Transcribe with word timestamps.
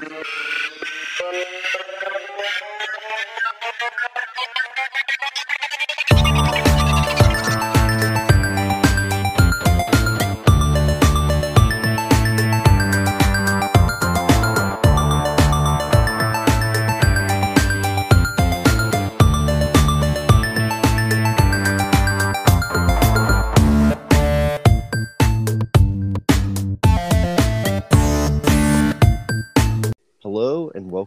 Thank 0.00 0.12
you. 4.02 4.07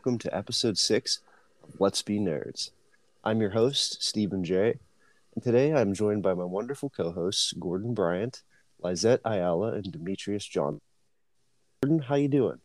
Welcome 0.01 0.17
to 0.17 0.35
episode 0.35 0.79
six 0.79 1.19
of 1.63 1.79
Let's 1.79 2.01
Be 2.01 2.17
Nerds. 2.17 2.71
I'm 3.23 3.39
your 3.39 3.51
host, 3.51 4.01
Stephen 4.01 4.43
J. 4.43 4.79
And 5.35 5.43
today 5.43 5.75
I'm 5.75 5.93
joined 5.93 6.23
by 6.23 6.33
my 6.33 6.43
wonderful 6.43 6.89
co 6.89 7.11
hosts, 7.11 7.53
Gordon 7.53 7.93
Bryant, 7.93 8.41
Lizette 8.81 9.21
Ayala, 9.23 9.73
and 9.73 9.91
Demetrius 9.91 10.43
John. 10.43 10.81
Gordon, 11.83 11.99
how 11.99 12.15
you 12.15 12.27
doing? 12.29 12.57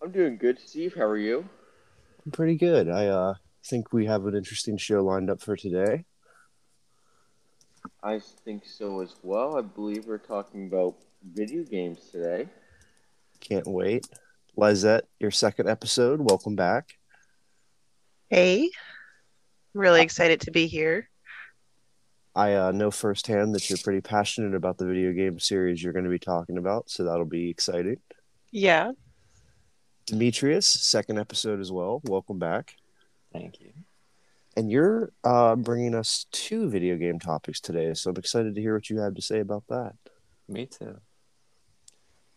I'm 0.00 0.12
doing 0.12 0.36
good, 0.36 0.60
Steve. 0.60 0.94
How 0.94 1.02
are 1.02 1.18
you? 1.18 1.48
I'm 2.24 2.30
pretty 2.30 2.54
good. 2.54 2.88
I 2.88 3.08
uh, 3.08 3.34
think 3.64 3.92
we 3.92 4.06
have 4.06 4.24
an 4.26 4.36
interesting 4.36 4.76
show 4.76 5.02
lined 5.02 5.30
up 5.30 5.42
for 5.42 5.56
today. 5.56 6.04
I 8.04 8.20
think 8.44 8.64
so 8.66 9.00
as 9.00 9.16
well. 9.24 9.58
I 9.58 9.62
believe 9.62 10.06
we're 10.06 10.18
talking 10.18 10.68
about 10.68 10.94
video 11.34 11.64
games 11.64 12.08
today. 12.12 12.46
Can't 13.40 13.66
wait. 13.66 14.06
Lizette, 14.56 15.04
your 15.18 15.30
second 15.30 15.68
episode. 15.68 16.20
Welcome 16.20 16.56
back. 16.56 16.96
Hey, 18.28 18.70
I'm 19.74 19.80
really 19.80 20.02
excited 20.02 20.40
to 20.42 20.50
be 20.50 20.66
here. 20.66 21.08
I 22.34 22.54
uh, 22.54 22.72
know 22.72 22.90
firsthand 22.90 23.54
that 23.54 23.68
you're 23.68 23.78
pretty 23.82 24.00
passionate 24.00 24.54
about 24.54 24.78
the 24.78 24.86
video 24.86 25.12
game 25.12 25.40
series 25.40 25.82
you're 25.82 25.92
going 25.92 26.04
to 26.04 26.10
be 26.10 26.18
talking 26.18 26.58
about, 26.58 26.90
so 26.90 27.04
that'll 27.04 27.24
be 27.24 27.50
exciting. 27.50 27.98
Yeah, 28.52 28.92
Demetrius, 30.06 30.66
second 30.66 31.18
episode 31.18 31.60
as 31.60 31.70
well. 31.70 32.00
Welcome 32.04 32.38
back. 32.38 32.76
Thank 33.32 33.60
you. 33.60 33.72
And 34.56 34.70
you're 34.70 35.12
uh, 35.22 35.54
bringing 35.56 35.94
us 35.94 36.26
two 36.32 36.68
video 36.68 36.96
game 36.96 37.18
topics 37.18 37.60
today, 37.60 37.94
so 37.94 38.10
I'm 38.10 38.16
excited 38.16 38.54
to 38.54 38.60
hear 38.60 38.74
what 38.74 38.90
you 38.90 38.98
have 38.98 39.14
to 39.14 39.22
say 39.22 39.38
about 39.40 39.64
that. 39.68 39.94
Me 40.48 40.66
too. 40.66 40.98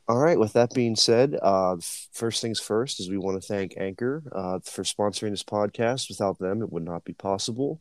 All 0.08 0.18
right. 0.18 0.38
With 0.38 0.54
that 0.54 0.74
being 0.74 0.96
said, 0.96 1.38
uh, 1.42 1.78
first 2.12 2.42
things 2.42 2.60
first 2.60 3.00
is 3.00 3.10
we 3.10 3.18
want 3.18 3.42
to 3.42 3.48
thank 3.48 3.76
Anchor 3.78 4.24
uh, 4.34 4.60
for 4.60 4.84
sponsoring 4.84 5.32
this 5.32 5.44
podcast. 5.44 6.10
Without 6.10 6.40
them, 6.40 6.62
it 6.62 6.72
would 6.72 6.84
not 6.84 7.06
be 7.06 7.14
possible. 7.14 7.80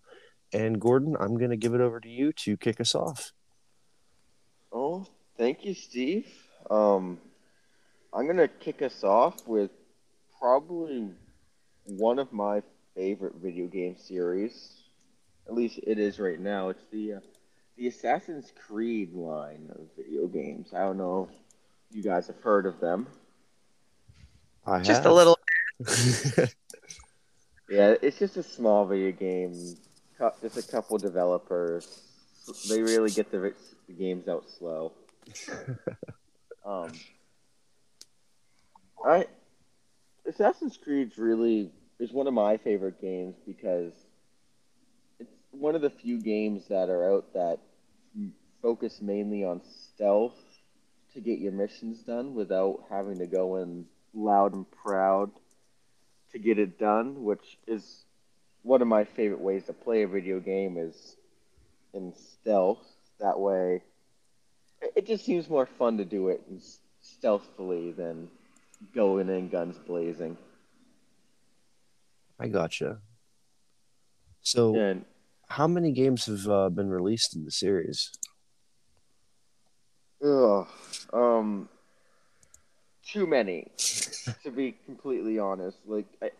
And 0.52 0.80
Gordon, 0.80 1.16
I'm 1.18 1.36
going 1.36 1.50
to 1.50 1.56
give 1.56 1.74
it 1.74 1.80
over 1.80 1.98
to 1.98 2.08
you 2.08 2.32
to 2.32 2.56
kick 2.56 2.80
us 2.80 2.94
off. 2.94 3.32
Oh, 4.72 5.04
thank 5.36 5.64
you, 5.64 5.74
Steve. 5.74 6.26
Um, 6.70 7.18
I'm 8.14 8.26
gonna 8.26 8.48
kick 8.48 8.82
us 8.82 9.04
off 9.04 9.46
with 9.46 9.70
probably 10.38 11.10
one 11.84 12.18
of 12.18 12.32
my 12.32 12.62
favorite 12.94 13.34
video 13.42 13.66
game 13.66 13.96
series. 13.98 14.82
At 15.46 15.54
least 15.54 15.80
it 15.82 15.98
is 15.98 16.18
right 16.18 16.40
now. 16.40 16.70
It's 16.70 16.84
the 16.90 17.14
uh, 17.14 17.20
the 17.76 17.88
Assassin's 17.88 18.52
Creed 18.66 19.12
line 19.12 19.70
of 19.74 19.86
video 19.96 20.26
games. 20.26 20.72
I 20.74 20.80
don't 20.80 20.98
know 20.98 21.28
you 21.92 22.02
guys 22.02 22.26
have 22.26 22.40
heard 22.40 22.66
of 22.66 22.80
them. 22.80 23.06
I 24.66 24.80
just 24.80 25.02
have. 25.02 25.12
a 25.12 25.14
little. 25.14 25.38
Yeah, 27.72 27.94
it's 28.02 28.18
just 28.18 28.36
a 28.36 28.42
small 28.42 28.84
video 28.84 29.12
game. 29.12 29.54
Just 30.42 30.58
a 30.58 30.70
couple 30.70 30.98
developers. 30.98 32.02
They 32.68 32.82
really 32.82 33.10
get 33.10 33.30
the, 33.30 33.54
the 33.86 33.92
games 33.94 34.28
out 34.28 34.44
slow. 34.58 34.92
um, 36.66 36.92
I 39.02 39.24
Assassin's 40.28 40.76
Creed's 40.76 41.16
really 41.16 41.70
is 41.98 42.12
one 42.12 42.26
of 42.26 42.34
my 42.34 42.58
favorite 42.58 43.00
games 43.00 43.36
because 43.46 43.94
it's 45.18 45.32
one 45.50 45.74
of 45.74 45.80
the 45.80 45.90
few 45.90 46.20
games 46.20 46.68
that 46.68 46.90
are 46.90 47.10
out 47.10 47.32
that 47.32 47.58
focus 48.60 49.00
mainly 49.00 49.44
on 49.44 49.62
stealth 49.94 50.38
to 51.14 51.20
get 51.20 51.38
your 51.38 51.52
missions 51.52 52.02
done 52.02 52.34
without 52.34 52.84
having 52.90 53.18
to 53.18 53.26
go 53.26 53.56
in 53.56 53.86
loud 54.14 54.54
and 54.54 54.70
proud 54.70 55.30
to 56.32 56.38
get 56.38 56.58
it 56.58 56.78
done, 56.78 57.24
which 57.24 57.58
is 57.66 58.04
one 58.62 58.80
of 58.82 58.88
my 58.88 59.04
favorite 59.04 59.40
ways 59.40 59.64
to 59.66 59.72
play 59.72 60.02
a 60.02 60.08
video 60.08 60.40
game 60.40 60.76
is 60.78 61.16
in 61.94 62.14
stealth. 62.14 62.84
That 63.20 63.38
way, 63.38 63.82
it- 64.96 65.06
just 65.06 65.24
seems 65.24 65.48
more 65.48 65.66
fun 65.66 65.98
to 65.98 66.04
do 66.04 66.28
it 66.28 66.42
stealthily 67.00 67.92
than 67.92 68.30
going 68.94 69.28
in 69.28 69.48
guns 69.48 69.78
blazing. 69.78 70.36
I 72.38 72.48
gotcha. 72.48 73.00
So, 74.42 74.74
And 74.76 75.04
how 75.48 75.68
many 75.68 75.92
games 75.92 76.26
have 76.26 76.48
uh, 76.48 76.68
been 76.70 76.88
released 76.90 77.36
in 77.36 77.44
the 77.44 77.50
series? 77.50 78.10
Ugh, 80.24 80.66
um, 81.12 81.68
too 83.04 83.26
many, 83.26 83.70
to 84.44 84.50
be 84.50 84.72
completely 84.86 85.38
honest. 85.38 85.78
Like, 85.86 86.06
I, 86.22 86.30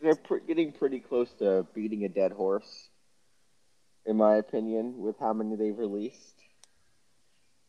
they're 0.00 0.16
pr- 0.16 0.38
getting 0.38 0.72
pretty 0.72 0.98
close 1.00 1.30
to 1.38 1.66
beating 1.74 2.04
a 2.04 2.08
dead 2.08 2.32
horse, 2.32 2.88
in 4.04 4.16
my 4.16 4.36
opinion, 4.36 4.98
with 4.98 5.18
how 5.18 5.32
many 5.32 5.56
they've 5.56 5.78
released. 5.78 6.34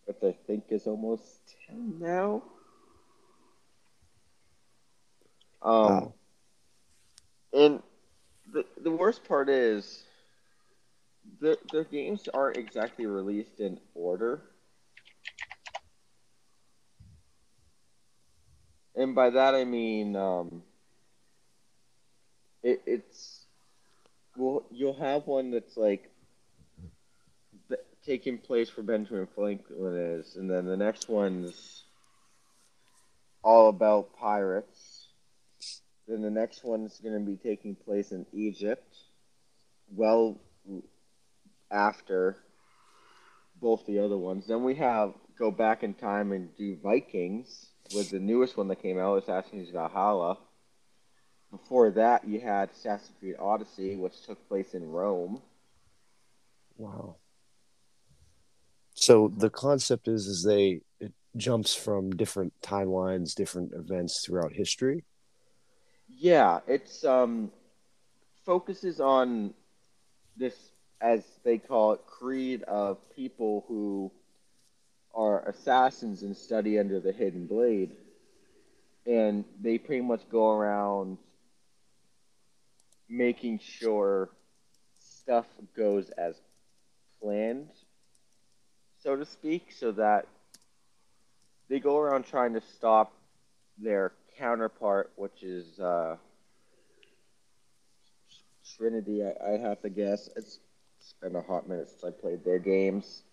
Which 0.05 0.17
I 0.21 0.35
think 0.47 0.65
is 0.69 0.85
almost 0.85 1.55
ten 1.67 1.97
now. 1.99 2.43
Um, 5.61 5.85
Wow. 5.87 6.13
and 7.53 7.83
the 8.51 8.65
the 8.81 8.91
worst 8.91 9.23
part 9.23 9.47
is 9.47 10.03
the 11.39 11.57
the 11.71 11.85
games 11.85 12.27
aren't 12.33 12.57
exactly 12.57 13.05
released 13.05 13.61
in 13.61 13.79
order. 13.95 14.41
And 18.95 19.15
by 19.15 19.31
that 19.31 19.55
I 19.55 19.63
mean 19.63 20.15
um, 20.15 20.63
it, 22.61 22.81
it's 22.85 23.45
well 24.37 24.65
you'll 24.71 24.99
have 24.99 25.27
one 25.27 25.51
that's 25.51 25.77
like 25.77 26.09
taking 28.05 28.37
place 28.37 28.75
where 28.75 28.83
Benjamin 28.83 29.27
Franklin 29.33 29.95
is, 30.19 30.35
and 30.35 30.49
then 30.49 30.65
the 30.65 30.77
next 30.77 31.09
one's 31.09 31.83
all 33.43 33.69
about 33.69 34.15
pirates. 34.17 35.07
Then 36.07 36.21
the 36.21 36.29
next 36.29 36.63
one's 36.63 36.99
going 36.99 37.17
to 37.17 37.25
be 37.25 37.37
taking 37.37 37.75
place 37.75 38.11
in 38.11 38.25
Egypt, 38.33 38.95
well 39.95 40.37
after 41.71 42.37
both 43.61 43.85
the 43.85 43.99
other 43.99 44.17
ones. 44.17 44.47
Then 44.47 44.63
we 44.63 44.75
have 44.75 45.13
go 45.37 45.51
back 45.51 45.83
in 45.83 45.93
time 45.93 46.31
and 46.31 46.55
do 46.55 46.77
Vikings 46.81 47.67
with 47.93 48.09
the 48.09 48.19
newest 48.19 48.57
one 48.57 48.67
that 48.69 48.81
came 48.81 48.99
out, 48.99 49.15
Assassin's 49.23 49.69
Valhalla. 49.69 50.37
Before 51.51 51.91
that, 51.91 52.27
you 52.27 52.39
had 52.39 52.69
Assassin's 52.71 53.11
Creed 53.19 53.35
Odyssey, 53.39 53.95
which 53.95 54.25
took 54.25 54.47
place 54.47 54.73
in 54.73 54.89
Rome. 54.89 55.41
Wow. 56.77 57.17
So 58.95 59.27
the 59.27 59.49
concept 59.49 60.07
is 60.07 60.27
is 60.27 60.43
they 60.43 60.81
it 60.99 61.13
jumps 61.35 61.75
from 61.75 62.11
different 62.11 62.53
timelines, 62.61 63.35
different 63.35 63.73
events 63.73 64.25
throughout 64.25 64.53
history. 64.53 65.03
Yeah, 66.07 66.59
it's 66.67 67.03
um 67.03 67.51
focuses 68.45 68.99
on 68.99 69.53
this 70.37 70.55
as 71.01 71.23
they 71.43 71.57
call 71.57 71.93
it 71.93 72.05
creed 72.05 72.63
of 72.63 72.97
people 73.15 73.65
who 73.67 74.11
are 75.13 75.47
assassins 75.47 76.23
and 76.23 76.35
study 76.35 76.79
under 76.79 76.99
the 76.99 77.11
hidden 77.11 77.45
blade. 77.45 77.91
And 79.05 79.45
they 79.61 79.77
pretty 79.77 80.01
much 80.01 80.21
go 80.29 80.51
around 80.51 81.17
making 83.09 83.59
sure 83.59 84.29
stuff 84.97 85.45
goes 85.75 86.09
as 86.11 86.35
planned, 87.21 87.69
so 89.01 89.15
to 89.15 89.25
speak, 89.25 89.71
so 89.71 89.91
that 89.91 90.27
they 91.69 91.79
go 91.79 91.97
around 91.97 92.25
trying 92.25 92.53
to 92.53 92.61
stop 92.75 93.13
their 93.77 94.13
counterpart, 94.37 95.11
which 95.15 95.43
is 95.43 95.79
uh, 95.79 96.15
Trinity. 98.77 99.23
I, 99.23 99.53
I 99.53 99.57
have 99.57 99.81
to 99.81 99.89
guess. 99.89 100.29
It's, 100.35 100.59
it's 100.99 101.13
been 101.21 101.35
a 101.35 101.41
hot 101.41 101.67
minute 101.67 101.89
since 101.89 102.03
I 102.03 102.09
played 102.09 102.43
their 102.43 102.59
games. 102.59 103.23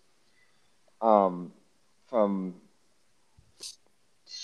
Um, 1.01 1.51
from 2.11 2.53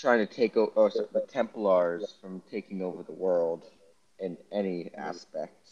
trying 0.00 0.26
to 0.26 0.32
take 0.32 0.56
over 0.56 0.90
the 1.12 1.20
Templars 1.28 2.14
from 2.20 2.42
taking 2.50 2.82
over 2.82 3.04
the 3.04 3.12
world 3.12 3.62
in 4.18 4.36
any 4.50 4.90
aspect. 4.96 5.70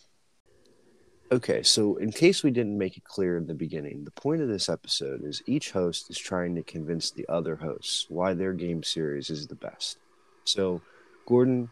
Okay, 1.33 1.65
so 1.65 1.97
in 1.97 2.13
case 2.13 2.45
we 2.45 2.53
didn't 2.53 2.79
make 2.79 2.97
it 2.97 3.03
clear 3.03 3.37
in 3.37 3.49
the 3.49 3.55
beginning, 3.55 4.05
the 4.05 4.13
point 4.13 4.43
of 4.43 4.49
this 4.49 4.69
episode 4.69 5.25
is 5.25 5.43
each 5.47 5.73
host 5.73 6.09
is 6.09 6.19
trying 6.19 6.55
to 6.55 6.63
convince 6.63 7.11
the 7.11 7.27
other 7.29 7.57
hosts 7.57 8.07
why 8.09 8.33
their 8.33 8.53
game 8.53 8.85
series 8.85 9.29
is 9.29 9.49
the 9.49 9.57
best. 9.57 9.99
So, 10.45 10.83
Gordon, 11.27 11.71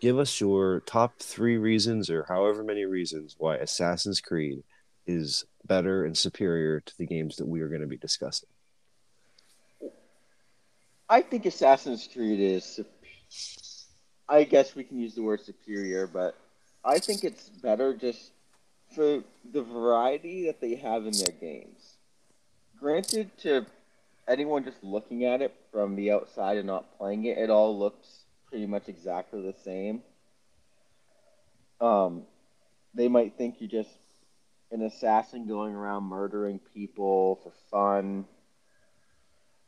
give 0.00 0.18
us 0.18 0.40
your 0.40 0.80
top 0.80 1.18
three 1.18 1.58
reasons 1.58 2.08
or 2.08 2.24
however 2.28 2.64
many 2.64 2.86
reasons 2.86 3.34
why 3.36 3.56
Assassin's 3.56 4.22
Creed 4.22 4.62
is 5.06 5.44
better 5.66 6.06
and 6.06 6.16
superior 6.16 6.80
to 6.80 6.96
the 6.96 7.06
games 7.06 7.36
that 7.36 7.46
we 7.46 7.60
are 7.60 7.68
going 7.68 7.82
to 7.82 7.86
be 7.86 7.98
discussing. 7.98 8.48
I 11.08 11.22
think 11.22 11.46
Assassin's 11.46 12.08
Creed 12.12 12.40
is. 12.40 12.80
I 14.28 14.44
guess 14.44 14.74
we 14.74 14.84
can 14.84 14.98
use 14.98 15.14
the 15.14 15.22
word 15.22 15.40
superior, 15.40 16.06
but 16.06 16.34
I 16.84 16.98
think 16.98 17.24
it's 17.24 17.48
better 17.48 17.94
just 17.94 18.30
for 18.94 19.22
the 19.52 19.62
variety 19.62 20.46
that 20.46 20.60
they 20.60 20.76
have 20.76 21.04
in 21.04 21.12
their 21.12 21.34
games. 21.40 21.96
Granted, 22.78 23.36
to 23.38 23.66
anyone 24.28 24.64
just 24.64 24.82
looking 24.82 25.24
at 25.24 25.42
it 25.42 25.54
from 25.72 25.96
the 25.96 26.10
outside 26.10 26.56
and 26.56 26.66
not 26.66 26.96
playing 26.96 27.24
it, 27.24 27.38
it 27.38 27.50
all 27.50 27.78
looks 27.78 28.24
pretty 28.48 28.66
much 28.66 28.88
exactly 28.88 29.42
the 29.42 29.54
same. 29.62 30.02
Um, 31.80 32.22
they 32.94 33.08
might 33.08 33.36
think 33.36 33.56
you're 33.58 33.68
just 33.68 33.90
an 34.70 34.82
assassin 34.82 35.46
going 35.46 35.74
around 35.74 36.04
murdering 36.04 36.60
people 36.72 37.40
for 37.42 37.52
fun. 37.70 38.24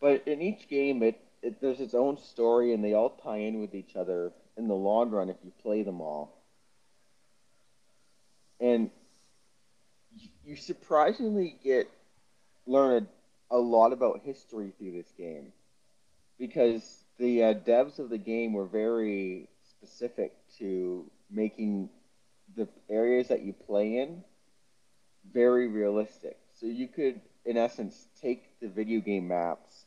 But 0.01 0.27
in 0.27 0.41
each 0.41 0.69
game, 0.69 1.03
it, 1.03 1.21
it 1.43 1.61
there's 1.61 1.81
its 1.81 1.95
own 1.95 2.19
story, 2.19 2.73
and 2.73 2.85
they 2.85 2.95
all 2.95 3.11
tie 3.11 3.39
in 3.39 3.61
with 3.61 3.75
each 3.75 3.97
other 3.97 4.33
in 4.57 4.69
the 4.69 4.75
long 4.75 5.11
run 5.11 5.29
if 5.29 5.37
you 5.45 5.53
play 5.63 5.83
them 5.83 6.01
all. 6.01 6.33
And 8.61 8.91
you, 10.45 10.57
surprisingly 10.57 11.57
get 11.63 11.91
learn 12.67 13.07
a, 13.51 13.57
a 13.57 13.59
lot 13.59 13.93
about 13.93 14.23
history 14.25 14.73
through 14.79 14.93
this 14.93 15.13
game 15.19 15.53
because 16.39 17.05
the 17.19 17.43
uh, 17.43 17.55
devs 17.55 17.99
of 17.99 18.09
the 18.09 18.19
game 18.19 18.53
were 18.53 18.67
very 18.67 19.49
specific 19.69 20.33
to 20.59 21.05
making 21.31 21.91
the 22.57 22.69
areas 22.89 23.29
that 23.29 23.43
you 23.43 23.53
play 23.53 23.99
in 23.99 24.23
very 25.33 25.69
realistic. 25.69 26.39
So 26.61 26.67
you 26.67 26.89
could, 26.89 27.21
in 27.45 27.57
essence, 27.57 28.09
take 28.21 28.59
the 28.61 28.69
video 28.69 29.01
game 29.01 29.29
maps, 29.29 29.86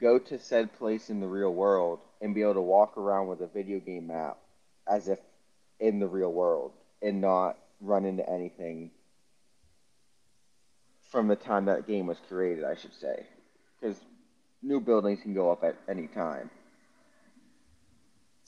go 0.00 0.18
to 0.18 0.38
said 0.38 0.76
place 0.78 1.10
in 1.10 1.20
the 1.20 1.26
real 1.26 1.52
world, 1.52 2.00
and 2.20 2.34
be 2.34 2.42
able 2.42 2.54
to 2.54 2.60
walk 2.60 2.96
around 2.96 3.28
with 3.28 3.40
a 3.40 3.46
video 3.46 3.78
game 3.78 4.08
map 4.08 4.38
as 4.88 5.08
if 5.08 5.18
in 5.80 6.00
the 6.00 6.06
real 6.06 6.32
world 6.32 6.72
and 7.02 7.20
not 7.20 7.56
run 7.80 8.04
into 8.04 8.28
anything 8.28 8.90
from 11.10 11.28
the 11.28 11.36
time 11.36 11.66
that 11.66 11.86
game 11.86 12.06
was 12.06 12.18
created, 12.28 12.64
I 12.64 12.74
should 12.74 12.94
say. 12.94 13.26
Because 13.80 13.96
new 14.62 14.80
buildings 14.80 15.20
can 15.22 15.34
go 15.34 15.50
up 15.50 15.64
at 15.64 15.76
any 15.88 16.06
time. 16.08 16.50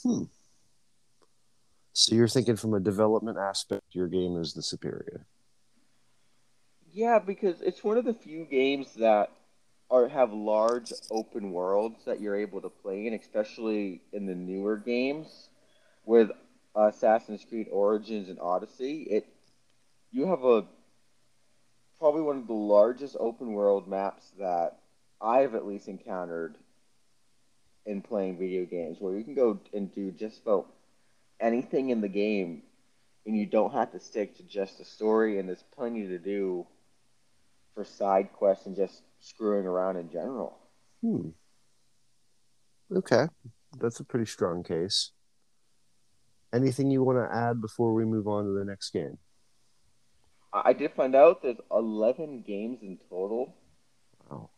Hmm. 0.03 0.25
So 1.93 2.15
you're 2.15 2.29
thinking 2.29 2.57
from 2.57 2.75
a 2.75 2.81
development 2.81 3.39
aspect, 3.39 3.83
your 3.93 4.09
game 4.09 4.37
is 4.37 4.55
the 4.55 4.63
superior. 4.63 5.27
Yeah, 6.93 7.19
because 7.19 7.61
it's 7.61 7.85
one 7.85 7.99
of 7.99 8.05
the 8.05 8.15
few 8.15 8.45
games 8.45 8.95
that 8.95 9.31
are 9.91 10.09
have 10.09 10.33
large 10.33 10.93
open 11.11 11.51
worlds 11.51 12.05
that 12.05 12.21
you're 12.21 12.37
able 12.37 12.61
to 12.61 12.69
play 12.69 13.07
in, 13.07 13.15
especially 13.15 14.01
in 14.13 14.27
the 14.27 14.35
newer 14.35 14.77
games 14.77 15.49
with 16.05 16.31
Assassin's 16.75 17.45
Creed 17.45 17.67
Origins 17.71 18.29
and 18.29 18.39
Odyssey. 18.41 19.03
It 19.03 19.27
you 20.13 20.27
have 20.27 20.45
a 20.45 20.65
probably 21.99 22.23
one 22.23 22.39
of 22.39 22.47
the 22.47 22.53
largest 22.53 23.17
open 23.19 23.53
world 23.53 23.87
maps 23.89 24.31
that 24.39 24.79
I've 25.21 25.55
at 25.55 25.67
least 25.67 25.89
encountered 25.89 26.55
in 27.85 28.01
playing 28.01 28.39
video 28.39 28.65
games 28.65 28.99
where 29.01 29.15
you 29.15 29.25
can 29.25 29.35
go 29.35 29.59
and 29.75 29.93
do 29.95 30.11
just 30.11 30.41
about 30.43 30.67
anything 31.41 31.91
in 31.91 32.01
the 32.01 32.09
game 32.09 32.63
and 33.27 33.37
you 33.37 33.47
don't 33.47 33.73
have 33.73 33.93
to 33.93 34.01
stick 34.01 34.37
to 34.37 34.43
just 34.45 34.79
the 34.79 34.85
story 34.85 35.39
and 35.39 35.49
there's 35.49 35.65
plenty 35.75 36.07
to 36.07 36.19
do 36.19 36.67
for 37.75 37.85
side 37.85 38.33
quests 38.33 38.67
and 38.67 38.77
just 38.77 39.03
screwing 39.21 39.67
around 39.67 39.97
in 39.97 40.11
general. 40.11 40.59
Hmm. 41.03 41.29
Okay, 42.95 43.27
that's 43.79 44.01
a 44.01 44.05
pretty 44.05 44.27
strong 44.27 44.63
case. 44.65 45.13
Anything 46.53 46.91
you 46.91 47.05
want 47.05 47.19
to 47.19 47.35
add 47.35 47.61
before 47.61 47.95
we 47.95 48.05
move 48.05 48.27
on 48.27 48.45
to 48.45 48.51
the 48.51 48.65
next 48.65 48.91
game? 48.91 49.19
I 50.53 50.73
did 50.73 50.93
find 50.95 51.15
out 51.15 51.43
there's 51.43 51.61
11 51.71 52.43
games 52.43 52.83
in 52.83 52.99
total, 53.09 53.55
Wow. 54.29 54.51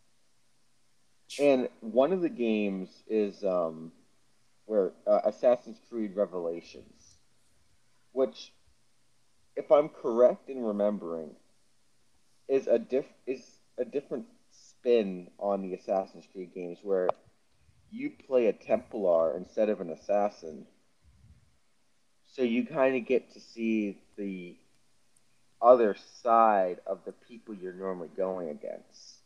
and 1.39 1.69
one 1.81 2.13
of 2.15 2.23
the 2.23 2.31
games 2.31 2.89
is 3.07 3.45
um, 3.45 3.93
where 4.65 4.93
uh, 5.07 5.21
Assassin's 5.27 5.79
Creed 5.91 6.17
Revelations, 6.17 7.19
which, 8.13 8.55
if 9.55 9.71
I'm 9.71 9.91
correct 9.91 10.49
in 10.49 10.63
remembering, 10.63 11.33
is 12.49 12.67
a 12.69 12.79
diff 12.79 13.07
is 13.27 13.45
a 13.77 13.85
different 13.85 14.25
spin 14.83 15.29
on 15.39 15.63
the 15.63 15.75
Assassin's 15.75 16.27
Creed 16.33 16.53
games 16.55 16.79
where 16.83 17.09
you 17.91 18.11
play 18.27 18.47
a 18.47 18.53
Templar 18.53 19.37
instead 19.37 19.69
of 19.69 19.81
an 19.81 19.91
assassin. 19.91 20.67
So 22.27 22.43
you 22.43 22.67
kind 22.67 22.97
of 22.97 23.07
get 23.07 23.33
to 23.35 23.41
see 23.41 23.99
the 24.17 24.57
other 25.61 25.97
side 26.23 26.79
of 26.87 27.01
the 27.05 27.13
people 27.13 27.55
you're 27.55 27.73
normally 27.73 28.09
going 28.17 28.49
against. 28.49 29.19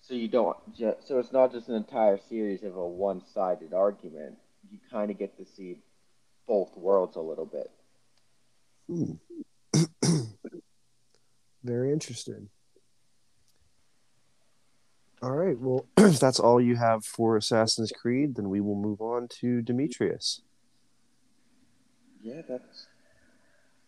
So 0.00 0.14
you 0.14 0.28
don't 0.28 0.56
so 0.78 1.18
it's 1.18 1.32
not 1.32 1.52
just 1.52 1.68
an 1.68 1.74
entire 1.74 2.18
series 2.30 2.62
of 2.62 2.76
a 2.76 2.86
one-sided 2.86 3.74
argument. 3.74 4.38
You 4.70 4.78
kind 4.90 5.10
of 5.10 5.18
get 5.18 5.36
to 5.36 5.44
see 5.44 5.80
both 6.46 6.74
worlds 6.76 7.16
a 7.16 7.20
little 7.20 7.44
bit. 7.44 7.70
Hmm. 8.88 9.12
Very 11.62 11.92
interesting. 11.92 12.48
All 15.20 15.32
right. 15.32 15.58
Well, 15.58 15.84
if 15.96 16.20
that's 16.20 16.38
all 16.38 16.60
you 16.60 16.76
have 16.76 17.04
for 17.04 17.36
Assassin's 17.36 17.90
Creed, 17.90 18.36
then 18.36 18.48
we 18.48 18.60
will 18.60 18.76
move 18.76 19.00
on 19.00 19.26
to 19.40 19.62
Demetrius. 19.62 20.42
Yeah, 22.22 22.42
that's 22.48 22.86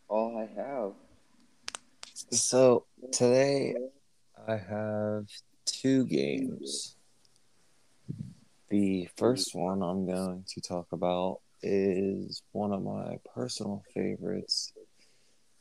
all 0.09 0.37
I 0.37 0.61
have. 0.61 0.93
So 2.31 2.85
today 3.13 3.77
I 4.47 4.57
have 4.57 5.27
two 5.67 6.05
games. 6.07 6.97
The 8.69 9.09
first 9.17 9.55
one 9.55 9.83
I'm 9.83 10.07
going 10.07 10.45
to 10.49 10.61
talk 10.61 10.89
about 10.93 11.41
is 11.63 12.43
one 12.53 12.73
of 12.73 12.83
my 12.83 13.19
personal 13.35 13.85
favorites, 13.95 14.73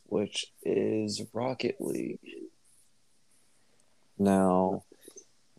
which 0.06 0.46
is 0.62 1.22
Rocket 1.32 1.76
League. 1.80 2.18
Now, 4.18 4.84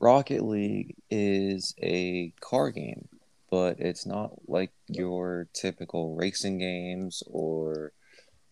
Rocket 0.01 0.43
League 0.43 0.96
is 1.12 1.75
a 1.79 2.34
car 2.41 2.72
game, 2.72 3.08
but 3.51 3.79
it's 3.79 4.08
not 4.08 4.31
like 4.50 4.72
your 4.88 5.48
typical 5.53 6.15
racing 6.15 6.58
games 6.58 7.22
or 7.27 7.91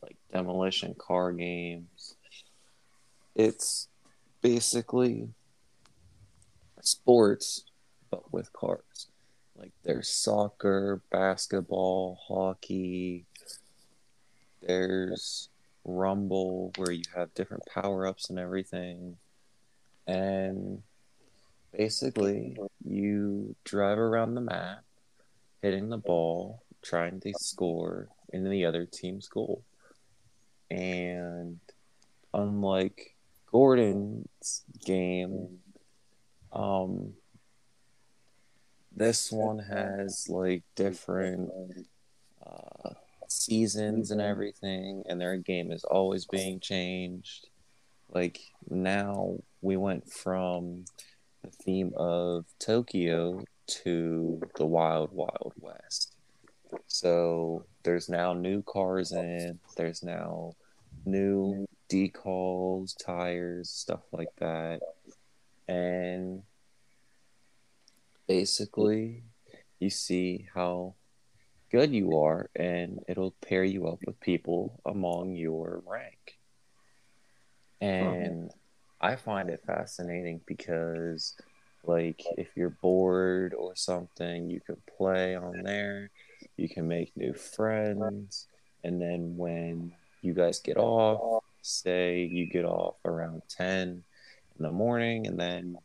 like 0.03 0.15
demolition 0.32 0.94
car 0.94 1.32
games. 1.32 2.15
It's 3.36 3.88
basically 4.44 5.29
sports, 6.82 7.63
but 8.12 8.32
with 8.32 8.53
cars. 8.53 9.08
Like 9.58 9.72
there's 9.84 10.08
soccer, 10.08 11.01
basketball, 11.12 12.20
hockey. 12.27 13.25
There's 14.62 15.50
Rumble 15.84 16.74
where 16.77 16.91
you 16.91 17.06
have 17.15 17.34
different 17.34 17.63
power 17.74 18.06
ups 18.06 18.29
and 18.29 18.38
everything. 18.38 19.18
And 20.06 20.84
basically, 21.72 22.58
you 22.84 23.56
drive 23.64 23.98
around 23.98 24.36
the 24.36 24.42
map, 24.42 24.84
hitting 25.62 25.90
the 25.90 25.98
ball, 25.98 26.64
trying 26.82 27.20
to 27.22 27.34
score 27.38 28.10
in 28.32 28.50
the 28.50 28.66
other 28.66 28.86
team's 28.86 29.28
goal. 29.28 29.64
And 30.72 31.60
unlike 32.34 33.16
Gordon's 33.52 34.64
game, 34.86 35.60
um, 36.52 37.14
this 38.96 39.32
one 39.32 39.60
has 39.60 40.28
like 40.30 40.64
different 40.76 41.50
uh, 42.46 42.92
seasons 43.28 44.12
and 44.12 44.22
everything, 44.22 45.04
and 45.08 45.20
their 45.20 45.38
game 45.38 45.72
is 45.72 45.84
always 45.84 46.26
being 46.26 46.60
changed. 46.60 47.48
Like 48.12 48.40
now, 48.70 49.38
we 49.62 49.78
went 49.78 50.12
from 50.12 50.86
the 51.43 51.51
theme 51.51 51.93
of 51.96 52.46
Tokyo 52.60 53.43
to 53.67 54.41
the 54.55 54.65
wild, 54.65 55.12
wild 55.12 55.53
west. 55.60 56.15
So 56.88 57.65
there's 57.84 58.10
now 58.10 58.34
new 58.34 58.62
cars 58.63 59.12
in, 59.12 59.60
there's 59.77 60.03
now 60.03 60.53
new 61.05 61.65
decals, 61.89 62.93
tires, 63.03 63.69
stuff 63.69 64.01
like 64.12 64.36
that. 64.38 64.81
And 65.67 66.43
basically, 68.27 69.24
you 69.79 69.89
see 69.89 70.48
how 70.53 70.96
good 71.72 71.91
you 71.91 72.17
are, 72.17 72.50
and 72.55 73.00
it'll 73.08 73.36
pair 73.41 73.63
you 73.63 73.88
up 73.88 74.00
with 74.05 74.19
people 74.19 74.81
among 74.86 75.36
your 75.36 75.84
rank. 75.86 76.38
And 77.81 78.51
I 79.01 79.15
find 79.15 79.50
it 79.50 79.62
fascinating 79.65 80.41
because, 80.46 81.36
like, 81.84 82.22
if 82.38 82.50
you're 82.56 82.77
bored 82.82 83.53
or 83.53 83.75
something, 83.75 84.50
you 84.50 84.60
can 84.60 84.77
play 84.98 85.36
on 85.36 85.63
there, 85.63 86.10
you 86.58 86.68
can 86.68 86.88
make 86.88 87.15
new 87.15 87.34
friends, 87.34 88.48
and 88.84 89.01
then 89.01 89.38
when 89.38 89.94
you 90.22 90.34
guys 90.34 90.60
get 90.60 90.77
off, 90.77 91.44
say 91.62 92.24
you 92.24 92.46
get 92.46 92.65
off 92.65 92.96
around 93.06 93.41
10 93.50 94.03
in 94.58 94.63
the 94.63 94.72
morning, 94.72 95.27
and 95.27 95.39
then 95.39 95.77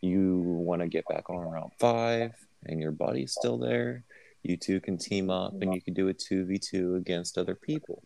you 0.00 0.38
want 0.38 0.80
to 0.80 0.88
get 0.88 1.06
back 1.06 1.28
on 1.30 1.36
around 1.36 1.70
5, 1.78 2.32
and 2.66 2.80
your 2.80 2.92
buddy's 2.92 3.32
still 3.32 3.58
there, 3.58 4.04
you 4.42 4.56
two 4.56 4.80
can 4.80 4.98
team 4.98 5.30
up 5.30 5.54
and 5.60 5.74
you 5.74 5.80
can 5.80 5.94
do 5.94 6.08
a 6.08 6.14
2v2 6.14 6.96
against 6.96 7.38
other 7.38 7.54
people. 7.54 8.02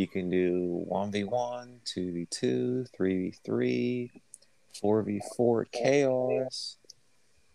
You 0.00 0.08
can 0.08 0.30
do 0.30 0.86
1v1, 0.90 1.80
2v2, 1.84 2.88
3v3, 2.98 4.10
4v4 4.82 5.64
chaos. 5.70 6.78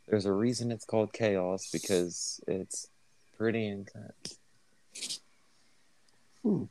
There's 0.07 0.27
a 0.27 0.31
reason 0.31 0.71
it's 0.71 0.85
called 0.85 1.11
chaos 1.11 1.71
because 1.73 2.39
it's 2.47 2.87
pretty 3.35 3.65
intense. 3.67 4.37
Hmm. 6.43 6.65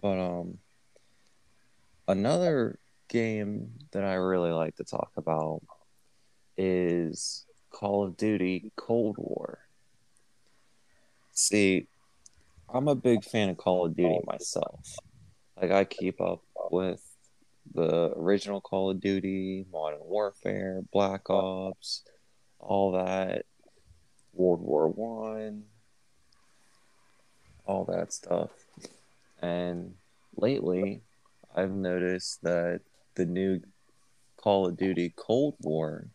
But 0.00 0.18
um 0.18 0.56
another 2.08 2.78
game 3.08 3.72
that 3.90 4.04
I 4.04 4.14
really 4.14 4.52
like 4.52 4.76
to 4.76 4.84
talk 4.84 5.10
about 5.18 5.60
is 6.56 7.44
Call 7.70 8.04
of 8.04 8.16
Duty 8.16 8.72
Cold 8.76 9.16
War. 9.18 9.58
See, 11.34 11.88
I'm 12.74 12.88
a 12.88 12.94
big 12.94 13.22
fan 13.22 13.50
of 13.50 13.58
Call 13.58 13.84
of 13.84 13.94
Duty 13.94 14.20
myself. 14.24 14.96
Like 15.60 15.70
I 15.70 15.84
keep 15.84 16.22
up 16.22 16.40
with 16.70 17.02
the 17.74 18.14
original 18.16 18.62
Call 18.62 18.90
of 18.90 18.98
Duty, 18.98 19.66
Modern 19.70 20.00
Warfare, 20.00 20.80
Black 20.90 21.28
Ops, 21.28 22.02
all 22.58 22.92
that, 22.92 23.44
World 24.32 24.62
War 24.62 24.88
One, 24.88 25.64
all 27.66 27.84
that 27.84 28.10
stuff. 28.14 28.48
And 29.42 29.94
lately, 30.34 31.02
I've 31.54 31.72
noticed 31.72 32.42
that 32.42 32.80
the 33.16 33.26
new 33.26 33.60
Call 34.38 34.66
of 34.66 34.78
Duty 34.78 35.12
Cold 35.14 35.56
War, 35.60 36.06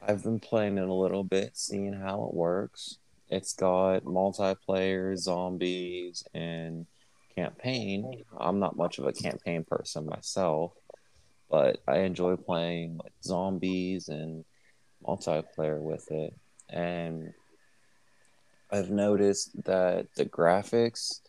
I've 0.00 0.22
been 0.22 0.40
playing 0.40 0.78
it 0.78 0.88
a 0.88 0.94
little 0.94 1.24
bit, 1.24 1.50
seeing 1.54 1.92
how 1.92 2.24
it 2.24 2.34
works. 2.34 2.96
It's 3.30 3.54
got 3.54 4.04
multiplayer, 4.04 5.16
zombies, 5.16 6.24
and 6.34 6.86
campaign. 7.34 8.24
I'm 8.38 8.58
not 8.58 8.76
much 8.76 8.98
of 8.98 9.06
a 9.06 9.12
campaign 9.12 9.64
person 9.64 10.06
myself, 10.06 10.72
but 11.50 11.78
I 11.86 11.98
enjoy 12.00 12.36
playing 12.36 12.98
like 13.02 13.12
zombies 13.22 14.08
and 14.08 14.44
multiplayer 15.06 15.80
with 15.80 16.10
it. 16.10 16.34
And 16.70 17.32
I've 18.70 18.90
noticed 18.90 19.64
that 19.64 20.06
the 20.16 20.24
graphics 20.24 21.20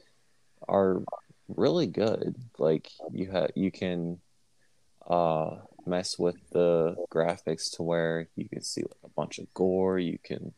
are 0.68 1.02
really 1.48 1.88
good. 1.88 2.36
Like 2.58 2.90
you 3.12 3.32
have 3.32 3.52
you 3.56 3.72
can 3.72 4.20
uh 5.08 5.58
mess 5.86 6.20
with 6.20 6.36
the 6.52 6.96
graphics 7.12 7.76
to 7.76 7.84
where 7.84 8.28
you 8.36 8.48
can 8.48 8.62
see 8.62 8.82
like 8.82 9.04
a 9.04 9.10
bunch 9.10 9.40
of 9.40 9.52
gore, 9.54 9.98
you 10.00 10.18
can 10.24 10.54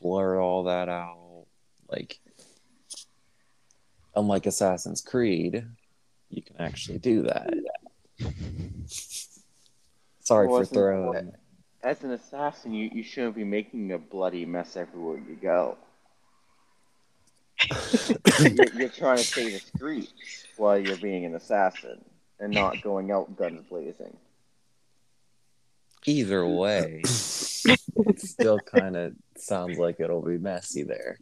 blur 0.00 0.40
all 0.40 0.64
that 0.64 0.88
out. 0.88 1.46
Like 1.88 2.18
unlike 4.14 4.46
Assassin's 4.46 5.00
Creed, 5.00 5.66
you 6.30 6.42
can 6.42 6.56
actually 6.58 6.98
do 6.98 7.22
that. 7.22 7.52
Sorry 10.20 10.48
Well, 10.48 10.58
for 10.58 10.62
isn't- 10.62 10.74
throwing 10.74 11.32
As 11.82 12.02
an 12.02 12.10
assassin, 12.12 12.74
you, 12.74 12.90
you 12.92 13.02
shouldn't 13.02 13.36
be 13.36 13.44
making 13.44 13.92
a 13.92 13.98
bloody 13.98 14.44
mess 14.44 14.76
everywhere 14.76 15.18
you 15.18 15.36
go. 15.40 15.76
you're, 18.40 18.72
you're 18.74 18.88
trying 18.88 19.18
to 19.18 19.24
stay 19.24 19.50
discreet 19.50 20.12
while 20.56 20.78
you're 20.78 20.96
being 20.98 21.24
an 21.24 21.34
assassin 21.36 22.04
and 22.40 22.52
not 22.52 22.82
going 22.82 23.10
out 23.10 23.34
guns 23.36 23.62
blazing. 23.68 24.16
Either 26.06 26.46
way. 26.46 27.02
it 27.04 28.20
still 28.20 28.58
kind 28.60 28.96
of 28.96 29.12
sounds 29.36 29.78
like 29.78 30.00
it'll 30.00 30.22
be 30.22 30.38
messy 30.38 30.82
there. 30.82 31.18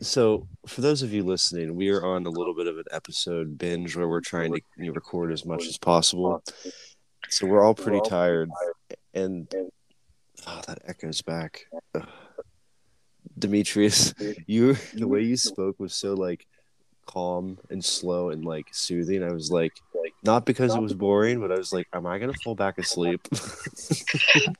So, 0.00 0.46
for 0.66 0.80
those 0.80 1.02
of 1.02 1.12
you 1.12 1.24
listening, 1.24 1.74
we 1.74 1.88
are 1.88 2.04
on 2.04 2.24
a 2.24 2.30
little 2.30 2.54
bit 2.54 2.68
of 2.68 2.78
an 2.78 2.84
episode 2.92 3.58
binge 3.58 3.96
where 3.96 4.06
we're 4.06 4.20
trying 4.20 4.54
to 4.54 4.90
record 4.92 5.32
as 5.32 5.44
much 5.44 5.66
as 5.66 5.76
possible. 5.76 6.42
So 7.30 7.46
we're 7.46 7.64
all 7.64 7.74
pretty 7.74 8.00
tired, 8.08 8.48
and 9.12 9.52
oh, 10.46 10.60
that 10.68 10.78
echoes 10.86 11.20
back. 11.20 11.66
Ugh. 11.94 12.06
Demetrius, 13.38 14.14
you 14.46 14.74
the 14.94 15.06
way 15.06 15.22
you 15.22 15.36
spoke 15.36 15.78
was 15.78 15.94
so 15.94 16.14
like 16.14 16.46
calm 17.08 17.58
and 17.70 17.84
slow 17.84 18.30
and 18.30 18.44
like 18.44 18.66
soothing. 18.70 19.24
I 19.24 19.32
was 19.32 19.50
like, 19.50 19.72
like 19.94 20.14
not 20.22 20.44
because 20.44 20.74
it 20.74 20.80
was 20.80 20.94
boring, 20.94 21.40
but 21.40 21.50
I 21.50 21.56
was 21.56 21.72
like, 21.72 21.88
am 21.92 22.06
I 22.06 22.18
gonna 22.18 22.34
fall 22.44 22.54
back 22.54 22.78
asleep? 22.78 23.26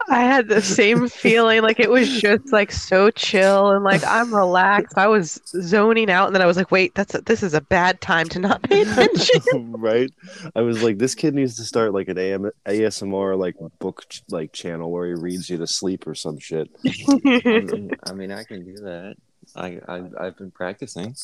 I 0.08 0.22
had 0.22 0.48
the 0.48 0.62
same 0.62 1.08
feeling. 1.08 1.62
Like 1.62 1.78
it 1.78 1.90
was 1.90 2.08
just 2.20 2.52
like 2.52 2.72
so 2.72 3.10
chill 3.10 3.70
and 3.70 3.84
like 3.84 4.02
I'm 4.04 4.34
relaxed. 4.34 4.96
I 4.96 5.06
was 5.06 5.40
zoning 5.60 6.10
out, 6.10 6.26
and 6.26 6.34
then 6.34 6.42
I 6.42 6.46
was 6.46 6.56
like, 6.56 6.70
wait, 6.70 6.94
that's 6.94 7.14
a, 7.14 7.20
this 7.20 7.42
is 7.42 7.54
a 7.54 7.60
bad 7.60 8.00
time 8.00 8.28
to 8.30 8.38
not 8.38 8.62
pay 8.62 8.82
attention. 8.82 9.72
right? 9.72 10.10
I 10.56 10.62
was 10.62 10.82
like, 10.82 10.98
this 10.98 11.14
kid 11.14 11.34
needs 11.34 11.56
to 11.56 11.64
start 11.64 11.92
like 11.92 12.08
an 12.08 12.18
AM, 12.18 12.50
ASMR 12.66 13.38
like 13.38 13.56
book 13.78 14.06
ch- 14.08 14.22
like 14.30 14.52
channel 14.52 14.90
where 14.90 15.06
he 15.06 15.14
reads 15.14 15.50
you 15.50 15.58
to 15.58 15.66
sleep 15.66 16.06
or 16.06 16.14
some 16.14 16.38
shit. 16.38 16.70
I 16.84 17.18
mean, 17.22 17.90
I 18.04 18.12
mean, 18.14 18.32
I 18.32 18.44
can 18.44 18.64
do 18.64 18.74
that. 18.84 19.16
I, 19.56 19.78
I 19.88 20.02
I've 20.20 20.36
been 20.36 20.50
practicing. 20.50 21.14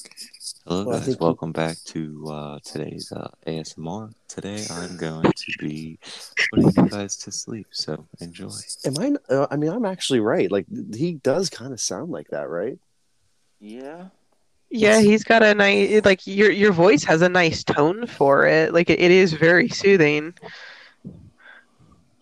Hello 0.66 0.84
Well, 0.84 0.96
guys, 0.96 1.06
think 1.06 1.20
you- 1.20 1.24
welcome 1.26 1.52
back 1.52 1.76
to 1.86 2.24
uh, 2.28 2.58
today's 2.64 3.12
uh, 3.12 3.28
ASMR. 3.46 4.12
Today 4.28 4.64
I'm 4.70 4.96
going 4.96 5.24
to 5.24 5.52
be 5.60 5.98
putting 6.52 6.70
you 6.84 6.88
guys 6.90 7.16
to 7.18 7.30
sleep, 7.32 7.66
so 7.70 8.06
enjoy. 8.20 8.50
Am 8.84 8.94
I? 8.98 9.32
Uh, 9.32 9.46
I 9.50 9.56
mean, 9.56 9.70
I'm 9.70 9.84
actually 9.84 10.20
right. 10.20 10.50
Like 10.50 10.66
he 10.94 11.14
does 11.14 11.50
kind 11.50 11.72
of 11.72 11.80
sound 11.80 12.10
like 12.10 12.28
that, 12.28 12.48
right? 12.48 12.78
Yeah. 13.60 14.08
yeah, 14.70 15.00
he's 15.00 15.24
got 15.24 15.42
a 15.42 15.54
nice 15.54 16.04
like 16.04 16.26
your 16.26 16.50
your 16.50 16.72
voice 16.72 17.04
has 17.04 17.22
a 17.22 17.28
nice 17.28 17.62
tone 17.62 18.06
for 18.06 18.46
it. 18.46 18.72
Like 18.74 18.90
it, 18.90 19.00
it 19.00 19.10
is 19.10 19.32
very 19.32 19.68
soothing. 19.68 20.34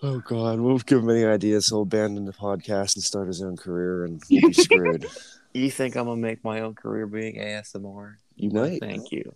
Oh 0.05 0.19
God, 0.19 0.59
we'll 0.59 0.79
give 0.79 0.99
him 0.99 1.11
any 1.11 1.25
ideas. 1.25 1.69
He'll 1.69 1.83
abandon 1.83 2.25
the 2.25 2.33
podcast 2.33 2.97
and 2.97 3.05
start 3.05 3.29
his 3.29 3.41
own 3.41 3.57
career, 3.57 4.05
and 4.05 4.21
we'll 4.29 4.49
be 4.49 4.53
screwed. 4.53 5.07
You 5.55 5.71
think 5.71 5.97
I'm 5.97 6.07
gonna 6.07 6.21
make 6.21 6.45
my 6.45 6.61
own 6.61 6.75
career 6.75 7.07
being 7.07 7.37
ASMR? 7.37 8.15
You 8.37 8.51
might. 8.51 8.81
Thank 8.81 9.13
you. 9.13 9.35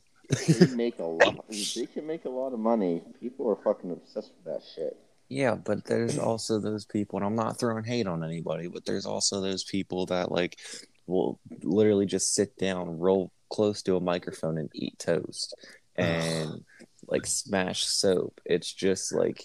They 0.48 0.66
make 0.74 0.98
a 0.98 1.04
lot. 1.04 1.44
They 1.74 1.86
can 1.86 2.06
make 2.06 2.24
a 2.24 2.30
lot 2.30 2.52
of 2.52 2.58
money. 2.58 3.02
People 3.20 3.48
are 3.50 3.56
fucking 3.56 3.90
obsessed 3.90 4.32
with 4.36 4.54
that 4.54 4.62
shit. 4.74 4.96
Yeah, 5.28 5.56
but 5.56 5.84
there's 5.84 6.18
also 6.18 6.58
those 6.58 6.84
people, 6.84 7.18
and 7.18 7.26
I'm 7.26 7.34
not 7.34 7.58
throwing 7.58 7.84
hate 7.84 8.06
on 8.06 8.22
anybody, 8.22 8.68
but 8.68 8.84
there's 8.84 9.06
also 9.06 9.40
those 9.40 9.64
people 9.64 10.06
that 10.06 10.30
like 10.30 10.58
will 11.06 11.38
literally 11.62 12.06
just 12.06 12.34
sit 12.34 12.56
down, 12.58 12.98
roll 12.98 13.32
close 13.50 13.82
to 13.82 13.96
a 13.96 14.00
microphone, 14.00 14.58
and 14.58 14.70
eat 14.74 14.98
toast 14.98 15.54
and 15.96 16.64
like 17.08 17.26
smash 17.26 17.86
soap. 17.86 18.40
It's 18.44 18.72
just 18.72 19.12
like 19.14 19.44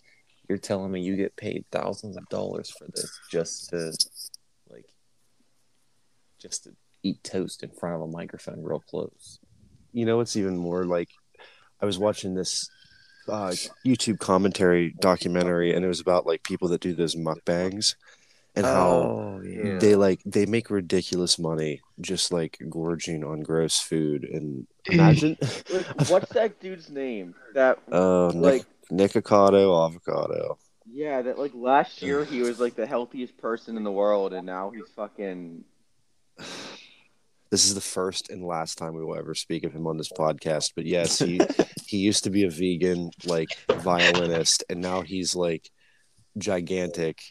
you're 0.50 0.58
telling 0.58 0.92
me 0.92 1.02
you 1.02 1.16
get 1.16 1.36
paid 1.36 1.66
thousands 1.72 2.18
of 2.18 2.28
dollars 2.30 2.70
for 2.70 2.86
this 2.94 3.20
just 3.30 3.70
to 3.70 3.78
like 3.78 3.96
just 6.42 6.64
to 6.66 6.72
eat 7.04 7.24
toast 7.24 7.64
in 7.64 7.72
front 7.72 7.96
of 7.96 8.02
a 8.02 8.08
microphone 8.08 8.64
real 8.64 8.80
close. 8.80 9.40
You 9.94 10.06
know 10.06 10.18
what's 10.18 10.36
even 10.36 10.58
more 10.58 10.86
like? 10.86 11.10
I 11.82 11.86
was 11.86 11.98
watching 12.00 12.36
this 12.36 12.70
uh, 13.28 13.54
YouTube 13.86 14.20
commentary 14.20 14.94
documentary, 15.00 15.74
and 15.74 15.84
it 15.84 15.88
was 15.88 16.00
about 16.00 16.26
like 16.26 16.44
people 16.44 16.68
that 16.70 16.82
do 16.82 16.94
those 16.94 17.16
mukbangs, 17.16 17.96
and 18.56 18.66
how 18.66 19.12
Oh 19.14 19.42
yeah. 19.42 19.80
they 19.80 19.96
like 19.96 20.22
they 20.26 20.46
make 20.46 20.70
ridiculous 20.70 21.40
money 21.40 21.82
just 22.00 22.32
like 22.32 22.58
gorging 22.70 23.24
on 23.24 23.42
gross 23.42 23.80
food. 23.80 24.24
And 24.24 24.68
imagine, 24.86 25.38
Like, 25.70 26.10
what's 26.10 26.32
that 26.34 26.60
dude's 26.60 26.90
name? 26.90 27.36
That 27.54 27.80
uh, 27.92 28.30
like 28.32 28.66
Nick, 28.90 29.12
Nikocado 29.14 29.86
avocado. 29.86 30.58
Yeah, 30.86 31.22
that 31.22 31.40
like 31.40 31.54
last 31.56 32.02
year 32.02 32.26
he 32.26 32.42
was 32.42 32.60
like 32.60 32.76
the 32.76 32.86
healthiest 32.88 33.38
person 33.38 33.78
in 33.78 33.84
the 33.84 33.92
world, 33.92 34.34
and 34.34 34.46
now 34.46 34.72
he's 34.72 34.90
fucking. 34.96 35.64
This 37.50 37.66
is 37.66 37.76
the 37.76 37.82
first 37.82 38.30
and 38.30 38.46
last 38.46 38.78
time 38.78 38.94
we 38.94 39.04
will 39.04 39.18
ever 39.18 39.36
speak 39.36 39.66
of 39.66 39.74
him 39.74 39.86
on 39.86 39.98
this 39.98 40.12
podcast. 40.12 40.72
But 40.76 40.86
yes, 40.86 41.20
he 41.20 41.42
he 41.86 41.98
used 41.98 42.24
to 42.24 42.30
be 42.30 42.46
a 42.46 42.50
vegan 42.50 43.12
like 43.26 43.50
violinist, 43.70 44.64
and 44.70 44.80
now 44.80 45.02
he's 45.02 45.36
like 45.36 45.70
gigantic, 46.38 47.22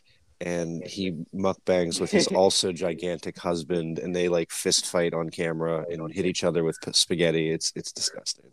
and 0.41 0.85
he 0.87 1.13
mukbangs 1.35 2.01
with 2.01 2.11
his 2.11 2.27
also 2.35 2.71
gigantic 2.71 3.39
husband, 3.39 3.99
and 3.99 4.15
they 4.15 4.29
like 4.29 4.51
fist 4.51 4.85
fight 4.87 5.15
on 5.15 5.31
camera 5.31 5.87
and 5.91 6.13
hit 6.13 6.27
each 6.27 6.45
other 6.45 6.65
with 6.65 6.77
spaghetti. 6.93 7.51
It's 7.51 7.73
it's 7.75 7.93
disgusting. 7.93 8.51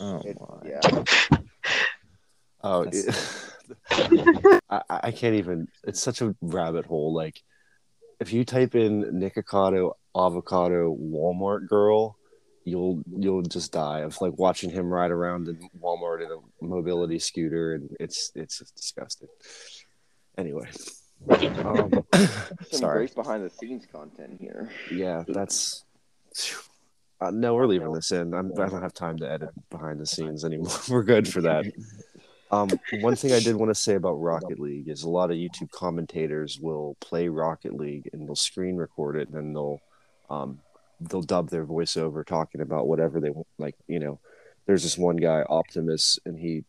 Oh 0.00 0.22
It, 0.24 0.38
my. 0.40 0.68
yeah. 0.68 1.38
Oh, 2.62 2.82
it- 2.90 3.42
I, 4.70 4.82
I 4.88 5.10
can't 5.10 5.34
even. 5.36 5.68
It's 5.84 6.00
such 6.02 6.20
a 6.20 6.34
rabbit 6.40 6.86
hole. 6.86 7.12
Like, 7.14 7.42
if 8.20 8.32
you 8.32 8.44
type 8.44 8.74
in 8.74 9.04
Nikocado 9.04 9.92
avocado 10.16 10.94
Walmart 10.94 11.68
girl, 11.68 12.16
you'll 12.64 13.02
you'll 13.18 13.42
just 13.42 13.72
die 13.72 14.00
of 14.00 14.20
like 14.20 14.38
watching 14.38 14.70
him 14.70 14.92
ride 14.92 15.10
around 15.10 15.48
in 15.48 15.68
Walmart 15.80 16.24
in 16.24 16.30
a 16.30 16.64
mobility 16.64 17.18
scooter, 17.18 17.74
and 17.74 17.96
it's 18.00 18.32
it's 18.34 18.58
just 18.58 18.74
disgusting. 18.74 19.28
Anyway, 20.36 20.68
um, 21.28 22.04
Some 22.14 22.28
sorry. 22.70 22.98
great 23.06 23.14
behind 23.14 23.44
the 23.44 23.50
scenes 23.50 23.86
content 23.90 24.38
here. 24.40 24.70
Yeah, 24.90 25.24
that's. 25.28 25.84
Uh, 27.20 27.30
no, 27.30 27.54
we're 27.54 27.66
leaving 27.66 27.92
this 27.92 28.10
in. 28.10 28.34
I'm, 28.34 28.52
I 28.58 28.68
don't 28.68 28.82
have 28.82 28.92
time 28.92 29.16
to 29.18 29.30
edit 29.30 29.50
behind 29.70 30.00
the 30.00 30.06
scenes 30.06 30.44
anymore. 30.44 30.76
We're 30.90 31.04
good 31.04 31.28
for 31.28 31.40
that. 31.42 31.64
Um, 32.50 32.68
one 33.00 33.16
thing 33.16 33.32
I 33.32 33.40
did 33.40 33.56
want 33.56 33.70
to 33.70 33.74
say 33.74 33.94
about 33.94 34.14
Rocket 34.14 34.60
League 34.60 34.88
is 34.88 35.02
a 35.02 35.08
lot 35.08 35.30
of 35.30 35.36
YouTube 35.36 35.70
commentators 35.70 36.58
will 36.60 36.96
play 37.00 37.28
Rocket 37.28 37.74
League 37.74 38.08
and 38.12 38.26
they'll 38.26 38.36
screen 38.36 38.76
record 38.76 39.16
it 39.16 39.28
and 39.28 39.36
then 39.36 39.52
they'll 39.52 39.80
um, 40.30 40.60
they'll 41.00 41.22
dub 41.22 41.50
their 41.50 41.66
voiceover 41.66 42.24
talking 42.24 42.60
about 42.60 42.86
whatever 42.86 43.20
they 43.20 43.30
want. 43.30 43.46
Like 43.58 43.74
you 43.88 43.98
know, 43.98 44.20
there's 44.66 44.82
this 44.82 44.98
one 44.98 45.16
guy 45.16 45.42
Optimus 45.48 46.18
and 46.24 46.38
he 46.38 46.64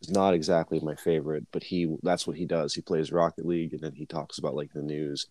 is 0.00 0.10
not 0.10 0.34
exactly 0.34 0.80
my 0.80 0.94
favorite, 0.94 1.46
but 1.52 1.62
he 1.62 1.96
that's 2.02 2.26
what 2.26 2.36
he 2.36 2.44
does. 2.44 2.74
He 2.74 2.82
plays 2.82 3.12
Rocket 3.12 3.46
League 3.46 3.72
and 3.72 3.82
then 3.82 3.92
he 3.92 4.06
talks 4.06 4.38
about 4.38 4.54
like 4.54 4.72
the 4.72 4.82
news. 4.82 5.26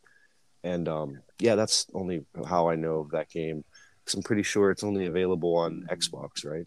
And 0.64 0.88
um, 0.90 1.22
yeah, 1.40 1.56
that's 1.56 1.88
only 1.94 2.26
how 2.48 2.70
I 2.70 2.76
know 2.76 3.00
of 3.00 3.12
that 3.12 3.30
game. 3.30 3.64
Because 4.04 4.16
I'm 4.16 4.24
pretty 4.24 4.44
sure 4.44 4.72
it's 4.72 4.84
only 4.84 5.06
available 5.06 5.56
on 5.56 5.88
Xbox, 5.90 6.46
right? 6.46 6.66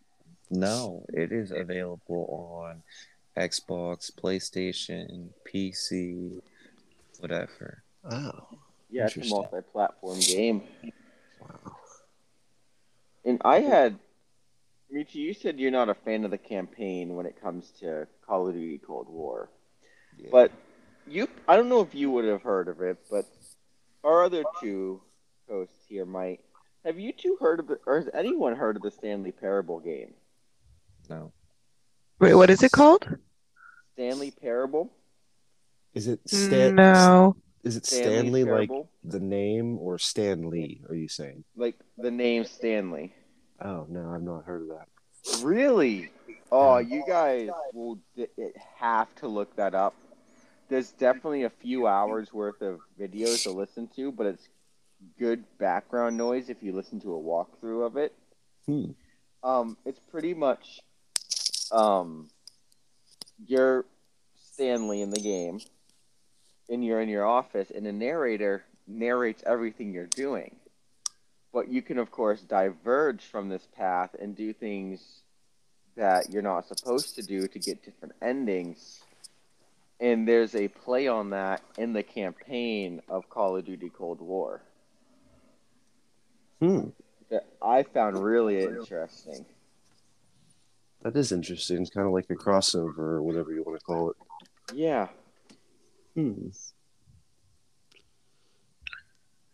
No, 0.51 1.05
it 1.13 1.31
is 1.33 1.53
available 1.53 2.63
on 2.65 2.83
Xbox, 3.37 4.11
PlayStation, 4.13 5.29
PC, 5.47 6.41
whatever. 7.21 7.83
Oh, 8.11 8.33
Yeah, 8.91 9.07
it's 9.07 9.17
a 9.17 9.29
multi-platform 9.29 10.19
game. 10.21 10.63
wow. 11.41 11.77
And 13.25 13.41
I 13.45 13.61
had, 13.61 13.99
Michi, 14.93 15.17
you 15.17 15.35
said 15.35 15.61
you're 15.61 15.71
not 15.71 15.89
a 15.89 15.95
fan 15.95 16.25
of 16.25 16.31
the 16.31 16.39
campaign 16.39 17.15
when 17.15 17.27
it 17.27 17.41
comes 17.41 17.71
to 17.81 18.09
Call 18.27 18.49
of 18.49 18.55
Duty 18.55 18.79
Cold 18.79 19.09
War. 19.09 19.49
Yeah. 20.19 20.29
But 20.33 20.53
you, 21.07 21.29
I 21.47 21.57
don't 21.57 21.69
know 21.69 21.81
if 21.83 21.95
you 21.95 22.11
would 22.11 22.25
have 22.25 22.43
heard 22.43 22.69
of 22.69 22.81
it, 22.81 22.99
but 23.11 23.27
our 24.03 24.25
other 24.25 24.43
two 24.61 25.01
hosts 25.49 25.85
here 25.89 26.07
might. 26.07 26.41
Have 26.85 26.99
you 26.99 27.13
two 27.13 27.37
heard 27.41 27.61
of 27.61 27.71
it, 27.71 27.81
or 27.87 27.97
has 27.97 28.09
anyone 28.15 28.57
heard 28.57 28.77
of 28.77 28.83
the 28.83 28.91
Stanley 28.91 29.33
Parable 29.33 29.79
game? 29.81 30.15
No. 31.11 31.33
Wait, 32.21 32.35
what 32.35 32.51
is 32.51 32.63
it 32.63 32.71
called? 32.71 33.07
Stanley 33.95 34.31
Parable? 34.31 34.91
is 35.93 36.07
it 36.07 36.21
Stan? 36.25 36.77
no. 36.77 37.37
Is 37.65 37.77
it 37.77 37.85
Stanley 37.85 38.43
Stanley 38.43 38.45
like 38.45 38.71
the 39.05 39.21
name 39.21 39.77
or 39.79 39.99
Stanley? 39.99 40.81
Are 40.89 40.95
you 40.95 41.09
saying? 41.09 41.45
Like 41.57 41.75
the 41.99 42.11
name 42.11 42.45
Stanley. 42.45 43.13
Oh 43.61 43.87
no, 43.89 44.13
I've 44.15 44.23
not 44.23 44.45
heard 44.45 44.63
of 44.63 44.69
that. 44.69 45.45
Really? 45.45 46.11
Oh, 46.51 46.79
you 46.79 47.03
guys 47.07 47.51
will 47.75 47.99
d- 48.17 48.29
have 48.79 49.15
to 49.17 49.29
look 49.29 49.55
that 49.57 49.75
up. 49.75 49.95
There's 50.69 50.93
definitely 50.93 51.43
a 51.43 51.51
few 51.51 51.87
hours 51.87 52.33
worth 52.33 52.63
of 52.63 52.79
videos 52.99 53.43
to 53.43 53.51
listen 53.51 53.89
to, 53.97 54.11
but 54.13 54.27
it's 54.27 54.49
good 55.19 55.45
background 55.59 56.17
noise 56.17 56.49
if 56.49 56.63
you 56.63 56.73
listen 56.73 57.01
to 57.01 57.15
a 57.15 57.19
walkthrough 57.21 57.85
of 57.85 57.97
it. 57.97 58.15
Hmm. 58.67 58.93
Um, 59.43 59.77
it's 59.85 59.99
pretty 59.99 60.33
much 60.33 60.81
um, 61.73 62.29
you're 63.47 63.85
Stanley 64.53 65.03
in 65.03 65.11
the 65.11 65.21
game, 65.21 65.61
and 66.69 66.85
you're 66.85 67.01
in 67.01 67.09
your 67.09 67.27
office, 67.27 67.71
and 67.71 67.85
the 67.85 67.93
narrator 67.93 68.65
narrates 68.87 69.43
everything 69.47 69.93
you're 69.93 70.07
doing. 70.07 70.57
But 71.53 71.69
you 71.69 71.83
can, 71.83 71.99
of 71.99 72.11
course, 72.11 72.41
diverge 72.43 73.23
from 73.23 73.49
this 73.49 73.67
path 73.77 74.15
and 74.21 74.37
do 74.37 74.53
things 74.53 75.01
that 75.97 76.31
you're 76.31 76.43
not 76.43 76.67
supposed 76.67 77.17
to 77.17 77.23
do 77.23 77.47
to 77.49 77.59
get 77.59 77.83
different 77.85 78.15
endings. 78.23 79.01
And 79.99 80.27
there's 80.27 80.55
a 80.55 80.69
play 80.69 81.09
on 81.09 81.31
that 81.31 81.63
in 81.77 81.93
the 81.93 82.03
campaign 82.03 83.03
of 83.09 83.29
Call 83.29 83.57
of 83.57 83.67
Duty 83.67 83.91
Cold 83.91 84.21
War 84.21 84.61
Hmm. 86.61 86.89
that 87.31 87.47
I 87.61 87.83
found 87.83 88.23
really 88.23 88.63
interesting. 88.63 89.45
That 91.03 91.17
is 91.17 91.33
interesting. 91.33 91.81
It's 91.81 91.91
kind 91.91 92.07
of 92.07 92.13
like 92.13 92.29
a 92.31 92.35
crossover 92.35 92.99
or 92.99 93.23
whatever 93.23 93.53
you 93.53 93.63
want 93.63 93.79
to 93.79 93.85
call 93.85 94.11
it. 94.11 94.17
Yeah. 94.75 95.09
Hmm. 96.15 96.49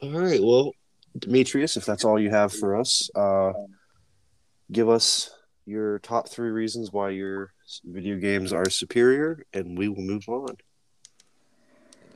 All 0.03 0.11
right. 0.11 0.43
Well, 0.43 0.73
Demetrius, 1.19 1.77
if 1.77 1.85
that's 1.85 2.05
all 2.05 2.19
you 2.19 2.31
have 2.31 2.53
for 2.53 2.77
us, 2.77 3.09
uh, 3.15 3.53
give 4.71 4.89
us 4.89 5.31
your 5.65 5.99
top 6.01 6.29
three 6.29 6.51
reasons 6.51 6.93
why 6.93 7.11
your 7.11 7.53
video 7.85 8.17
games 8.17 8.53
are 8.53 8.69
superior, 8.69 9.45
and 9.53 9.79
we 9.79 9.89
will 9.89 10.03
move 10.03 10.29
on. 10.29 10.57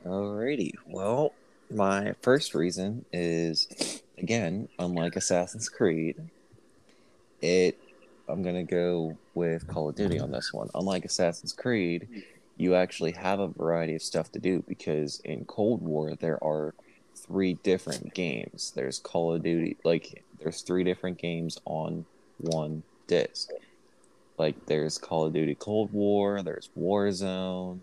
Alrighty. 0.05 0.73
Well, 0.87 1.33
my 1.69 2.13
first 2.21 2.53
reason 2.53 3.05
is 3.11 4.01
again, 4.17 4.67
unlike 4.79 5.15
Assassin's 5.15 5.69
Creed, 5.69 6.15
it 7.41 7.77
I'm 8.31 8.43
gonna 8.43 8.63
go 8.63 9.17
with 9.33 9.67
Call 9.67 9.89
of 9.89 9.95
Duty 9.95 10.19
on 10.19 10.31
this 10.31 10.53
one. 10.53 10.69
Unlike 10.73 11.05
Assassin's 11.05 11.53
Creed, 11.53 12.23
you 12.57 12.75
actually 12.75 13.11
have 13.11 13.39
a 13.39 13.47
variety 13.47 13.95
of 13.95 14.01
stuff 14.01 14.31
to 14.31 14.39
do 14.39 14.63
because 14.67 15.19
in 15.25 15.45
Cold 15.45 15.81
War 15.81 16.15
there 16.15 16.41
are 16.43 16.73
three 17.15 17.55
different 17.55 18.13
games. 18.13 18.71
There's 18.75 18.99
Call 18.99 19.33
of 19.33 19.43
Duty 19.43 19.77
like 19.83 20.23
there's 20.39 20.61
three 20.61 20.83
different 20.83 21.17
games 21.17 21.59
on 21.65 22.05
one 22.37 22.83
disc. 23.07 23.49
Like 24.37 24.65
there's 24.65 24.97
Call 24.97 25.25
of 25.25 25.33
Duty 25.33 25.55
Cold 25.55 25.91
War, 25.91 26.41
there's 26.41 26.69
Warzone, 26.77 27.71
and 27.71 27.81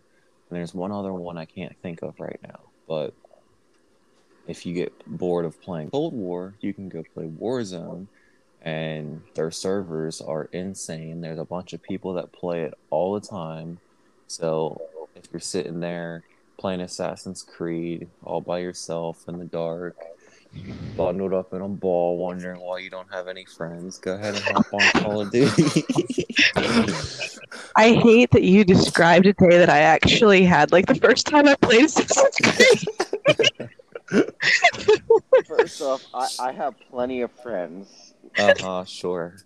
there's 0.51 0.75
one 0.75 0.93
other 0.93 1.13
one 1.13 1.39
I 1.39 1.45
can't 1.45 1.77
think 1.83 2.03
of 2.03 2.19
right 2.19 2.41
now. 2.43 2.61
But 2.89 3.13
if 4.47 4.65
you 4.65 4.73
get 4.75 4.93
bored 5.07 5.45
of 5.45 5.61
playing 5.61 5.91
Cold 5.91 6.15
War, 6.15 6.55
you 6.61 6.73
can 6.73 6.89
go 6.89 7.05
play 7.15 7.27
Warzone, 7.27 8.07
and 8.68 9.22
their 9.35 9.50
servers 9.50 10.20
are 10.20 10.50
insane. 10.52 11.22
There's 11.22 11.38
a 11.38 11.44
bunch 11.44 11.72
of 11.72 11.83
people 11.83 12.12
that 12.14 12.33
play 12.33 12.64
it 12.64 12.74
all 12.90 13.14
the 13.14 13.26
time. 13.26 13.78
So 14.26 14.83
if 15.16 15.24
you're 15.33 15.40
sitting 15.40 15.81
there 15.81 16.24
playing 16.59 16.83
Assassin's 16.83 17.42
Creed 17.42 18.09
all 18.22 18.42
by 18.42 18.59
yourself 18.59 19.24
in 19.26 19.38
the 19.38 19.46
dark, 19.46 19.96
bundled 20.98 21.33
up 21.33 21.54
in 21.54 21.62
a 21.62 21.68
ball, 21.68 22.18
wondering 22.18 22.61
why 22.61 22.81
you 22.81 22.90
don't 22.90 23.11
have 23.11 23.26
any 23.26 23.46
friends, 23.46 23.96
go 23.96 24.16
ahead 24.16 24.35
and 24.35 24.44
hop 24.44 24.66
on 24.74 25.02
Call 25.02 25.20
of 25.22 25.31
Duty. 25.31 25.87
I 27.76 27.94
hate 27.94 28.33
that 28.33 28.42
you 28.42 28.64
described 28.64 29.24
a 29.24 29.33
day 29.33 29.57
that 29.57 29.70
I 29.70 29.78
actually 29.78 30.44
had. 30.44 30.72
Like 30.72 30.85
the 30.87 30.94
first 30.94 31.26
time 31.26 31.48
I 31.48 31.54
played 31.54 31.87
Assassin's 31.87 32.37
Creed. 32.42 33.70
First 35.46 35.81
off, 35.83 36.04
I, 36.12 36.28
I 36.38 36.52
have 36.52 36.74
plenty 36.90 37.22
of 37.22 37.31
friends. 37.31 38.14
Uh 38.38 38.55
huh, 38.59 38.85
sure. 38.85 39.37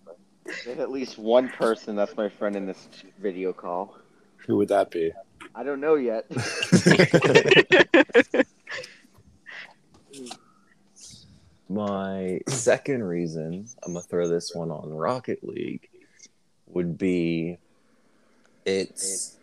There's 0.65 0.79
at 0.79 0.91
least 0.91 1.17
one 1.17 1.49
person 1.49 1.95
that's 1.95 2.15
my 2.17 2.29
friend 2.29 2.55
in 2.55 2.65
this 2.65 2.87
video 3.19 3.53
call. 3.53 3.97
Who 4.47 4.57
would 4.57 4.67
that 4.69 4.91
be? 4.91 5.11
I 5.55 5.63
don't 5.63 5.79
know 5.79 5.95
yet. 5.95 6.25
My 11.69 12.39
second 12.47 13.03
reason, 13.03 13.67
I'm 13.83 13.93
gonna 13.93 14.05
throw 14.05 14.27
this 14.27 14.53
one 14.53 14.69
on 14.69 14.89
Rocket 14.89 15.43
League, 15.43 15.89
would 16.67 16.97
be 16.97 17.57
it's 18.65 19.37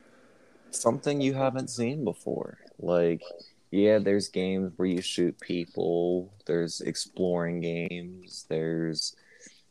something 0.70 1.20
you 1.20 1.34
haven't 1.34 1.70
seen 1.70 2.04
before. 2.04 2.58
Like, 2.78 3.22
yeah, 3.70 3.98
there's 3.98 4.28
games 4.28 4.72
where 4.76 4.88
you 4.88 5.02
shoot 5.02 5.38
people, 5.40 6.32
there's 6.46 6.80
exploring 6.82 7.60
games, 7.60 8.46
there's 8.48 9.16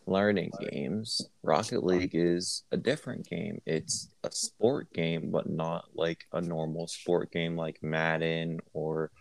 learning 0.09 0.51
games, 0.71 1.21
Rocket 1.43 1.83
League 1.83 2.11
is 2.13 2.63
a 2.71 2.77
different 2.77 3.29
game. 3.29 3.61
It's 3.65 4.09
a 4.23 4.31
sport 4.31 4.91
game, 4.93 5.29
but 5.31 5.49
not 5.49 5.85
like 5.93 6.25
a 6.33 6.41
normal 6.41 6.87
sport 6.87 7.31
game 7.31 7.55
like 7.55 7.81
Madden 7.81 8.59
or 8.73 9.11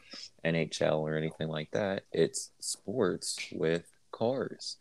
NHL 0.45 1.01
or 1.01 1.17
anything 1.17 1.49
like 1.49 1.71
that. 1.73 2.05
It's 2.13 2.51
sports 2.61 3.39
with 3.53 3.87
cars. 4.11 4.77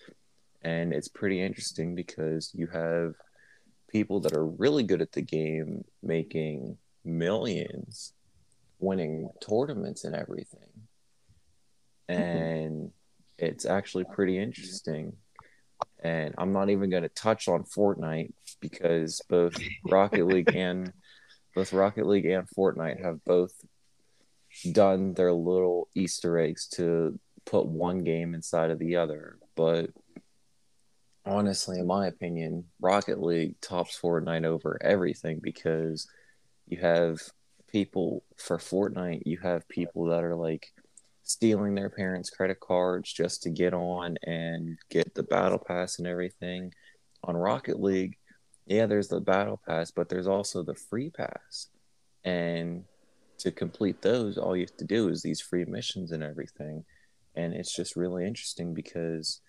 And 0.62 0.94
it's 0.94 1.08
pretty 1.08 1.42
interesting 1.42 1.96
because 1.96 2.52
you 2.54 2.68
have 2.68 3.14
people 3.90 4.20
that 4.22 4.34
are 4.34 4.46
really 4.46 4.84
good 4.84 5.02
at 5.02 5.12
the 5.12 5.22
game 5.22 5.84
making 6.02 6.78
millions, 7.06 8.14
winning 8.80 9.30
tournaments 9.48 10.04
and 10.04 10.16
everything. 10.16 10.60
Mm-hmm. 12.10 12.22
And 12.22 12.92
it's 13.38 13.66
actually 13.66 14.06
pretty 14.06 14.40
interesting 14.40 15.14
and 16.00 16.36
I'm 16.38 16.54
not 16.54 16.70
even 16.70 16.90
going 16.90 17.04
to 17.04 17.10
touch 17.10 17.48
on 17.48 17.64
Fortnite 17.64 18.32
because 18.60 19.22
both 19.30 19.56
Rocket 19.86 20.26
League 20.26 20.56
and 20.56 20.92
both 21.56 21.74
Rocket 21.74 22.06
League 22.06 22.26
and 22.26 22.48
Fortnite 22.48 23.04
have 23.04 23.24
both 23.26 23.54
done 24.72 25.14
their 25.14 25.34
little 25.34 25.90
Easter 25.96 26.38
eggs 26.38 26.68
to 26.68 27.20
put 27.46 27.66
one 27.66 28.04
game 28.04 28.34
inside 28.34 28.72
of 28.72 28.80
the 28.80 28.98
other. 28.98 29.38
But 29.56 29.90
honestly, 31.26 31.80
in 31.80 31.88
my 31.88 32.08
opinion, 32.08 32.66
Rocket 32.80 33.22
League 33.22 33.60
tops 33.62 34.00
Fortnite 34.00 34.46
over 34.46 34.78
everything 34.82 35.40
because 35.42 36.08
you 36.68 36.78
have 36.80 37.20
people 37.72 38.24
for 38.38 38.58
Fortnite, 38.58 39.24
you 39.26 39.38
have 39.40 39.68
people 39.68 40.06
that 40.06 40.24
are 40.24 40.36
like 40.36 40.72
stealing 41.28 41.76
their 41.76 41.90
parents' 41.90 42.30
credit 42.30 42.60
cards 42.62 43.12
just 43.12 43.44
to 43.44 43.50
get 43.50 43.74
on 43.74 44.18
and 44.24 44.78
get 44.90 45.14
the 45.14 45.24
battle 45.24 45.60
pass 45.60 46.00
and 46.00 46.08
everything. 46.08 46.74
On 47.26 47.36
Rocket 47.36 47.82
League, 47.82 48.18
yeah, 48.66 48.86
there's 48.86 49.10
the 49.10 49.20
battle 49.20 49.60
pass, 49.68 49.92
but 49.92 50.08
there's 50.08 50.28
also 50.28 50.64
the 50.64 50.74
free 50.74 51.10
pass. 51.10 51.68
And 52.24 52.86
to 53.40 53.52
complete 53.52 54.02
those, 54.02 54.38
all 54.38 54.56
you 54.56 54.64
have 54.64 54.78
to 54.78 54.86
do 54.86 55.10
is 55.10 55.22
these 55.22 55.42
free 55.42 55.66
missions 55.66 56.14
and 56.14 56.24
everything. 56.24 56.86
And 57.36 57.54
it's 57.54 57.76
just 57.76 57.98
really 57.98 58.26
interesting 58.26 58.74
because, 58.74 59.42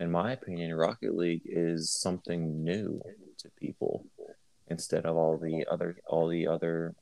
in 0.00 0.10
my 0.10 0.32
opinion, 0.32 0.74
Rocket 0.74 1.14
League 1.14 1.42
is 1.44 1.88
something 1.88 2.64
new 2.64 3.00
to 3.38 3.48
people 3.60 4.04
instead 4.68 5.06
of 5.06 5.16
all 5.16 5.38
the 5.38 5.64
other 5.70 5.96
all 6.08 6.28
the 6.28 6.48
other 6.48 6.96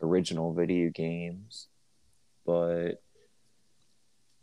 original 0.00 0.54
video 0.54 0.90
games. 0.90 1.68
But 2.46 3.02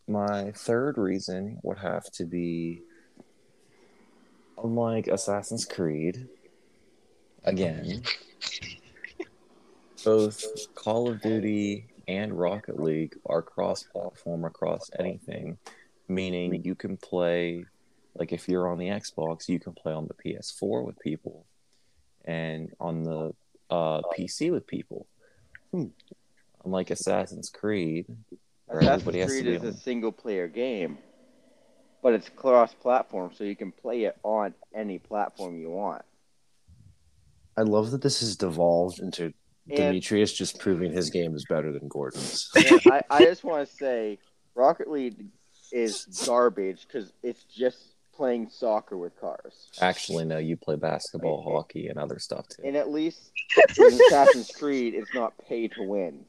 my 0.08 0.52
third 0.52 0.98
reason 0.98 1.60
would 1.64 1.78
have 1.78 2.10
to 2.12 2.26
be 2.26 2.82
unlike 4.64 5.08
Assassin's 5.08 5.66
Creed, 5.66 6.28
again, 7.44 8.02
both 10.04 10.44
Call 10.76 11.10
of 11.10 11.22
Duty 11.22 11.88
and 12.08 12.34
Rocket 12.34 12.80
League 12.80 13.16
are 13.26 13.42
cross 13.42 13.84
platform 13.84 14.46
across 14.46 14.90
anything, 14.98 15.58
meaning 16.08 16.64
you 16.64 16.76
can 16.76 16.98
play, 16.98 17.66
like 18.16 18.32
if 18.32 18.48
you're 18.48 18.70
on 18.70 18.78
the 18.78 18.88
Xbox, 18.88 19.50
you 19.50 19.60
can 19.60 19.74
play 19.74 19.94
on 19.94 20.08
the 20.08 20.14
PS4 20.14 20.86
with 20.86 20.98
people 21.00 21.46
and 22.26 22.72
on 22.80 23.04
the 23.04 23.34
uh, 23.70 24.02
PC 24.18 24.52
with 24.52 24.66
people. 24.66 25.06
Hmm. 25.72 25.88
Unlike 26.66 26.92
Assassin's 26.92 27.50
Creed, 27.50 28.06
where 28.68 28.80
Assassin's 28.80 29.02
everybody 29.02 29.20
has 29.20 29.32
to 29.32 29.42
Creed 29.42 29.62
be 29.62 29.68
is 29.68 29.76
a 29.76 29.78
single 29.78 30.12
player 30.12 30.48
game, 30.48 30.98
but 32.02 32.14
it's 32.14 32.30
cross 32.30 32.74
platform, 32.74 33.32
so 33.34 33.44
you 33.44 33.56
can 33.56 33.72
play 33.72 34.04
it 34.04 34.18
on 34.24 34.54
any 34.76 35.00
platform 35.00 35.58
you 35.58 35.70
want. 35.70 36.04
I 37.58 37.62
love 37.62 37.92
that 37.92 38.02
this 38.02 38.20
has 38.20 38.36
devolved 38.36 39.00
into 39.00 39.34
And, 39.68 39.78
Demetrius 39.78 40.32
just 40.32 40.60
proving 40.60 40.92
his 40.92 41.10
game 41.10 41.36
is 41.36 41.46
better 41.50 41.72
than 41.72 41.88
Gordon's. 41.88 42.50
I, 42.56 43.02
I 43.10 43.26
just 43.26 43.44
want 43.44 43.68
to 43.68 43.76
say 43.76 44.20
Rocket 44.54 44.90
League 44.90 45.26
is 45.72 46.06
garbage 46.26 46.86
because 46.88 47.12
it's 47.24 47.44
just 47.44 47.96
playing 48.14 48.50
soccer 48.50 48.98
with 48.98 49.20
cars. 49.20 49.70
Actually, 49.82 50.26
no, 50.26 50.38
you 50.38 50.58
play 50.58 50.76
basketball, 50.76 51.44
Wait, 51.46 51.54
hockey, 51.54 51.88
and 51.88 52.00
other 52.00 52.20
stuff 52.20 52.48
too. 52.48 52.64
And 52.66 52.76
at 52.76 52.90
least 52.90 53.32
in 53.78 53.94
Assassin's 53.94 54.52
Creed, 54.52 54.96
it's 54.96 55.14
not 55.14 55.34
pay 55.48 55.68
to 55.68 55.84
win, 55.84 56.26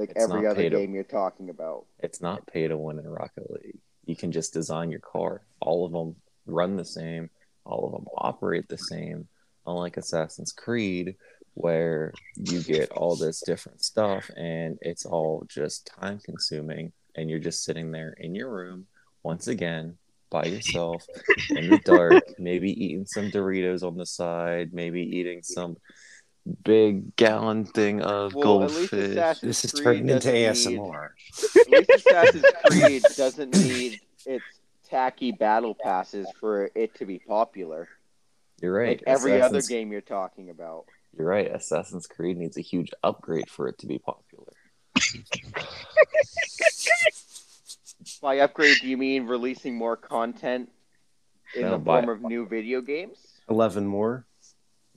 like 0.00 0.10
It's 0.16 0.24
every 0.24 0.46
other 0.46 0.56
pay 0.62 0.68
to- 0.70 0.76
game 0.78 0.94
you're 0.94 1.04
talking 1.04 1.50
about. 1.50 1.86
It's 2.00 2.20
not 2.20 2.46
pay 2.46 2.66
to 2.66 2.76
win 2.76 2.98
in 2.98 3.06
Rocket 3.08 3.50
League. 3.50 3.78
You 4.06 4.16
can 4.16 4.32
just 4.32 4.52
design 4.52 4.90
your 4.90 5.00
car. 5.00 5.42
All 5.60 5.84
of 5.86 5.92
them 5.92 6.16
run 6.46 6.76
the 6.76 6.84
same. 6.84 7.30
All 7.64 7.86
of 7.86 7.92
them 7.92 8.06
operate 8.16 8.68
the 8.68 8.78
same. 8.78 9.28
Unlike 9.66 9.98
Assassin's 9.98 10.52
Creed, 10.52 11.14
where 11.54 12.12
you 12.36 12.62
get 12.62 12.90
all 12.92 13.14
this 13.14 13.40
different 13.40 13.84
stuff 13.84 14.30
and 14.36 14.78
it's 14.80 15.04
all 15.04 15.44
just 15.48 15.86
time 16.00 16.18
consuming, 16.24 16.92
and 17.14 17.28
you're 17.28 17.38
just 17.38 17.62
sitting 17.64 17.92
there 17.92 18.14
in 18.18 18.34
your 18.34 18.48
room 18.50 18.86
once 19.22 19.48
again 19.48 19.96
by 20.30 20.44
yourself 20.44 21.04
in 21.50 21.68
the 21.70 21.78
dark, 21.84 22.22
maybe 22.38 22.70
eating 22.84 23.04
some 23.04 23.30
Doritos 23.30 23.82
on 23.82 23.96
the 23.96 24.06
side, 24.06 24.72
maybe 24.72 25.02
eating 25.02 25.42
some 25.42 25.76
big 26.64 27.14
gallon 27.16 27.64
thing 27.64 28.00
of 28.02 28.34
Well, 28.34 28.42
goldfish. 28.60 29.38
This 29.40 29.64
is 29.64 29.72
turning 29.72 30.08
into 30.08 30.30
doesn't 30.32 30.32
need- 30.72 30.78
ASMR. 30.80 31.08
At 31.60 31.68
least 31.70 31.90
Assassin's 32.06 32.44
Creed 32.66 33.02
doesn't 33.16 33.54
need 33.54 34.00
its 34.26 34.44
tacky 34.88 35.32
battle 35.32 35.74
passes 35.80 36.26
for 36.40 36.70
it 36.74 36.94
to 36.96 37.04
be 37.06 37.18
popular. 37.18 37.88
You're 38.60 38.72
right. 38.74 38.88
Like 38.98 39.02
every 39.06 39.40
other 39.40 39.62
game 39.62 39.92
you're 39.92 40.00
talking 40.00 40.50
about. 40.50 40.84
You're 41.16 41.26
right. 41.28 41.50
Assassin's 41.52 42.06
Creed 42.06 42.36
needs 42.36 42.56
a 42.56 42.60
huge 42.60 42.90
upgrade 43.02 43.48
for 43.50 43.68
it 43.68 43.78
to 43.78 43.86
be 43.86 43.98
popular. 43.98 44.52
By 48.22 48.38
upgrade, 48.38 48.78
do 48.80 48.88
you 48.88 48.96
mean 48.96 49.26
releasing 49.26 49.76
more 49.76 49.96
content 49.96 50.70
in 51.54 51.62
No, 51.62 51.76
the 51.78 51.84
form 51.84 52.08
of 52.08 52.22
new 52.22 52.46
video 52.46 52.80
games? 52.80 53.18
Eleven 53.48 53.86
more. 53.86 54.26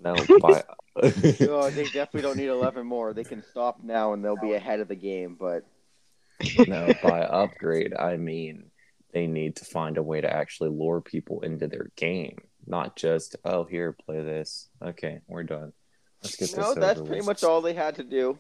No, 0.06 0.16
by 0.42 0.63
No, 1.39 1.70
they 1.70 1.86
definitely 1.86 2.22
don't 2.22 2.38
need 2.38 2.48
11 2.48 2.86
more. 2.86 3.13
They 3.13 3.24
can 3.24 3.44
stop 3.44 3.84
now 3.84 4.13
and 4.13 4.24
they'll 4.24 4.36
be 4.36 4.54
ahead 4.54 4.80
of 4.80 4.88
the 4.88 4.96
game. 4.96 5.38
But 5.39 5.66
no, 6.68 6.94
by 7.02 7.22
upgrade, 7.22 7.94
I 7.96 8.18
mean 8.18 8.66
they 9.13 9.28
need 9.28 9.56
to 9.58 9.66
find 9.66 9.98
a 9.98 10.04
way 10.04 10.20
to 10.22 10.32
actually 10.32 10.70
lure 10.70 11.00
people 11.00 11.42
into 11.42 11.68
their 11.68 11.89
game, 11.96 12.39
not 12.66 12.96
just 12.96 13.38
oh 13.46 13.63
here, 13.63 13.94
play 13.94 14.22
this. 14.22 14.70
Okay, 14.82 15.22
we're 15.28 15.44
done. 15.44 15.72
Let's 16.22 16.36
get 16.36 16.50
this 16.50 16.58
no, 16.58 16.72
over 16.72 16.80
that's 16.80 17.00
with. 17.00 17.08
pretty 17.08 17.26
much 17.26 17.44
all 17.44 17.62
they 17.62 17.74
had 17.74 17.96
to 17.96 18.04
do. 18.04 18.38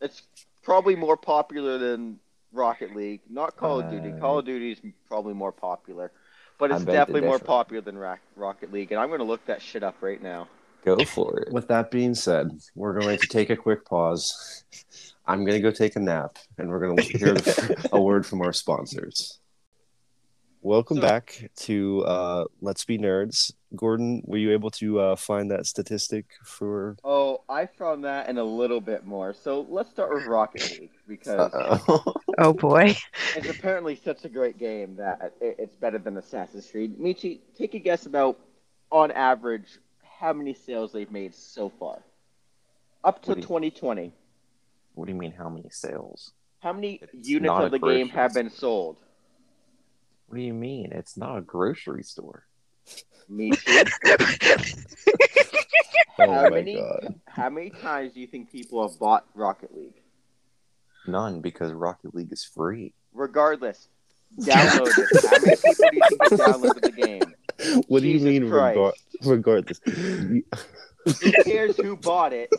It's 0.00 0.22
probably 0.62 0.96
more 0.96 1.16
popular 1.16 1.78
than 1.78 2.20
Rocket 2.52 2.94
League. 2.94 3.20
Not 3.28 3.56
Call 3.56 3.80
of 3.80 3.90
Duty. 3.90 4.12
Uh, 4.12 4.18
Call 4.18 4.38
of 4.38 4.44
Duty 4.44 4.72
is 4.72 4.80
probably 5.06 5.34
more 5.34 5.52
popular, 5.52 6.12
but 6.60 6.70
it's 6.70 6.84
definitely 6.84 7.22
more 7.22 7.38
popular 7.40 7.80
than 7.80 7.98
Rock- 7.98 8.20
Rocket 8.36 8.72
League. 8.72 8.92
And 8.92 9.00
I'm 9.00 9.08
going 9.08 9.18
to 9.20 9.24
look 9.24 9.44
that 9.46 9.60
shit 9.62 9.82
up 9.82 9.96
right 10.00 10.22
now. 10.22 10.46
Go 10.84 11.02
for 11.04 11.40
it. 11.40 11.52
With 11.52 11.68
that 11.68 11.90
being 11.90 12.14
said, 12.14 12.50
we're 12.74 12.98
going 12.98 13.18
to 13.18 13.26
take 13.26 13.50
a 13.50 13.56
quick 13.56 13.84
pause. 13.84 14.64
I'm 15.26 15.40
going 15.44 15.52
to 15.54 15.60
go 15.60 15.70
take 15.70 15.96
a 15.96 16.00
nap, 16.00 16.36
and 16.58 16.68
we're 16.70 16.80
going 16.80 16.96
to 16.96 17.02
hear 17.02 17.36
a 17.92 18.00
word 18.00 18.24
from 18.24 18.40
our 18.42 18.52
sponsors. 18.52 19.40
Welcome 20.62 20.98
So- 20.98 21.02
back 21.02 21.50
to 21.56 22.04
uh, 22.04 22.44
Let's 22.60 22.84
Be 22.84 22.98
Nerds. 22.98 23.52
Gordon, 23.76 24.22
were 24.26 24.36
you 24.38 24.50
able 24.52 24.70
to 24.72 24.98
uh, 24.98 25.16
find 25.16 25.50
that 25.50 25.64
statistic 25.66 26.26
for? 26.44 26.96
Oh, 27.04 27.42
I 27.48 27.66
found 27.66 28.04
that 28.04 28.28
and 28.28 28.38
a 28.38 28.44
little 28.44 28.80
bit 28.80 29.06
more. 29.06 29.32
So 29.32 29.64
let's 29.68 29.90
start 29.90 30.12
with 30.12 30.26
Rocket 30.26 30.68
League 30.80 30.90
because 31.06 31.52
Uh-oh. 31.54 32.14
Oh 32.38 32.52
boy. 32.52 32.96
it's 33.36 33.48
apparently 33.48 33.94
such 33.94 34.24
a 34.24 34.28
great 34.28 34.58
game 34.58 34.96
that 34.96 35.34
it's 35.40 35.76
better 35.76 35.98
than 35.98 36.16
Assassin's 36.16 36.66
Creed. 36.70 36.98
Michi, 36.98 37.40
take 37.56 37.74
a 37.74 37.78
guess 37.78 38.06
about, 38.06 38.38
on 38.90 39.10
average, 39.12 39.78
how 40.02 40.32
many 40.32 40.54
sales 40.54 40.92
they've 40.92 41.10
made 41.12 41.34
so 41.34 41.68
far. 41.68 41.98
Up 43.04 43.22
to 43.22 43.30
What 43.30 43.36
you- 43.38 43.42
2020. 43.44 44.12
What 44.94 45.06
do 45.06 45.12
you 45.12 45.18
mean? 45.18 45.32
How 45.32 45.48
many 45.48 45.68
sales? 45.70 46.32
How 46.60 46.72
many 46.72 47.00
It's 47.14 47.28
units 47.28 47.52
of 47.54 47.70
the 47.70 47.78
game 47.78 48.08
grocery 48.08 48.08
have 48.08 48.34
been 48.34 48.50
sold? 48.50 48.96
What 50.26 50.36
do 50.36 50.42
you 50.42 50.52
mean? 50.54 50.92
It's 50.92 51.16
not 51.16 51.38
a 51.38 51.40
grocery 51.40 52.02
store. 52.02 52.44
Me 53.28 53.50
too. 53.52 53.84
Oh 56.18 56.30
how 56.34 56.42
my 56.42 56.50
many? 56.50 56.74
god! 56.74 57.14
How 57.26 57.48
many 57.48 57.70
times 57.70 58.12
do 58.12 58.20
you 58.20 58.26
think 58.26 58.52
people 58.52 58.86
have 58.86 58.98
bought 58.98 59.24
Rocket 59.34 59.74
League? 59.74 60.02
None 61.06 61.40
because 61.40 61.72
Rocket 61.72 62.14
League 62.14 62.30
is 62.30 62.44
free. 62.44 62.92
Regardless, 63.14 63.88
download 64.38 64.88
it. 64.98 65.24
How 65.24 65.38
many 65.40 65.56
people 65.56 65.90
do 65.90 65.96
you 65.96 66.02
think 66.02 66.30
have 66.30 66.38
downloaded 66.60 66.82
the 66.82 66.90
game? 66.92 67.34
What 67.88 68.02
do 68.02 68.08
you 68.08 68.20
mean, 68.20 68.42
regar- 68.44 68.92
regardless? 69.24 69.80
Who 69.86 71.32
cares 71.44 71.76
who 71.78 71.96
bought 71.96 72.34
it? 72.34 72.50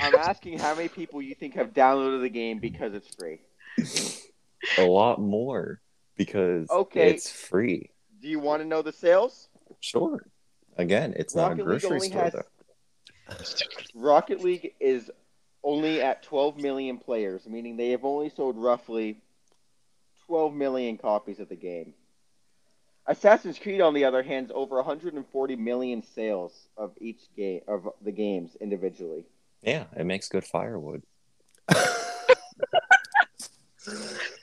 I'm 0.00 0.14
asking 0.14 0.58
how 0.58 0.74
many 0.74 0.88
people 0.88 1.20
you 1.20 1.34
think 1.34 1.54
have 1.54 1.74
downloaded 1.74 2.22
the 2.22 2.30
game 2.30 2.60
because 2.60 2.94
it's 2.94 3.14
free. 3.14 3.40
A 4.78 4.82
lot 4.86 5.20
more 5.20 5.80
because 6.16 6.68
Okay. 6.70 7.10
it's 7.10 7.30
free. 7.30 7.90
Do 8.28 8.32
you 8.32 8.40
want 8.40 8.60
to 8.60 8.68
know 8.68 8.82
the 8.82 8.92
sales? 8.92 9.48
Sure. 9.80 10.22
Again, 10.76 11.14
it's 11.16 11.34
not 11.34 11.52
a 11.52 11.64
Rocket 11.64 11.66
League 11.66 11.80
grocery 11.80 12.00
store 12.00 12.22
has 12.24 12.32
though. 12.34 12.44
Rocket 13.94 14.44
League 14.44 14.74
is 14.80 15.10
only 15.62 16.02
at 16.02 16.22
12 16.24 16.58
million 16.58 16.98
players, 16.98 17.46
meaning 17.46 17.78
they 17.78 17.88
have 17.92 18.04
only 18.04 18.28
sold 18.28 18.58
roughly 18.58 19.22
12 20.26 20.52
million 20.52 20.98
copies 20.98 21.40
of 21.40 21.48
the 21.48 21.56
game. 21.56 21.94
Assassin's 23.06 23.58
Creed, 23.58 23.80
on 23.80 23.94
the 23.94 24.04
other 24.04 24.22
hand, 24.22 24.48
is 24.48 24.52
over 24.54 24.76
140 24.76 25.56
million 25.56 26.02
sales 26.02 26.52
of 26.76 26.92
each 27.00 27.34
game 27.34 27.62
of 27.66 27.88
the 28.02 28.12
games 28.12 28.58
individually. 28.60 29.24
Yeah, 29.62 29.84
it 29.96 30.04
makes 30.04 30.28
good 30.28 30.44
firewood. 30.44 31.02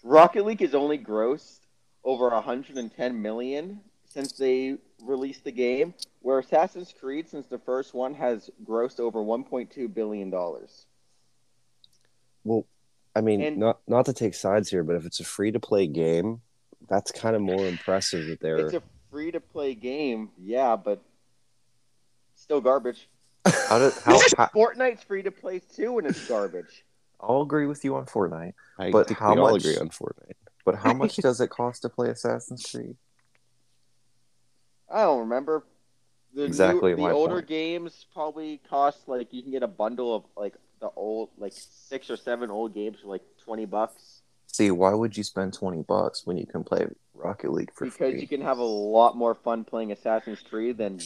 Rocket 0.04 0.44
League 0.44 0.64
is 0.64 0.74
only 0.74 0.98
grossed 0.98 1.60
over 2.06 2.30
110 2.30 3.22
million 3.22 3.82
since 4.08 4.32
they 4.34 4.78
released 5.04 5.44
the 5.44 5.52
game, 5.52 5.94
where 6.22 6.40
Assassin's 6.40 6.94
Creed, 6.98 7.28
since 7.28 7.48
the 7.48 7.58
first 7.60 7.94
one, 7.94 8.14
has 8.14 8.50
grossed 8.66 9.02
over 9.02 9.20
1.2 9.20 9.94
billion 9.94 10.30
dollars. 10.30 10.86
Well, 12.46 12.66
I 13.16 13.22
mean, 13.22 13.42
And- 13.42 13.58
not 13.58 13.80
not 13.88 14.06
to 14.06 14.14
take 14.14 14.34
sides 14.36 14.70
here, 14.70 14.84
but 14.84 14.96
if 14.96 15.06
it's 15.06 15.20
a 15.20 15.26
free 15.26 15.52
to 15.52 15.60
play 15.60 15.88
game, 15.88 16.42
that's 16.88 17.12
kind 17.12 17.36
of 17.36 17.42
more 17.42 17.66
impressive 17.68 18.28
that 18.28 18.40
they're. 18.40 18.58
It's 18.58 18.74
a 18.76 18.84
free 19.12 19.32
to 19.32 19.40
play 19.42 19.74
game, 19.76 20.30
yeah, 20.38 20.76
but 20.76 21.02
still 22.36 22.62
garbage. 22.62 23.10
How 23.68 23.80
did 23.80 23.94
how, 24.04 24.20
how 24.38 24.46
Fortnite's 24.48 25.04
free 25.04 25.24
to 25.24 25.32
play 25.32 25.60
too, 25.60 25.98
and 25.98 26.08
it's 26.08 26.28
garbage. 26.28 26.86
I'll 27.20 27.42
agree 27.42 27.66
with 27.66 27.84
you 27.84 27.96
on 27.96 28.06
Fortnite, 28.06 28.54
I 28.78 28.92
but 28.92 29.08
think 29.08 29.20
how 29.20 29.34
we 29.34 29.42
all 29.42 29.52
much- 29.52 29.66
agree 29.66 29.78
on 29.78 29.90
Fortnite. 29.90 30.34
But 30.66 30.76
how 30.76 30.94
much 30.94 31.22
does 31.22 31.40
it 31.42 31.50
cost 31.50 31.84
to 31.84 31.90
play 31.90 32.10
Assassin's 32.10 32.66
Creed? 32.66 32.98
I 34.90 35.02
don't 35.04 35.20
remember. 35.22 35.64
The 36.34 36.48
Exactly 36.48 36.94
new, 36.94 36.96
my 36.96 37.10
the 37.10 37.16
older 37.16 37.42
point. 37.42 37.48
games 37.48 38.06
probably 38.14 38.58
cost 38.70 39.08
like 39.08 39.34
you 39.34 39.42
can 39.42 39.52
get 39.52 39.64
a 39.64 39.68
bundle 39.68 40.14
of 40.16 40.26
like 40.36 40.56
the 40.82 40.90
old 40.96 41.30
like 41.38 41.54
six 41.56 42.10
or 42.10 42.18
seven 42.18 42.50
old 42.52 42.74
games 42.74 43.00
for 43.02 43.08
like 43.08 43.24
twenty 43.44 43.66
bucks 43.66 44.22
See, 44.48 44.72
why 44.72 44.94
would 44.94 45.16
you 45.18 45.24
spend 45.24 45.54
twenty 45.54 45.84
bucks 45.84 46.26
when 46.26 46.38
you 46.38 46.48
can 46.48 46.64
play 46.64 46.88
Rocket 47.14 47.52
League 47.52 47.72
for 47.74 47.86
because 47.86 47.98
free? 47.98 48.08
Because 48.08 48.22
you 48.22 48.28
can 48.28 48.42
have 48.42 48.58
a 48.58 48.64
lot 48.64 49.16
more 49.18 49.36
fun 49.36 49.64
playing 49.64 49.92
Assassin's 49.92 50.42
Creed 50.42 50.78
than 50.78 51.00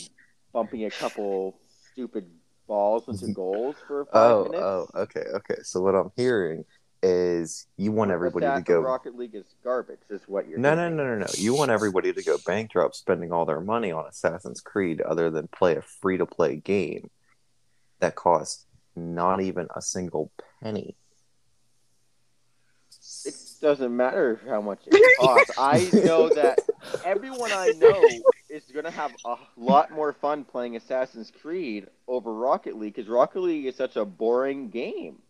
bumping 0.53 0.85
a 0.85 0.91
couple 0.91 1.59
stupid 1.91 2.29
balls 2.67 3.07
into 3.07 3.27
goals 3.33 3.77
for 3.87 4.05
five 4.05 4.13
Oh, 4.13 4.43
minutes. 4.43 4.63
oh, 4.63 4.87
okay, 4.95 5.23
okay. 5.35 5.57
So 5.63 5.81
what 5.81 5.95
I'm 5.95 6.11
hearing 6.15 6.65
is 7.01 7.67
you 7.77 7.91
want 7.91 8.11
everybody 8.11 8.45
to 8.45 8.61
go. 8.61 8.81
Rocket 8.81 9.15
League 9.15 9.35
is 9.35 9.45
garbage, 9.63 9.99
is 10.09 10.21
what 10.27 10.47
you're. 10.47 10.59
No, 10.59 10.75
no, 10.75 10.89
no, 10.89 11.05
no, 11.05 11.15
no. 11.15 11.27
You 11.35 11.55
want 11.55 11.71
everybody 11.71 12.13
to 12.13 12.23
go 12.23 12.37
bankrupt 12.45 12.95
spending 12.95 13.31
all 13.31 13.45
their 13.45 13.61
money 13.61 13.91
on 13.91 14.05
Assassin's 14.05 14.61
Creed 14.61 15.01
other 15.01 15.29
than 15.29 15.47
play 15.47 15.75
a 15.75 15.81
free 15.81 16.17
to 16.17 16.25
play 16.25 16.57
game 16.57 17.09
that 17.99 18.15
costs 18.15 18.65
not 18.95 19.41
even 19.41 19.67
a 19.75 19.81
single 19.81 20.31
penny. 20.61 20.95
It 23.25 23.35
doesn't 23.61 23.95
matter 23.95 24.39
how 24.47 24.61
much 24.61 24.79
it 24.85 25.17
costs. 25.19 25.51
I 25.57 25.89
know 26.05 26.29
that 26.29 26.59
everyone 27.05 27.51
I 27.51 27.73
know 27.77 28.03
is 28.49 28.63
going 28.71 28.85
to 28.85 28.91
have 28.91 29.11
a 29.25 29.35
lot 29.57 29.91
more 29.91 30.13
fun 30.13 30.43
playing 30.43 30.75
Assassin's 30.75 31.31
Creed 31.41 31.87
over 32.07 32.33
Rocket 32.33 32.77
League 32.77 32.95
because 32.95 33.09
Rocket 33.09 33.41
League 33.41 33.65
is 33.65 33.75
such 33.75 33.95
a 33.95 34.05
boring 34.05 34.69
game. 34.69 35.21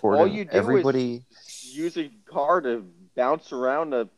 Gordon, 0.00 0.34
you 0.34 0.44
do 0.44 0.50
is- 0.50 0.56
everybody 0.56 1.24
Use 1.72 1.96
a 1.96 2.10
car 2.26 2.60
to 2.62 2.84
bounce 3.14 3.52
around 3.52 3.94
a 3.94 4.08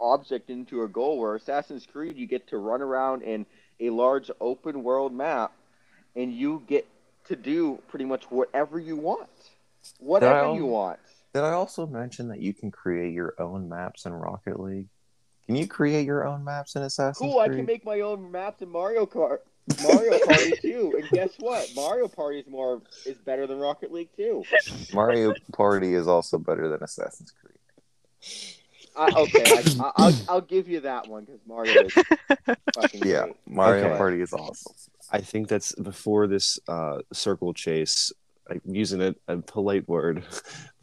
object 0.00 0.50
into 0.50 0.82
a 0.82 0.88
goal. 0.88 1.18
Where 1.18 1.34
Assassin's 1.34 1.86
Creed, 1.86 2.16
you 2.16 2.26
get 2.26 2.46
to 2.48 2.58
run 2.58 2.80
around 2.80 3.22
in 3.22 3.46
a 3.80 3.90
large 3.90 4.30
open 4.40 4.82
world 4.82 5.12
map, 5.12 5.52
and 6.16 6.32
you 6.32 6.62
get 6.66 6.86
to 7.24 7.36
do 7.36 7.78
pretty 7.88 8.04
much 8.04 8.30
whatever 8.30 8.78
you 8.78 8.96
want, 8.96 9.28
whatever 9.98 10.54
you 10.54 10.64
want. 10.66 10.98
Did 11.34 11.44
I 11.44 11.52
also 11.52 11.86
mention 11.86 12.28
that 12.28 12.40
you 12.40 12.52
can 12.52 12.70
create 12.70 13.12
your 13.12 13.34
own 13.38 13.68
maps 13.68 14.06
in 14.06 14.12
Rocket 14.12 14.58
League? 14.58 14.88
Can 15.46 15.56
you 15.56 15.66
create 15.66 16.06
your 16.06 16.26
own 16.26 16.44
maps 16.44 16.76
in 16.76 16.82
Assassin's 16.82 17.18
Creed? 17.18 17.30
Cool, 17.32 17.40
I 17.40 17.48
can 17.48 17.66
make 17.66 17.84
my 17.84 18.00
own 18.00 18.30
maps 18.30 18.62
in 18.62 18.68
Mario 18.68 19.06
Kart. 19.06 19.38
Mario 19.82 20.18
Party 20.26 20.52
too, 20.60 20.94
and 20.98 21.08
guess 21.10 21.30
what? 21.38 21.68
Mario 21.74 22.08
Party 22.08 22.40
is 22.40 22.46
more 22.48 22.82
is 23.06 23.16
better 23.18 23.46
than 23.46 23.58
Rocket 23.58 23.92
League 23.92 24.10
too. 24.16 24.42
Mario 24.92 25.34
Party 25.52 25.94
is 25.94 26.06
also 26.08 26.38
better 26.38 26.68
than 26.68 26.82
Assassin's 26.82 27.32
Creed. 27.40 27.56
Uh, 28.94 29.10
okay, 29.16 29.44
I, 29.80 29.90
I'll 29.96 30.14
I'll 30.28 30.40
give 30.40 30.68
you 30.68 30.80
that 30.80 31.08
one 31.08 31.24
because 31.24 31.40
Mario 31.46 31.84
is 31.84 31.92
fucking 32.74 33.02
Yeah, 33.06 33.22
great. 33.22 33.36
Mario 33.46 33.86
Okay. 33.86 33.96
Party 33.96 34.20
is 34.20 34.32
awesome. 34.32 34.74
I 35.10 35.20
think 35.20 35.48
that's 35.48 35.74
before 35.76 36.26
this 36.26 36.58
uh, 36.68 36.98
circle 37.12 37.54
chase. 37.54 38.12
I'm 38.50 38.60
using 38.66 39.00
a, 39.02 39.14
a 39.28 39.36
polite 39.38 39.88
word. 39.88 40.24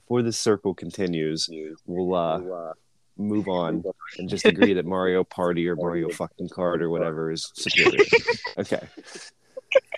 Before 0.10 0.24
this 0.24 0.40
circle 0.40 0.74
continues, 0.74 1.48
we'll 1.86 2.16
uh, 2.16 2.74
move 3.20 3.48
on 3.48 3.84
and 4.18 4.30
just 4.30 4.46
agree 4.46 4.74
that 4.74 4.86
Mario 4.86 5.24
Party 5.24 5.68
or 5.68 5.76
Mario 5.76 6.10
fucking 6.10 6.50
Kart 6.50 6.82
or 6.82 6.90
whatever 6.90 7.32
is 7.32 7.52
superior. 7.54 8.04
Okay. 8.58 8.82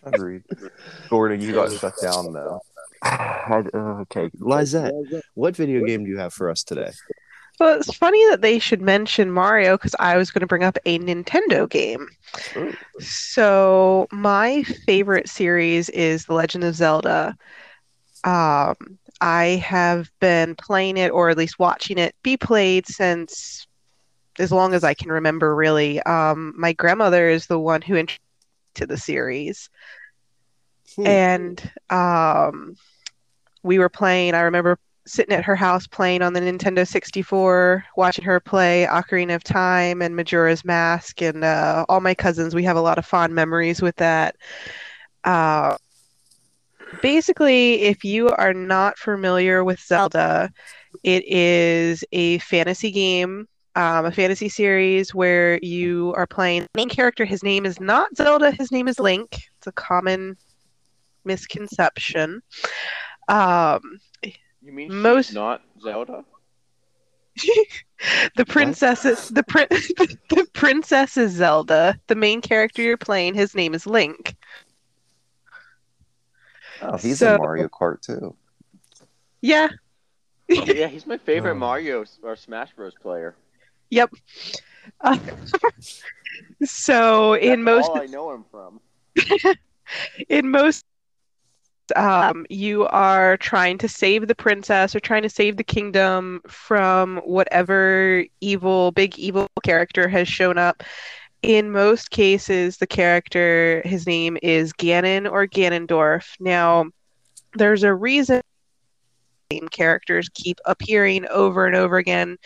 Agreed. 0.04 0.44
Gordon, 1.10 1.42
you 1.42 1.54
got 1.54 1.72
shut 1.72 1.94
down 2.02 2.34
though. 2.34 2.62
Uh, 3.04 4.02
okay, 4.02 4.30
Lizette, 4.38 4.94
what 5.34 5.56
video 5.56 5.84
game 5.84 6.04
do 6.04 6.12
you 6.12 6.20
have 6.20 6.32
for 6.32 6.52
us 6.52 6.62
today? 6.62 6.92
Well, 7.60 7.78
it's 7.78 7.94
funny 7.96 8.24
that 8.30 8.42
they 8.42 8.60
should 8.60 8.82
mention 8.82 9.32
Mario 9.32 9.78
because 9.78 9.96
I 10.00 10.18
was 10.18 10.32
going 10.32 10.42
to 10.42 10.48
bring 10.48 10.64
up 10.64 10.78
a 10.86 11.00
Nintendo 11.00 11.70
game. 11.70 12.08
Ooh. 12.56 12.76
So 13.00 14.08
my 14.12 14.64
favorite 14.86 15.30
series 15.30 15.90
is 15.90 16.26
The 16.26 16.34
Legend 16.34 16.64
of 16.64 16.76
Zelda. 16.76 17.36
Um, 18.24 18.76
I 19.22 19.64
have 19.66 20.12
been 20.20 20.56
playing 20.56 20.98
it, 20.98 21.12
or 21.12 21.30
at 21.30 21.38
least 21.38 21.60
watching 21.60 21.98
it 22.00 22.16
be 22.24 22.38
played 22.38 22.88
since 22.88 23.68
as 24.40 24.52
long 24.52 24.74
as 24.74 24.84
I 24.84 24.94
can 24.94 25.12
remember. 25.12 25.56
Really, 25.56 26.02
um, 26.04 26.54
my 26.58 26.74
grandmother 26.74 27.30
is 27.30 27.48
the 27.48 27.60
one 27.60 27.82
who 27.82 27.96
introduced 27.96 28.22
to 28.76 28.88
the 28.88 28.98
series, 28.98 29.70
Hmm. 30.96 31.06
and 31.06 31.72
um, 31.90 32.76
we 33.64 33.80
were 33.80 33.90
playing. 33.90 34.34
I 34.36 34.42
remember 34.42 34.78
sitting 35.08 35.36
at 35.36 35.46
her 35.46 35.56
house 35.56 35.88
playing 35.88 36.22
on 36.22 36.34
the 36.34 36.42
Nintendo 36.42 36.88
64, 36.88 37.86
watching 37.98 38.26
her 38.26 38.40
play 38.40 38.88
Ocarina 38.90 39.36
of 39.36 39.44
Time 39.44 40.02
and 40.02 40.16
Majora's 40.16 40.66
Mask, 40.66 41.22
and 41.22 41.44
uh, 41.44 41.86
all 41.90 42.02
my 42.02 42.14
cousins. 42.14 42.56
We 42.56 42.64
have 42.64 42.78
a 42.78 42.82
lot 42.82 42.98
of 42.98 43.06
fond 43.06 43.34
memories 43.34 43.82
with 43.82 43.96
that. 43.98 44.36
Uh, 45.24 45.76
basically, 47.02 47.82
if 47.84 48.04
you 48.04 48.30
are 48.30 48.54
not 48.54 48.98
familiar 48.98 49.64
with 49.64 49.80
Zelda, 49.80 50.50
it 51.04 51.24
is 51.26 52.04
a 52.12 52.38
fantasy 52.40 52.92
game, 52.92 53.48
um, 53.76 54.06
a 54.06 54.12
fantasy 54.12 54.50
series 54.50 55.14
where 55.16 55.58
you 55.64 56.14
are 56.18 56.28
playing 56.28 56.64
the 56.64 56.68
main 56.76 56.90
character. 56.90 57.26
His 57.26 57.44
name 57.44 57.66
is 57.66 57.80
not 57.80 58.16
Zelda, 58.16 58.52
his 58.52 58.72
name 58.72 58.88
is 58.88 59.00
Link. 59.00 59.36
It's 59.58 59.68
a 59.68 59.72
common 59.72 60.36
misconception. 61.24 62.42
Um, 63.28 63.82
You 64.62 64.74
mean 64.74 64.94
Most- 64.94 65.34
not 65.34 65.62
Zelda? 65.82 66.26
the 68.36 68.46
princess 68.46 69.06
is 69.06 69.30
the 69.30 69.44
prin- 69.44 69.68
the 70.30 70.46
princess 70.54 71.16
is 71.18 71.32
Zelda. 71.32 71.98
The 72.08 72.16
main 72.16 72.42
character 72.42 72.82
you're 72.82 72.98
playing, 72.98 73.36
his 73.36 73.56
name 73.56 73.74
is 73.74 73.88
Link. 73.88 74.36
Oh, 76.82 76.98
he's 76.98 77.20
So- 77.20 77.36
in 77.36 77.42
Mario 77.42 77.68
Kart 77.70 78.02
too. 78.02 78.36
Yeah, 79.42 79.70
yeah, 80.48 80.88
he's 80.88 81.08
my 81.08 81.18
favorite 81.18 81.52
Oh. 81.56 81.56
Mario 81.56 82.06
or 82.24 82.36
Smash 82.36 82.74
Bros. 82.74 82.94
player. 83.02 83.36
Uh, 85.02 85.18
so 86.64 87.34
in 87.36 87.64
most 87.64 87.90
all 87.90 88.02
I 88.02 88.06
know 88.06 88.32
him 88.32 88.46
from. 88.52 88.80
in 90.30 90.50
most 90.50 90.86
um, 91.96 92.46
you 92.50 92.86
are 92.88 93.36
trying 93.38 93.78
to 93.80 93.88
save 93.90 94.28
the 94.28 94.36
princess 94.36 94.96
or 94.96 95.00
trying 95.02 95.24
to 95.24 95.30
save 95.30 95.58
the 95.58 95.64
kingdom 95.64 96.42
from 96.48 97.18
whatever 97.26 98.24
evil 98.40 98.92
big 98.92 99.18
evil 99.20 99.48
character 99.64 100.08
has 100.08 100.28
shown 100.28 100.58
up 100.58 100.84
in 101.42 101.72
most 101.72 102.12
cases 102.12 102.78
the 102.78 102.88
character 102.88 103.82
his 103.86 104.06
name 104.06 104.38
is 104.42 104.74
ganon 104.74 105.30
or 105.30 105.48
ganondorf 105.48 106.36
now 106.40 106.86
there's 107.56 107.84
a 107.84 107.94
reason 107.94 108.42
characters 109.72 110.30
keep 110.34 110.60
appearing 110.66 111.28
over 111.28 111.66
and 111.66 111.76
over 111.76 111.98
again 111.98 112.38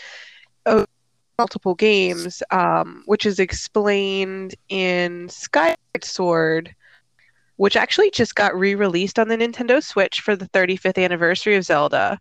multiple 1.38 1.76
games 1.76 2.42
um, 2.52 3.04
which 3.06 3.26
is 3.26 3.40
explained 3.40 4.56
in 4.70 5.28
skyward 5.30 5.78
sword 6.02 6.74
which 7.58 7.78
actually 7.78 8.12
just 8.12 8.36
got 8.36 8.56
re-released 8.56 9.18
on 9.18 9.30
the 9.30 9.38
Nintendo 9.38 9.82
Switch 9.82 10.20
for 10.20 10.36
the 10.36 10.48
35th 10.50 11.02
anniversary 11.02 11.56
of 11.56 11.64
Zelda. 11.64 12.20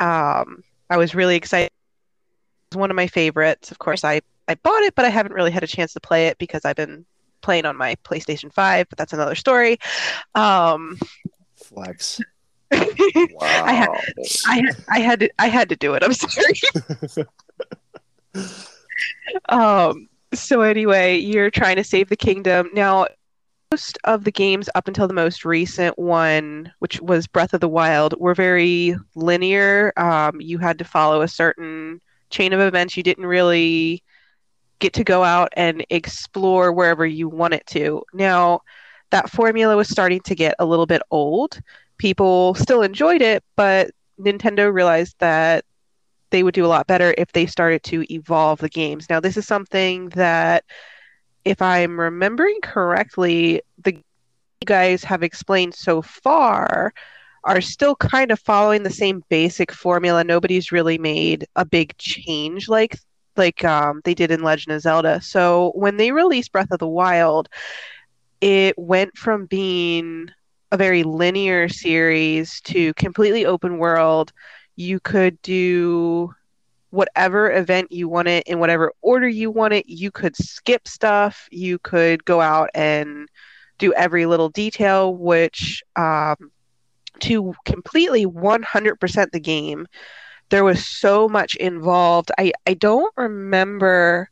Um, 0.00 0.62
I 0.90 0.98
was 0.98 1.14
really 1.14 1.36
excited. 1.36 1.70
It's 2.68 2.76
one 2.76 2.90
of 2.90 2.96
my 2.96 3.06
favorites. 3.06 3.70
Of 3.70 3.78
course, 3.78 4.04
I 4.04 4.20
I 4.50 4.56
bought 4.56 4.82
it, 4.82 4.96
but 4.96 5.04
I 5.04 5.10
haven't 5.10 5.32
really 5.32 5.52
had 5.52 5.62
a 5.62 5.68
chance 5.68 5.92
to 5.92 6.00
play 6.00 6.26
it 6.26 6.36
because 6.38 6.64
I've 6.64 6.74
been 6.74 7.06
playing 7.40 7.66
on 7.66 7.76
my 7.76 7.94
PlayStation 8.04 8.52
5, 8.52 8.88
but 8.88 8.98
that's 8.98 9.12
another 9.12 9.36
story. 9.36 9.78
Um, 10.34 10.98
Flex. 11.54 12.20
I 12.72 13.72
had, 13.72 13.88
I 14.48 14.56
had, 14.56 14.84
I 14.88 14.98
had 14.98 15.20
to, 15.20 15.30
I 15.38 15.48
had 15.48 15.68
to 15.68 15.76
do 15.76 15.94
it. 15.94 16.02
I'm 16.02 16.12
sorry. 16.12 17.26
um, 19.48 20.08
so 20.34 20.62
anyway, 20.62 21.16
you're 21.16 21.50
trying 21.50 21.76
to 21.76 21.84
save 21.84 22.08
the 22.08 22.16
kingdom. 22.16 22.70
Now, 22.74 23.06
most 23.70 23.98
of 24.02 24.24
the 24.24 24.32
games 24.32 24.68
up 24.74 24.88
until 24.88 25.06
the 25.06 25.14
most 25.14 25.44
recent 25.44 25.96
one, 25.96 26.72
which 26.80 27.00
was 27.00 27.28
Breath 27.28 27.54
of 27.54 27.60
the 27.60 27.68
Wild, 27.68 28.14
were 28.18 28.34
very 28.34 28.96
linear. 29.14 29.92
Um, 29.96 30.40
you 30.40 30.58
had 30.58 30.76
to 30.78 30.84
follow 30.84 31.22
a 31.22 31.28
certain 31.28 32.00
chain 32.30 32.52
of 32.52 32.58
events. 32.58 32.96
You 32.96 33.04
didn't 33.04 33.26
really 33.26 34.02
get 34.80 34.92
to 34.94 35.04
go 35.04 35.22
out 35.22 35.50
and 35.56 35.84
explore 35.90 36.72
wherever 36.72 37.06
you 37.06 37.28
want 37.28 37.54
it 37.54 37.66
to. 37.68 38.02
Now, 38.12 38.62
that 39.10 39.30
formula 39.30 39.76
was 39.76 39.88
starting 39.88 40.20
to 40.22 40.34
get 40.34 40.54
a 40.58 40.64
little 40.64 40.86
bit 40.86 41.02
old. 41.10 41.60
People 41.98 42.54
still 42.54 42.82
enjoyed 42.82 43.22
it, 43.22 43.44
but 43.56 43.90
Nintendo 44.18 44.72
realized 44.72 45.16
that 45.18 45.64
they 46.30 46.42
would 46.42 46.54
do 46.54 46.64
a 46.64 46.68
lot 46.68 46.86
better 46.86 47.14
if 47.18 47.32
they 47.32 47.46
started 47.46 47.82
to 47.84 48.04
evolve 48.12 48.60
the 48.60 48.68
games. 48.68 49.08
Now, 49.10 49.20
this 49.20 49.36
is 49.36 49.46
something 49.46 50.08
that, 50.10 50.64
if 51.44 51.60
I'm 51.60 51.98
remembering 51.98 52.60
correctly, 52.62 53.62
the 53.82 53.98
guys 54.64 55.02
have 55.04 55.22
explained 55.22 55.74
so 55.74 56.02
far 56.02 56.92
are 57.44 57.60
still 57.60 57.96
kind 57.96 58.30
of 58.30 58.38
following 58.38 58.82
the 58.82 58.90
same 58.90 59.24
basic 59.28 59.72
formula. 59.72 60.22
Nobody's 60.22 60.70
really 60.70 60.98
made 60.98 61.46
a 61.56 61.64
big 61.64 61.96
change 61.96 62.68
like 62.68 62.96
like 63.36 63.64
um, 63.64 64.00
they 64.04 64.14
did 64.14 64.30
in 64.30 64.42
Legend 64.42 64.74
of 64.74 64.82
Zelda. 64.82 65.20
So 65.20 65.72
when 65.74 65.96
they 65.96 66.12
released 66.12 66.52
Breath 66.52 66.70
of 66.70 66.78
the 66.78 66.88
Wild, 66.88 67.48
it 68.40 68.78
went 68.78 69.16
from 69.16 69.46
being 69.46 70.30
a 70.72 70.76
very 70.76 71.02
linear 71.02 71.68
series 71.68 72.60
to 72.62 72.94
completely 72.94 73.44
open 73.44 73.78
world. 73.78 74.32
You 74.76 75.00
could 75.00 75.40
do 75.42 76.32
whatever 76.90 77.52
event 77.52 77.92
you 77.92 78.08
wanted 78.08 78.42
in 78.46 78.58
whatever 78.58 78.92
order 79.02 79.28
you 79.28 79.50
wanted. 79.50 79.84
You 79.86 80.10
could 80.10 80.36
skip 80.36 80.86
stuff. 80.86 81.48
You 81.50 81.78
could 81.78 82.24
go 82.24 82.40
out 82.40 82.70
and 82.74 83.28
do 83.78 83.92
every 83.94 84.26
little 84.26 84.48
detail, 84.48 85.14
which 85.14 85.82
um, 85.96 86.36
to 87.20 87.54
completely 87.64 88.26
100% 88.26 89.30
the 89.32 89.40
game 89.40 89.86
there 90.50 90.64
was 90.64 90.84
so 90.84 91.28
much 91.28 91.54
involved. 91.56 92.30
I, 92.38 92.52
I 92.66 92.74
don't 92.74 93.12
remember 93.16 94.28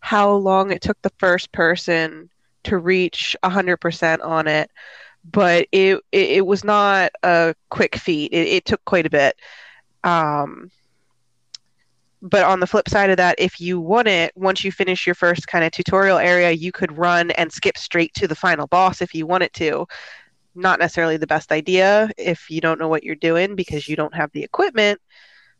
how 0.00 0.32
long 0.32 0.70
it 0.70 0.82
took 0.82 1.00
the 1.02 1.12
first 1.18 1.50
person 1.52 2.28
to 2.64 2.78
reach 2.78 3.34
100% 3.42 4.24
on 4.24 4.46
it, 4.46 4.70
but 5.24 5.66
it, 5.72 5.98
it, 6.12 6.30
it 6.30 6.46
was 6.46 6.62
not 6.62 7.12
a 7.22 7.54
quick 7.70 7.96
feat. 7.96 8.32
It, 8.32 8.48
it 8.48 8.64
took 8.64 8.84
quite 8.84 9.06
a 9.06 9.10
bit. 9.10 9.36
Um, 10.04 10.70
but 12.20 12.44
on 12.44 12.60
the 12.60 12.66
flip 12.66 12.88
side 12.88 13.10
of 13.10 13.16
that, 13.16 13.36
if 13.38 13.60
you 13.60 13.80
want 13.80 14.06
it, 14.06 14.32
once 14.36 14.62
you 14.62 14.70
finish 14.70 15.06
your 15.06 15.14
first 15.14 15.48
kind 15.48 15.64
of 15.64 15.72
tutorial 15.72 16.18
area, 16.18 16.52
you 16.52 16.70
could 16.70 16.96
run 16.96 17.32
and 17.32 17.50
skip 17.50 17.76
straight 17.76 18.14
to 18.14 18.28
the 18.28 18.34
final 18.34 18.66
boss 18.68 19.02
if 19.02 19.14
you 19.14 19.26
wanted 19.26 19.52
to. 19.54 19.86
Not 20.54 20.78
necessarily 20.78 21.16
the 21.16 21.26
best 21.26 21.50
idea 21.50 22.10
if 22.18 22.50
you 22.50 22.60
don't 22.60 22.78
know 22.78 22.88
what 22.88 23.02
you're 23.02 23.14
doing 23.16 23.56
because 23.56 23.88
you 23.88 23.96
don't 23.96 24.14
have 24.14 24.30
the 24.32 24.44
equipment 24.44 25.00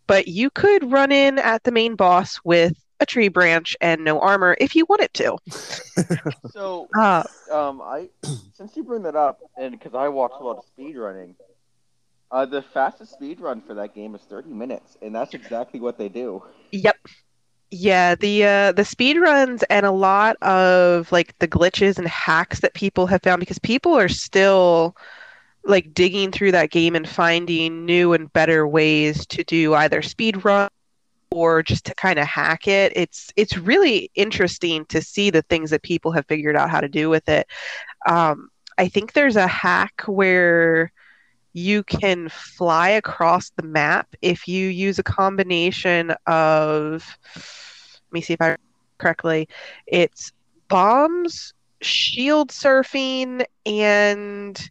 but 0.06 0.28
you 0.28 0.50
could 0.50 0.90
run 0.90 1.12
in 1.12 1.38
at 1.38 1.62
the 1.64 1.72
main 1.72 1.94
boss 1.96 2.38
with 2.44 2.72
a 3.00 3.06
tree 3.06 3.28
branch 3.28 3.76
and 3.80 4.04
no 4.04 4.20
armor 4.20 4.56
if 4.60 4.74
you 4.74 4.86
wanted 4.88 5.12
to. 5.14 5.36
So, 6.44 6.90
Uh, 6.98 7.22
um, 7.50 7.80
I 7.82 8.08
since 8.52 8.76
you 8.76 8.84
bring 8.84 9.02
that 9.02 9.16
up, 9.16 9.40
and 9.56 9.72
because 9.72 9.94
I 9.94 10.08
watch 10.08 10.34
a 10.40 10.44
lot 10.44 10.58
of 10.58 10.64
speed 10.64 10.96
running, 10.96 11.36
uh, 12.30 12.46
the 12.46 12.62
fastest 12.62 13.12
speed 13.12 13.40
run 13.40 13.60
for 13.60 13.74
that 13.74 13.94
game 13.94 14.14
is 14.14 14.22
30 14.22 14.52
minutes, 14.52 14.96
and 15.02 15.14
that's 15.14 15.34
exactly 15.34 15.80
what 15.80 15.98
they 15.98 16.08
do. 16.08 16.42
yep. 16.72 16.96
Yeah, 17.70 18.14
the 18.14 18.44
uh, 18.44 18.72
the 18.72 18.84
speed 18.84 19.18
runs 19.18 19.62
and 19.64 19.86
a 19.86 19.90
lot 19.92 20.36
of 20.42 21.10
like 21.10 21.36
the 21.38 21.48
glitches 21.48 21.98
and 21.98 22.06
hacks 22.06 22.60
that 22.60 22.74
people 22.74 23.06
have 23.06 23.22
found 23.22 23.40
because 23.40 23.58
people 23.58 23.94
are 23.94 24.08
still 24.08 24.94
like 25.64 25.94
digging 25.94 26.32
through 26.32 26.52
that 26.52 26.70
game 26.70 26.94
and 26.94 27.08
finding 27.08 27.84
new 27.84 28.12
and 28.12 28.32
better 28.32 28.66
ways 28.66 29.26
to 29.26 29.44
do 29.44 29.74
either 29.74 30.02
speed 30.02 30.44
run 30.44 30.68
or 31.30 31.62
just 31.62 31.86
to 31.86 31.94
kind 31.94 32.18
of 32.18 32.26
hack 32.26 32.68
it. 32.68 32.92
It's 32.94 33.32
it's 33.36 33.56
really 33.56 34.10
interesting 34.14 34.84
to 34.86 35.00
see 35.00 35.30
the 35.30 35.42
things 35.42 35.70
that 35.70 35.82
people 35.82 36.12
have 36.12 36.26
figured 36.26 36.56
out 36.56 36.70
how 36.70 36.80
to 36.80 36.88
do 36.88 37.08
with 37.08 37.28
it. 37.28 37.46
Um, 38.06 38.50
I 38.78 38.88
think 38.88 39.12
there's 39.12 39.36
a 39.36 39.46
hack 39.46 40.02
where 40.06 40.92
you 41.54 41.82
can 41.82 42.28
fly 42.28 42.90
across 42.90 43.50
the 43.50 43.62
map 43.62 44.08
if 44.22 44.48
you 44.48 44.68
use 44.68 44.98
a 44.98 45.02
combination 45.02 46.14
of 46.26 47.06
let 47.34 48.12
me 48.12 48.20
see 48.20 48.32
if 48.34 48.40
I 48.40 48.56
correctly. 48.98 49.48
It's 49.86 50.32
bombs, 50.68 51.54
shield 51.82 52.50
surfing, 52.50 53.44
and 53.66 54.70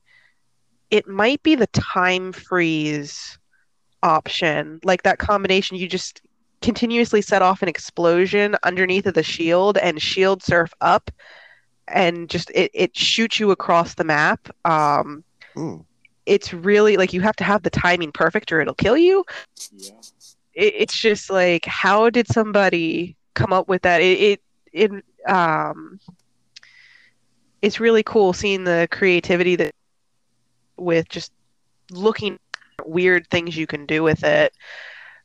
it 0.92 1.08
might 1.08 1.42
be 1.42 1.56
the 1.56 1.68
time 1.68 2.32
freeze 2.32 3.40
option. 4.04 4.80
Like 4.84 5.04
that 5.04 5.18
combination, 5.20 5.78
you 5.78 5.88
just 5.88 6.22
continuously 6.62 7.22
set 7.22 7.42
off 7.42 7.64
an 7.64 7.70
explosion 7.70 8.56
underneath 8.64 9.08
of 9.08 9.16
the 9.16 9.24
shield 9.24 9.78
and 9.78 10.02
shield 10.02 10.44
surf 10.44 10.72
up 10.82 11.10
and 11.88 12.30
just 12.30 12.52
it, 12.52 12.72
it 12.74 12.96
shoots 12.96 13.40
you 13.40 13.52
across 13.52 13.96
the 13.96 14.04
map. 14.04 14.48
Um, 14.66 15.24
Hmm. 15.54 15.78
it's 16.26 16.54
really 16.54 16.98
like 16.98 17.14
you 17.14 17.22
have 17.22 17.36
to 17.38 17.44
have 17.44 17.64
the 17.64 17.70
timing 17.70 18.12
perfect 18.12 18.52
or 18.52 18.62
it'll 18.62 18.74
kill 18.74 18.98
you. 18.98 19.26
Yeah. 19.76 19.92
It, 20.54 20.74
it's 20.78 21.00
just 21.00 21.30
like 21.30 21.66
how 21.66 22.10
did 22.10 22.28
somebody 22.28 23.16
come 23.34 23.54
up 23.54 23.68
with 23.68 23.82
that? 23.84 24.02
It 24.02 24.20
it, 24.20 24.42
it 24.74 25.30
um 25.30 26.00
it's 27.62 27.80
really 27.80 28.04
cool 28.04 28.34
seeing 28.34 28.64
the 28.64 28.88
creativity 28.92 29.56
that 29.56 29.74
with 30.82 31.08
just 31.10 31.32
looking 31.92 32.40
at 32.80 32.90
weird 32.90 33.28
things 33.28 33.58
you 33.58 33.68
can 33.68 33.86
do 33.86 34.04
with 34.04 34.24
it. 34.24 34.54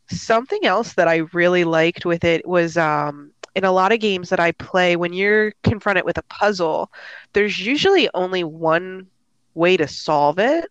Something 0.09 0.65
else 0.65 0.93
that 0.95 1.09
I 1.09 1.17
really 1.33 1.65
liked 1.65 2.05
with 2.05 2.25
it 2.25 2.47
was 2.47 2.77
um, 2.77 3.33
in 3.55 3.65
a 3.65 3.73
lot 3.73 3.93
of 3.93 4.01
games 4.01 4.29
that 4.29 4.39
I 4.39 4.53
play, 4.53 4.97
when 4.97 5.13
you're 5.13 5.53
confronted 5.63 6.05
with 6.05 6.19
a 6.19 6.23
puzzle, 6.23 6.93
there's 7.33 7.59
usually 7.59 8.09
only 8.15 8.45
one 8.45 9.09
way 9.55 9.77
to 9.77 9.89
solve 9.89 10.39
it. 10.39 10.71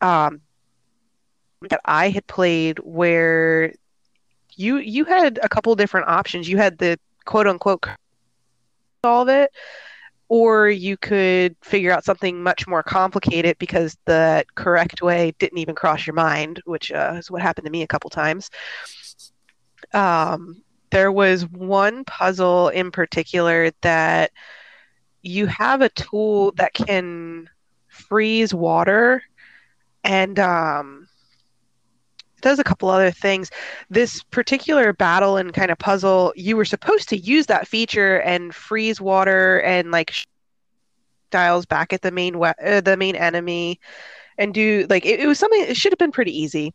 Um, 0.00 0.40
that 1.68 1.80
I 1.84 2.10
had 2.10 2.26
played 2.28 2.78
where 2.78 3.72
you 4.54 4.78
you 4.78 5.04
had 5.04 5.40
a 5.42 5.48
couple 5.48 5.74
different 5.74 6.08
options. 6.08 6.48
You 6.48 6.56
had 6.56 6.78
the 6.78 6.98
quote 7.24 7.46
unquote 7.46 7.84
solve 9.04 9.28
it, 9.28 9.50
or 10.28 10.68
you 10.68 10.96
could 10.96 11.56
figure 11.62 11.92
out 11.92 12.04
something 12.04 12.42
much 12.42 12.66
more 12.66 12.82
complicated 12.82 13.56
because 13.58 13.96
the 14.04 14.44
correct 14.54 15.00
way 15.02 15.34
didn't 15.38 15.58
even 15.58 15.74
cross 15.74 16.06
your 16.06 16.14
mind, 16.14 16.60
which 16.66 16.92
uh, 16.92 17.14
is 17.16 17.30
what 17.30 17.40
happened 17.40 17.64
to 17.64 17.72
me 17.72 17.82
a 17.82 17.86
couple 17.86 18.10
times. 18.10 18.50
Um, 19.94 20.62
there 20.90 21.12
was 21.12 21.46
one 21.46 22.04
puzzle 22.04 22.68
in 22.68 22.90
particular 22.90 23.70
that 23.82 24.32
you 25.22 25.46
have 25.46 25.82
a 25.82 25.88
tool 25.90 26.52
that 26.52 26.74
can 26.74 27.48
freeze 27.88 28.54
water 28.54 29.22
and 30.04 30.38
um, 30.38 30.97
it 32.38 32.42
does 32.42 32.58
a 32.58 32.64
couple 32.64 32.88
other 32.88 33.10
things. 33.10 33.50
This 33.90 34.22
particular 34.24 34.92
battle 34.92 35.36
and 35.36 35.52
kind 35.52 35.70
of 35.70 35.78
puzzle, 35.78 36.32
you 36.36 36.56
were 36.56 36.64
supposed 36.64 37.08
to 37.10 37.18
use 37.18 37.46
that 37.46 37.66
feature 37.66 38.20
and 38.20 38.54
freeze 38.54 39.00
water 39.00 39.60
and 39.62 39.90
like 39.90 40.14
dials 41.30 41.66
back 41.66 41.92
at 41.92 42.02
the 42.02 42.10
main 42.10 42.38
we- 42.38 42.48
uh, 42.64 42.80
the 42.80 42.96
main 42.96 43.16
enemy 43.16 43.78
and 44.38 44.54
do 44.54 44.86
like 44.88 45.04
it, 45.04 45.20
it 45.20 45.26
was 45.26 45.38
something 45.38 45.60
it 45.62 45.76
should 45.76 45.92
have 45.92 45.98
been 45.98 46.12
pretty 46.12 46.36
easy 46.36 46.72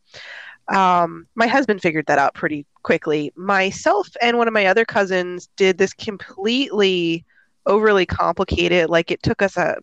um, 0.69 1.25
my 1.35 1.47
husband 1.47 1.81
figured 1.81 2.05
that 2.07 2.19
out 2.19 2.35
pretty 2.35 2.65
quickly 2.83 3.31
myself 3.35 4.07
and 4.21 4.37
one 4.37 4.47
of 4.47 4.53
my 4.53 4.67
other 4.67 4.85
cousins 4.85 5.49
did 5.57 5.77
this 5.77 5.93
completely 5.93 7.25
overly 7.65 8.05
complicated 8.05 8.89
like 8.89 9.11
it 9.11 9.23
took 9.23 9.41
us 9.41 9.57
a 9.57 9.77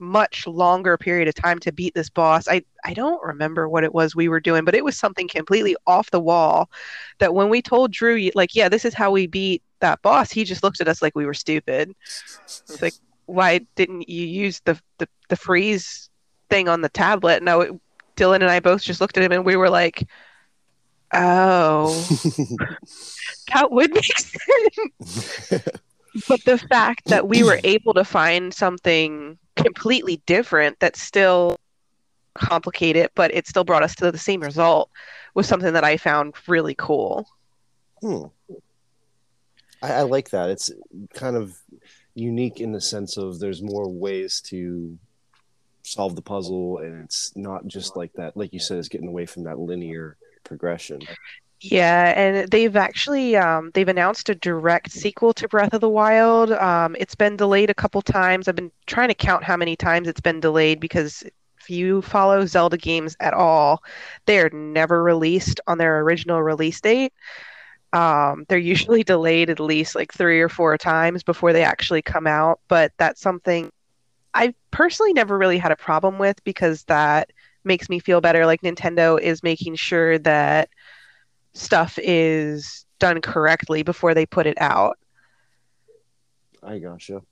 much 0.00 0.46
longer 0.46 0.96
period 0.96 1.28
of 1.28 1.34
time 1.34 1.58
to 1.58 1.72
beat 1.72 1.94
this 1.94 2.08
boss 2.08 2.46
i 2.48 2.62
i 2.84 2.94
don't 2.94 3.22
remember 3.22 3.68
what 3.68 3.84
it 3.84 3.92
was 3.92 4.14
we 4.14 4.28
were 4.28 4.40
doing 4.40 4.64
but 4.64 4.74
it 4.74 4.84
was 4.84 4.96
something 4.96 5.26
completely 5.26 5.76
off 5.86 6.10
the 6.10 6.20
wall 6.20 6.70
that 7.18 7.34
when 7.34 7.48
we 7.48 7.60
told 7.60 7.90
drew 7.90 8.30
like 8.34 8.54
yeah 8.54 8.68
this 8.68 8.84
is 8.84 8.94
how 8.94 9.10
we 9.10 9.26
beat 9.26 9.62
that 9.80 10.00
boss 10.02 10.30
he 10.30 10.44
just 10.44 10.62
looked 10.62 10.80
at 10.80 10.88
us 10.88 11.02
like 11.02 11.16
we 11.16 11.26
were 11.26 11.34
stupid 11.34 11.94
it's 12.44 12.82
like 12.82 12.94
why 13.28 13.60
didn't 13.76 14.08
you 14.08 14.26
use 14.26 14.60
the 14.64 14.80
the, 14.98 15.08
the 15.28 15.36
freeze 15.36 16.08
thing 16.48 16.68
on 16.68 16.80
the 16.80 16.88
tablet? 16.88 17.42
No, 17.42 17.60
it, 17.60 17.72
Dylan 18.16 18.36
and 18.36 18.50
I 18.50 18.60
both 18.60 18.82
just 18.82 19.00
looked 19.00 19.16
at 19.16 19.22
him 19.22 19.32
and 19.32 19.44
we 19.44 19.56
were 19.56 19.70
like, 19.70 20.08
oh, 21.12 21.88
that 23.52 23.70
would 23.70 23.92
make 23.92 24.18
sense. 24.18 25.48
but 26.28 26.44
the 26.44 26.58
fact 26.58 27.04
that 27.06 27.28
we 27.28 27.42
were 27.42 27.60
able 27.64 27.94
to 27.94 28.04
find 28.04 28.52
something 28.52 29.38
completely 29.58 30.22
different 30.26 30.78
that 30.80 30.96
still 30.96 31.58
complicated, 32.34 33.10
but 33.14 33.34
it 33.34 33.46
still 33.46 33.64
brought 33.64 33.82
us 33.82 33.94
to 33.96 34.10
the 34.10 34.18
same 34.18 34.40
result 34.40 34.90
was 35.34 35.46
something 35.46 35.72
that 35.72 35.84
I 35.84 35.96
found 35.96 36.34
really 36.46 36.74
cool. 36.74 37.28
Hmm. 38.00 38.24
I, 39.82 39.92
I 39.92 40.02
like 40.02 40.30
that. 40.30 40.50
It's 40.50 40.70
kind 41.14 41.36
of 41.36 41.56
unique 42.14 42.60
in 42.60 42.72
the 42.72 42.80
sense 42.80 43.16
of 43.16 43.38
there's 43.38 43.62
more 43.62 43.88
ways 43.88 44.40
to 44.46 44.98
solve 45.82 46.16
the 46.16 46.22
puzzle, 46.22 46.78
and 46.78 47.04
it's 47.04 47.34
not 47.36 47.66
just 47.66 47.96
like 47.96 48.12
that. 48.14 48.36
Like 48.36 48.52
you 48.52 48.60
said, 48.60 48.78
it's 48.78 48.88
getting 48.88 49.08
away 49.08 49.26
from 49.26 49.44
that 49.44 49.58
linear 49.58 50.16
progression. 50.44 51.00
Yeah, 51.60 52.12
and 52.16 52.48
they've 52.50 52.76
actually 52.76 53.36
um, 53.36 53.72
they've 53.74 53.88
announced 53.88 54.28
a 54.28 54.34
direct 54.36 54.92
sequel 54.92 55.32
to 55.34 55.48
Breath 55.48 55.72
of 55.74 55.80
the 55.80 55.88
Wild. 55.88 56.52
Um, 56.52 56.94
it's 57.00 57.16
been 57.16 57.36
delayed 57.36 57.68
a 57.68 57.74
couple 57.74 58.00
times. 58.00 58.46
I've 58.46 58.54
been 58.54 58.70
trying 58.86 59.08
to 59.08 59.14
count 59.14 59.42
how 59.42 59.56
many 59.56 59.74
times 59.74 60.06
it's 60.06 60.20
been 60.20 60.38
delayed 60.38 60.78
because 60.78 61.24
if 61.60 61.68
you 61.68 62.00
follow 62.02 62.46
Zelda 62.46 62.76
games 62.76 63.16
at 63.18 63.34
all, 63.34 63.82
they 64.26 64.38
are 64.38 64.50
never 64.50 65.02
released 65.02 65.60
on 65.66 65.78
their 65.78 65.98
original 66.00 66.40
release 66.42 66.80
date. 66.80 67.12
Um, 67.92 68.44
they're 68.48 68.58
usually 68.58 69.02
delayed 69.02 69.50
at 69.50 69.60
least 69.60 69.94
like 69.94 70.12
three 70.12 70.40
or 70.40 70.48
four 70.48 70.76
times 70.76 71.22
before 71.22 71.52
they 71.52 71.64
actually 71.64 72.02
come 72.02 72.26
out. 72.26 72.60
But 72.68 72.92
that's 72.98 73.20
something 73.20 73.70
I 74.34 74.54
personally 74.70 75.12
never 75.14 75.38
really 75.38 75.58
had 75.58 75.72
a 75.72 75.76
problem 75.76 76.18
with 76.18 76.42
because 76.44 76.84
that 76.84 77.30
makes 77.64 77.88
me 77.88 77.98
feel 78.00 78.20
better. 78.20 78.46
Like 78.46 78.62
Nintendo 78.62 79.20
is 79.20 79.42
making 79.42 79.76
sure 79.76 80.18
that 80.20 80.70
stuff 81.58 81.98
is 82.02 82.84
done 82.98 83.20
correctly 83.20 83.82
before 83.82 84.14
they 84.14 84.26
put 84.26 84.46
it 84.46 84.58
out. 84.60 84.98
I 86.62 86.78
gotcha. 86.78 87.22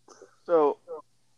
So, 0.44 0.78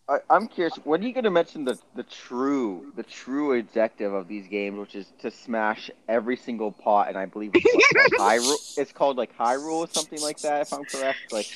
I, 0.08 0.18
I'm 0.30 0.48
curious. 0.48 0.76
When 0.84 1.02
are 1.02 1.06
you 1.06 1.12
going 1.12 1.24
to 1.24 1.30
mention 1.30 1.64
the 1.64 1.78
the 1.94 2.02
true 2.02 2.92
the 2.96 3.02
true 3.02 3.58
objective 3.58 4.12
of 4.12 4.28
these 4.28 4.46
games, 4.46 4.78
which 4.78 4.94
is 4.94 5.06
to 5.20 5.30
smash 5.30 5.90
every 6.08 6.36
single 6.36 6.72
pot? 6.72 7.08
And 7.08 7.16
I 7.16 7.26
believe 7.26 7.54
it's 7.54 7.64
called 7.72 7.84
Hyrule. 8.18 8.58
It's 8.76 8.92
called 8.92 9.16
like 9.16 9.36
Hyrule 9.36 9.78
or 9.78 9.88
something 9.88 10.20
like 10.20 10.40
that, 10.42 10.62
if 10.62 10.72
I'm 10.72 10.84
correct. 10.84 11.20
Like, 11.30 11.46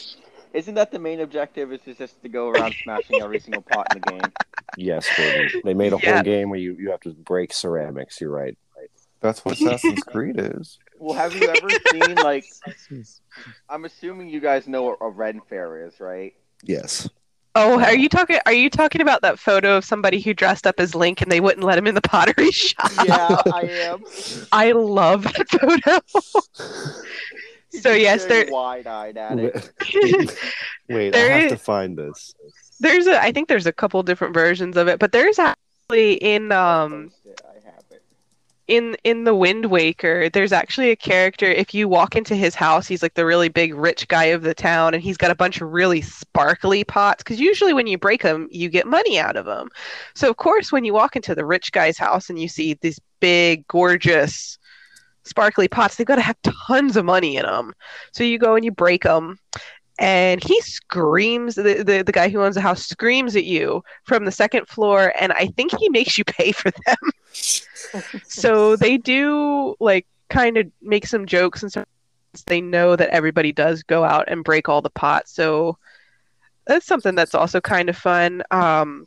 isn't 0.53 0.75
that 0.75 0.91
the 0.91 0.99
main 0.99 1.21
objective? 1.21 1.73
Is 1.73 1.81
to 1.83 1.95
just 1.95 2.21
to 2.23 2.29
go 2.29 2.49
around 2.49 2.75
smashing 2.83 3.21
every 3.21 3.39
single 3.41 3.63
pot 3.63 3.89
in 3.89 3.95
the 3.95 4.11
game? 4.11 4.33
Yes, 4.77 5.11
Gordon. 5.17 5.51
They 5.65 5.75
made 5.75 5.93
a 5.93 5.99
Yeah. 6.03 6.15
whole 6.15 6.23
game 6.23 6.51
where 6.51 6.59
you, 6.59 6.77
you 6.79 6.91
have 6.91 7.01
to 7.01 7.11
break 7.11 7.53
ceramics. 7.53 8.21
You're 8.21 8.31
right. 8.31 8.57
That's 9.21 9.45
what 9.45 9.55
Assassin's 9.55 10.03
Creed 10.03 10.37
is. 10.39 10.79
Well, 11.03 11.15
have 11.19 11.35
you 11.35 11.49
ever 11.49 11.69
seen 11.91 12.15
like? 12.17 12.45
I'm 13.69 13.85
assuming 13.85 14.29
you 14.29 14.39
guys 14.39 14.69
know 14.69 14.85
what 14.85 14.99
a 15.01 15.09
Ren 15.09 15.41
Fair 15.49 15.85
is, 15.87 15.99
right? 15.99 16.33
Yes. 16.63 17.09
Oh, 17.57 17.81
are 17.81 17.95
you 17.97 18.09
talking? 18.09 18.39
Are 18.47 18.53
you 18.53 18.71
talking 18.71 19.01
about 19.01 19.21
that 19.23 19.37
photo 19.39 19.77
of 19.77 19.85
somebody 19.85 20.21
who 20.21 20.33
dressed 20.33 20.65
up 20.67 20.77
as 20.79 20.95
Link 20.95 21.21
and 21.21 21.31
they 21.31 21.41
wouldn't 21.41 21.65
let 21.67 21.77
him 21.77 21.89
in 21.89 21.97
the 21.97 22.01
pottery 22.01 22.51
shop? 22.53 22.91
Yeah, 23.05 23.37
I 23.53 23.63
am. 23.91 24.05
I 24.53 24.71
love 24.73 25.25
that 25.25 25.49
photo. 25.51 25.99
so 27.71 27.91
yes, 27.93 28.25
there 28.27 28.47
wide-eyed 28.49 29.17
at 29.17 29.39
it. 29.41 29.71
Wait, 30.89 31.13
There 31.13 31.33
I 31.35 31.39
have 31.41 31.45
is- 31.47 31.53
to 31.53 31.59
find 31.59 31.99
this. 31.99 32.33
there's 32.79 33.09
a. 33.09 33.21
I 33.21 33.33
think 33.33 33.49
there's 33.49 33.67
a 33.67 33.73
couple 33.73 34.01
different 34.05 34.35
versions 34.35 34.77
of 34.77 34.87
it, 34.87 35.01
but 35.01 35.11
there's 35.11 35.39
actually 35.41 36.15
in 36.15 36.53
um 36.53 37.09
Post 37.11 37.27
it, 37.27 37.41
I 37.45 37.55
have 37.71 37.85
it. 37.91 38.03
In 38.73 38.97
in 39.05 39.25
the 39.25 39.35
Wind 39.35 39.67
Waker, 39.67 40.31
there's 40.31 40.51
actually 40.51 40.91
a 40.91 40.97
character. 40.97 41.45
If 41.45 41.75
you 41.75 41.89
walk 41.89 42.17
into 42.17 42.35
his 42.35 42.55
house, 42.55 42.87
he's 42.89 43.03
like 43.03 43.13
the 43.13 43.27
really 43.27 43.51
big 43.51 43.75
rich 43.75 44.09
guy 44.09 44.25
of 44.25 44.41
the 44.43 44.55
town, 44.55 44.95
and 44.95 45.03
he's 45.03 45.19
got 45.19 45.31
a 45.31 45.35
bunch 45.35 45.61
of 45.61 45.71
really 45.73 46.01
sparkly 46.01 46.83
pots. 46.83 47.23
Because 47.23 47.39
usually 47.39 47.75
when 47.75 47.87
you 47.87 47.99
break 47.99 48.23
them, 48.23 48.49
you 48.51 48.71
get 48.71 48.87
money 48.87 49.19
out 49.19 49.37
of 49.37 49.45
them. 49.45 49.69
So 50.15 50.31
of 50.31 50.39
course, 50.39 50.73
when 50.73 50.87
you 50.87 50.95
walk 50.95 51.17
into 51.17 51.35
the 51.35 51.45
rich 51.45 51.71
guy's 51.73 51.99
house 51.99 52.31
and 52.31 52.41
you 52.41 52.49
see 52.49 52.73
these 52.81 52.99
big, 53.21 53.69
gorgeous, 53.69 54.59
sparkly 55.25 55.69
pots, 55.69 55.97
they've 55.97 56.07
got 56.07 56.17
to 56.17 56.23
have 56.23 56.41
tons 56.67 56.97
of 56.97 57.05
money 57.05 57.37
in 57.37 57.45
them. 57.45 57.75
So 58.13 58.25
you 58.25 58.39
go 58.39 58.57
and 58.57 58.65
you 58.65 58.71
break 58.71 59.03
them. 59.03 59.39
And 59.99 60.43
he 60.43 60.61
screams, 60.63 61.55
the, 61.55 61.85
the, 61.85 62.03
the 62.05 62.13
guy 62.13 62.29
who 62.29 62.43
owns 62.43 62.55
the 62.55 62.61
house 62.61 62.87
screams 62.87 63.37
at 63.37 63.45
you 63.45 63.85
from 64.05 64.25
the 64.25 64.33
second 64.33 64.67
floor, 64.67 65.13
and 65.21 65.33
I 65.33 65.47
think 65.49 65.79
he 65.79 65.89
makes 65.91 66.17
you 66.17 66.25
pay 66.25 66.53
for 66.53 66.71
them 66.87 66.97
so 68.27 68.77
they 68.77 68.97
do 68.97 69.75
like 69.81 70.07
kind 70.29 70.57
of 70.57 70.67
make 70.81 71.07
some 71.07 71.27
jokes 71.27 71.63
and 71.63 71.71
stuff. 71.71 71.87
They 72.47 72.61
know 72.61 72.97
that 72.97 73.11
everybody 73.11 73.53
does 73.53 73.83
go 73.83 74.05
out 74.05 74.25
and 74.29 74.45
break 74.45 74.69
all 74.69 74.81
the 74.81 74.91
pots, 74.91 75.35
so 75.35 75.77
that's 76.67 76.87
something 76.87 77.15
that's 77.15 77.35
also 77.35 77.61
kind 77.61 77.91
of 77.91 77.97
fun. 77.97 78.43
Um, 78.51 79.07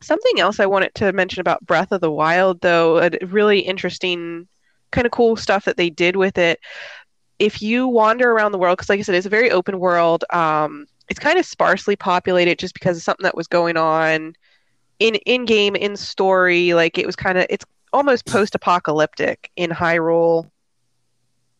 something 0.00 0.38
else 0.38 0.60
I 0.60 0.66
wanted 0.66 0.94
to 0.96 1.12
mention 1.12 1.40
about 1.40 1.66
Breath 1.66 1.90
of 1.90 2.00
the 2.00 2.10
Wild, 2.10 2.60
though, 2.60 2.98
a 2.98 3.10
really 3.26 3.60
interesting, 3.60 4.46
kind 4.92 5.06
of 5.06 5.10
cool 5.10 5.34
stuff 5.36 5.64
that 5.64 5.76
they 5.76 5.90
did 5.90 6.14
with 6.16 6.38
it. 6.38 6.60
If 7.42 7.60
you 7.60 7.88
wander 7.88 8.30
around 8.30 8.52
the 8.52 8.58
world, 8.58 8.78
because 8.78 8.88
like 8.88 9.00
I 9.00 9.02
said, 9.02 9.16
it's 9.16 9.26
a 9.26 9.30
very 9.30 9.50
open 9.50 9.80
world. 9.80 10.24
Um, 10.30 10.86
it's 11.08 11.18
kind 11.18 11.40
of 11.40 11.44
sparsely 11.44 11.96
populated 11.96 12.56
just 12.56 12.72
because 12.72 12.96
of 12.96 13.02
something 13.02 13.24
that 13.24 13.36
was 13.36 13.48
going 13.48 13.76
on 13.76 14.36
in 15.00 15.16
in 15.26 15.44
game 15.44 15.74
in 15.74 15.96
story. 15.96 16.72
Like 16.72 16.98
it 16.98 17.04
was 17.04 17.16
kind 17.16 17.36
of 17.36 17.46
it's 17.50 17.64
almost 17.92 18.26
post-apocalyptic 18.26 19.50
in 19.56 19.70
Hyrule 19.70 20.48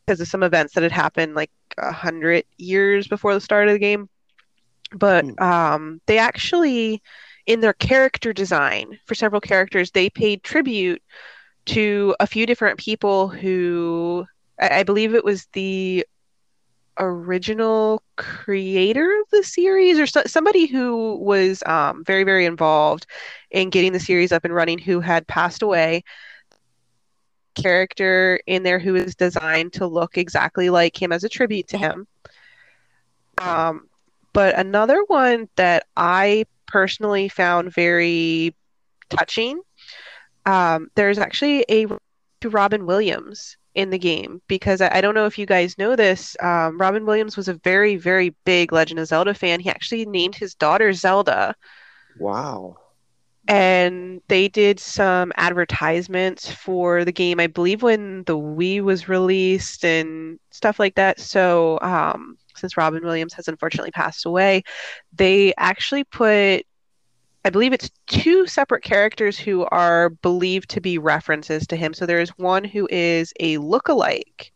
because 0.06 0.20
of 0.20 0.28
some 0.28 0.44
events 0.44 0.74
that 0.74 0.84
had 0.84 0.92
happened 0.92 1.34
like 1.34 1.50
a 1.78 1.90
hundred 1.90 2.44
years 2.58 3.08
before 3.08 3.34
the 3.34 3.40
start 3.40 3.66
of 3.66 3.74
the 3.74 3.80
game. 3.80 4.08
But 4.92 5.24
um, 5.42 6.00
they 6.06 6.18
actually, 6.18 7.02
in 7.46 7.60
their 7.60 7.72
character 7.72 8.32
design 8.32 9.00
for 9.06 9.16
several 9.16 9.40
characters, 9.40 9.90
they 9.90 10.08
paid 10.10 10.44
tribute 10.44 11.02
to 11.66 12.14
a 12.20 12.26
few 12.26 12.46
different 12.46 12.78
people 12.78 13.26
who 13.28 14.26
I, 14.58 14.82
believe 14.82 15.14
it 15.14 15.24
was 15.24 15.46
the 15.52 16.06
original 16.98 18.02
creator 18.16 19.20
of 19.20 19.30
the 19.30 19.42
series 19.42 19.98
or 19.98 20.06
so, 20.06 20.22
somebody 20.26 20.66
who 20.66 21.16
was 21.16 21.62
um, 21.66 22.04
very 22.04 22.24
very 22.24 22.44
involved 22.44 23.06
in 23.50 23.70
getting 23.70 23.92
the 23.92 24.00
series 24.00 24.32
up 24.32 24.44
and 24.44 24.54
running 24.54 24.78
who 24.78 25.00
had 25.00 25.26
passed 25.26 25.62
away. 25.62 26.04
Character 27.54 28.40
in 28.46 28.62
there 28.62 28.78
who 28.78 28.94
is 28.94 29.14
designed 29.14 29.74
to 29.74 29.86
look 29.86 30.16
exactly 30.16 30.70
like 30.70 31.00
him 31.00 31.12
as 31.12 31.24
a 31.24 31.28
tribute 31.28 31.68
to 31.68 31.78
him. 31.78 32.06
Um, 33.38 33.88
but 34.32 34.58
another 34.58 35.02
one 35.06 35.48
that 35.56 35.86
i 35.96 36.44
personally 36.66 37.28
found 37.28 37.72
very 37.72 38.54
touching 39.10 39.60
um, 40.46 40.90
there's 40.94 41.18
actually 41.18 41.64
a 41.70 41.86
to 42.40 42.48
robin 42.48 42.86
williams 42.86 43.56
in 43.74 43.90
the 43.90 43.98
game 43.98 44.42
because 44.48 44.80
I, 44.80 44.98
I 44.98 45.00
don't 45.00 45.14
know 45.14 45.26
if 45.26 45.38
you 45.38 45.46
guys 45.46 45.78
know 45.78 45.96
this. 45.96 46.36
Um, 46.42 46.78
Robin 46.78 47.04
Williams 47.06 47.36
was 47.36 47.48
a 47.48 47.54
very, 47.54 47.96
very 47.96 48.34
big 48.44 48.72
Legend 48.72 49.00
of 49.00 49.08
Zelda 49.08 49.34
fan. 49.34 49.60
He 49.60 49.70
actually 49.70 50.06
named 50.06 50.34
his 50.34 50.54
daughter 50.54 50.92
Zelda, 50.92 51.54
Wow. 52.16 52.78
and 53.48 54.20
they 54.28 54.48
did 54.48 54.78
some 54.78 55.32
advertisements 55.36 56.50
for 56.50 57.04
the 57.04 57.12
game, 57.12 57.40
I 57.40 57.48
believe, 57.48 57.82
when 57.82 58.22
the 58.24 58.36
Wii 58.38 58.80
was 58.82 59.08
released 59.08 59.84
and 59.84 60.38
stuff 60.50 60.78
like 60.78 60.94
that. 60.94 61.18
So, 61.18 61.78
um, 61.82 62.38
since 62.56 62.76
Robin 62.76 63.02
Williams 63.02 63.34
has 63.34 63.48
unfortunately 63.48 63.90
passed 63.90 64.26
away, 64.26 64.62
they 65.12 65.52
actually 65.58 66.04
put 66.04 66.64
I 67.44 67.50
believe 67.50 67.72
it's 67.72 67.90
two 68.06 68.46
separate 68.46 68.84
characters 68.84 69.38
who 69.38 69.64
are 69.66 70.10
believed 70.10 70.70
to 70.70 70.80
be 70.80 70.98
references 70.98 71.66
to 71.68 71.76
him. 71.76 71.92
So 71.92 72.06
there 72.06 72.20
is 72.20 72.30
one 72.30 72.64
who 72.64 72.88
is 72.90 73.32
a 73.40 73.58
look-alike. 73.58 74.52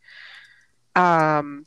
Um, 0.94 1.66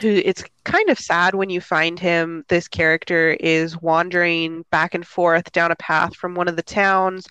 who 0.00 0.08
it's 0.08 0.44
kind 0.64 0.88
of 0.90 0.98
sad 0.98 1.34
when 1.34 1.50
you 1.50 1.60
find 1.60 1.98
him. 1.98 2.44
This 2.48 2.68
character 2.68 3.36
is 3.40 3.80
wandering 3.80 4.64
back 4.70 4.94
and 4.94 5.06
forth 5.06 5.50
down 5.52 5.72
a 5.72 5.76
path 5.76 6.14
from 6.14 6.34
one 6.34 6.48
of 6.48 6.56
the 6.56 6.62
towns, 6.62 7.26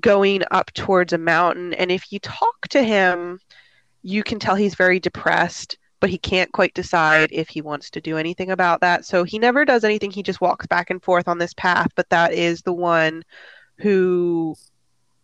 going 0.00 0.42
up 0.50 0.72
towards 0.72 1.12
a 1.12 1.18
mountain. 1.18 1.72
And 1.74 1.90
if 1.90 2.12
you 2.12 2.18
talk 2.20 2.68
to 2.70 2.82
him, 2.82 3.40
you 4.02 4.22
can 4.22 4.38
tell 4.38 4.54
he's 4.54 4.74
very 4.74 5.00
depressed 5.00 5.78
but 6.06 6.12
he 6.12 6.18
can't 6.18 6.52
quite 6.52 6.72
decide 6.72 7.30
if 7.32 7.48
he 7.48 7.60
wants 7.60 7.90
to 7.90 8.00
do 8.00 8.16
anything 8.16 8.52
about 8.52 8.80
that. 8.80 9.04
So 9.04 9.24
he 9.24 9.40
never 9.40 9.64
does 9.64 9.82
anything. 9.82 10.12
He 10.12 10.22
just 10.22 10.40
walks 10.40 10.64
back 10.64 10.88
and 10.88 11.02
forth 11.02 11.26
on 11.26 11.38
this 11.38 11.52
path. 11.54 11.88
But 11.96 12.08
that 12.10 12.32
is 12.32 12.62
the 12.62 12.72
one 12.72 13.24
who, 13.78 14.54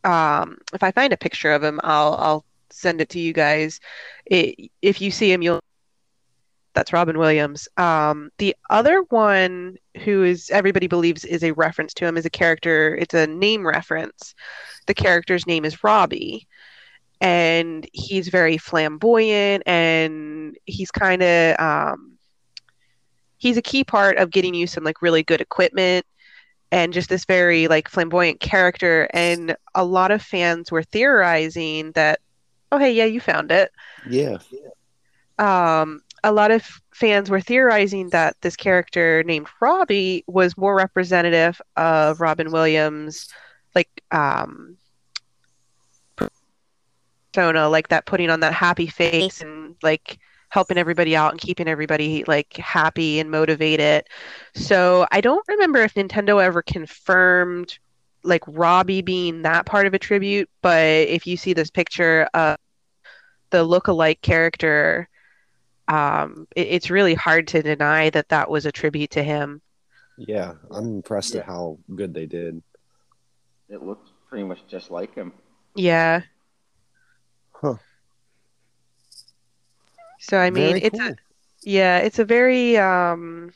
um, 0.03 0.59
if 0.75 0.83
I 0.83 0.91
find 0.91 1.13
a 1.13 1.17
picture 1.17 1.53
of 1.53 1.63
him, 1.63 1.79
I'll 1.85 2.15
I'll 2.15 2.45
send 2.71 3.01
it 3.01 3.11
to 3.11 3.21
you 3.21 3.33
guys. 3.33 3.79
It, 4.27 4.73
if 4.83 5.01
you 5.01 5.13
see 5.13 5.31
him, 5.31 5.41
you'll. 5.41 5.61
That's 6.75 6.93
Robin 6.93 7.17
Williams. 7.17 7.69
Um, 7.77 8.31
the 8.39 8.57
other 8.69 9.03
one, 9.11 9.77
who 10.03 10.25
is 10.25 10.51
everybody 10.51 10.89
believes 10.89 11.25
is 11.25 11.45
a 11.45 11.53
reference 11.53 11.95
to 11.95 12.07
him, 12.07 12.17
is 12.17 12.27
a 12.27 12.31
character. 12.31 12.97
It's 12.97 13.15
a 13.15 13.29
name 13.29 13.65
reference. 13.65 14.35
The 14.89 14.95
character's 14.95 15.47
name 15.47 15.65
is 15.65 15.85
Robbie 15.85 16.49
and 17.23 17.89
he's 17.93 18.29
very 18.29 18.59
flamboyant 18.59 19.63
and 19.65 20.59
he's 20.67 20.91
kind 20.91 21.23
of 21.23 21.59
um, 21.61 22.19
he's 23.39 23.57
a 23.57 23.63
key 23.63 23.85
part 23.85 24.19
of 24.19 24.31
getting 24.31 24.53
you 24.55 24.67
some 24.67 24.85
like 24.85 25.01
really 25.01 25.23
good 25.23 25.41
equipment 25.41 26.05
and 26.73 26.93
just 26.93 27.09
this 27.09 27.25
very 27.25 27.69
like 27.69 27.89
flamboyant 27.89 28.41
character 28.41 29.09
and 29.15 29.55
a 29.75 29.85
lot 29.85 30.11
of 30.11 30.21
fans 30.21 30.71
were 30.73 30.83
theorizing 30.83 31.93
that 31.93 32.19
oh 32.73 32.79
hey 32.79 32.93
yeah 32.93 33.05
you 33.05 33.21
found 33.21 33.51
it 33.53 33.71
Yeah. 34.11 34.39
um, 35.39 36.03
a 36.25 36.33
lot 36.33 36.51
of 36.51 36.65
fans 36.93 37.31
were 37.31 37.41
theorizing 37.41 38.09
that 38.11 38.37
this 38.43 38.57
character 38.57 39.23
named 39.25 39.49
Robbie 39.61 40.25
was 40.27 40.57
more 40.57 40.75
representative 40.77 41.61
of 41.77 42.21
Robin 42.21 42.51
Williams, 42.53 43.29
like 43.75 43.89
um, 44.13 44.77
persona, 47.33 47.69
like 47.69 47.89
that 47.89 48.07
putting 48.07 48.31
on 48.31 48.41
that 48.41 48.53
happy 48.53 48.87
face 48.87 49.41
and 49.41 49.75
like 49.83 50.19
helping 50.49 50.77
everybody 50.77 51.17
out 51.17 51.33
and 51.33 51.41
keeping 51.41 51.69
everybody 51.69 52.25
like 52.27 52.57
happy 52.57 53.19
and 53.19 53.31
motivated. 53.31 54.05
So 54.55 55.07
I 55.11 55.21
don't 55.21 55.47
remember 55.49 55.81
if 55.81 55.95
Nintendo 55.95 56.43
ever 56.43 56.63
confirmed 56.63 57.79
like 58.23 58.43
Robbie 58.47 59.03
being 59.03 59.43
that 59.43 59.67
part 59.67 59.87
of 59.87 59.95
a 59.95 59.99
tribute, 59.99 60.49
but 60.61 60.85
if 60.85 61.27
you 61.27 61.37
see 61.37 61.55
this 61.55 61.71
picture 61.71 62.29
of 62.35 62.57
the 63.51 63.65
look-alike 63.65 64.21
character 64.23 65.09
um, 65.89 66.47
it, 66.55 66.69
it's 66.69 66.91
really 66.91 67.15
hard 67.15 67.49
to 67.49 67.63
deny 67.63 68.09
that 68.11 68.29
that 68.29 68.49
was 68.49 68.67
a 68.67 68.73
tribute 68.73 69.11
to 69.11 69.23
him. 69.23 69.61
Yeah. 70.17 70.55
I'm 70.71 70.87
impressed 70.87 71.35
Yeah. 71.35 71.41
at 71.41 71.47
how 71.47 71.79
good 71.95 72.15
they 72.15 72.27
did. 72.27 72.63
It 73.69 73.83
looks 73.83 74.11
pretty 74.29 74.45
much 74.45 74.61
just 74.69 74.91
like 74.91 75.15
him. 75.15 75.33
Yeah. 75.75 76.23
Huh. 77.63 77.77
So 80.19 80.39
I 80.39 80.51
mean, 80.51 80.65
Very 80.69 80.81
it's 80.83 80.99
cool. 80.99 81.09
a 81.09 81.17
yeah, 81.63 81.99
it's 81.99 82.19
a 82.19 82.25
very 82.25 82.77
um, 82.77 83.53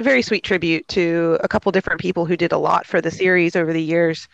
very 0.00 0.22
sweet 0.22 0.44
tribute 0.44 0.86
to 0.88 1.38
a 1.42 1.48
couple 1.48 1.72
different 1.72 2.00
people 2.00 2.24
who 2.24 2.36
did 2.36 2.52
a 2.52 2.58
lot 2.58 2.86
for 2.86 3.00
the 3.00 3.10
series 3.10 3.56
over 3.56 3.72
the 3.72 3.82
years. 3.82 4.28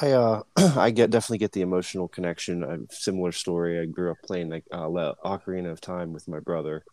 I 0.00 0.10
uh 0.12 0.42
I 0.56 0.90
get 0.90 1.10
definitely 1.10 1.38
get 1.38 1.52
the 1.52 1.62
emotional 1.62 2.08
connection. 2.08 2.62
A 2.64 2.78
similar 2.92 3.32
story. 3.32 3.80
I 3.80 3.86
grew 3.86 4.10
up 4.10 4.18
playing 4.24 4.50
like 4.50 4.64
uh, 4.72 4.86
Le- 4.88 5.16
Ocarina 5.24 5.70
of 5.70 5.80
Time 5.80 6.12
with 6.12 6.28
my 6.28 6.40
brother, 6.40 6.84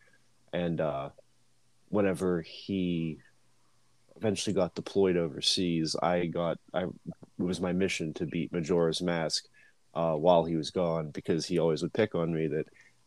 and 0.54 0.80
uh, 0.80 1.10
whenever 1.90 2.42
he 2.42 3.18
eventually 4.18 4.54
got 4.54 4.76
deployed 4.76 5.18
overseas, 5.18 5.96
I 6.02 6.26
got 6.28 6.58
I 6.74 6.84
it 6.84 6.92
was 7.38 7.62
my 7.62 7.74
mission 7.74 8.14
to 8.16 8.26
beat 8.26 8.54
Majora's 8.54 9.02
Mask 9.02 9.46
uh, 9.94 10.14
while 10.14 10.44
he 10.44 10.56
was 10.56 10.72
gone 10.72 11.10
because 11.12 11.46
he 11.46 11.60
always 11.60 11.82
would 11.82 11.94
pick 11.94 12.16
on 12.16 12.34
me 12.34 12.48
that 12.48 12.66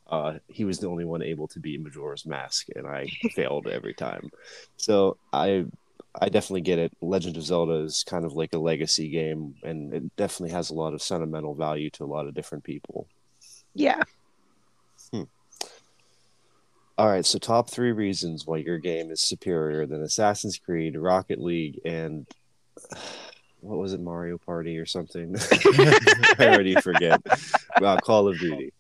uh, 0.09 0.35
he 0.49 0.65
was 0.65 0.79
the 0.79 0.89
only 0.89 1.05
one 1.05 1.23
able 1.23 1.49
to 1.49 1.61
beat 1.61 1.81
Majora's 1.81 2.27
Mask, 2.27 2.67
and 2.75 2.87
I 2.87 3.09
failed 3.35 3.67
every 3.67 3.95
time. 3.95 4.31
So 4.77 5.17
I 5.33 5.67
I 6.21 6.29
definitely 6.29 6.63
get 6.63 6.79
it. 6.79 6.93
Legend 7.01 7.37
of 7.37 7.43
Zelda 7.43 7.75
is 7.85 8.05
kind 8.07 8.25
of 8.25 8.35
like 8.35 8.55
a 8.55 8.59
legacy 8.59 9.09
game, 9.09 9.55
and 9.63 9.93
it 9.93 10.17
definitely 10.17 10.53
has 10.53 10.71
a 10.71 10.75
lot 10.75 10.95
of 10.95 11.03
sentimental 11.03 11.55
value 11.55 11.91
to 11.91 12.05
a 12.05 12.07
lot 12.07 12.27
of 12.27 12.35
different 12.35 12.65
people. 12.65 13.09
Yeah. 13.75 14.03
All 16.99 17.09
right, 17.09 17.27
so 17.27 17.39
top 17.39 17.69
three 17.69 17.93
reasons 17.93 18.47
why 18.47 18.57
your 18.59 18.79
game 18.79 19.11
is 19.11 19.21
superior 19.21 19.85
than 19.87 20.03
Assassin's 20.03 20.59
Creed, 20.59 20.97
Rocket 20.97 21.39
League, 21.39 21.81
and 21.85 22.27
what 23.61 23.79
was 23.79 23.93
it, 23.93 24.01
Mario 24.01 24.39
Party 24.39 24.79
or 24.79 24.87
something? 24.87 25.37
I 26.39 26.49
already 26.49 26.75
forget. 26.77 27.21
Uh, 27.83 27.99
Call 27.99 28.29
of 28.29 28.39
Duty. 28.39 28.73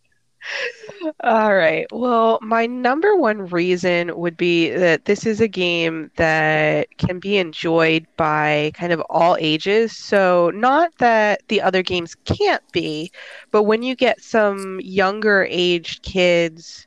All 1.24 1.54
right. 1.54 1.86
Well, 1.92 2.38
my 2.40 2.66
number 2.66 3.16
one 3.16 3.48
reason 3.48 4.16
would 4.16 4.36
be 4.36 4.70
that 4.70 5.04
this 5.04 5.26
is 5.26 5.40
a 5.40 5.48
game 5.48 6.10
that 6.16 6.88
can 6.98 7.18
be 7.18 7.36
enjoyed 7.36 8.06
by 8.16 8.72
kind 8.74 8.92
of 8.92 9.00
all 9.10 9.36
ages. 9.38 9.94
So, 9.94 10.50
not 10.54 10.96
that 10.98 11.42
the 11.48 11.60
other 11.60 11.82
games 11.82 12.14
can't 12.24 12.62
be, 12.72 13.10
but 13.50 13.64
when 13.64 13.82
you 13.82 13.94
get 13.94 14.22
some 14.22 14.80
younger 14.80 15.46
aged 15.50 16.02
kids, 16.02 16.86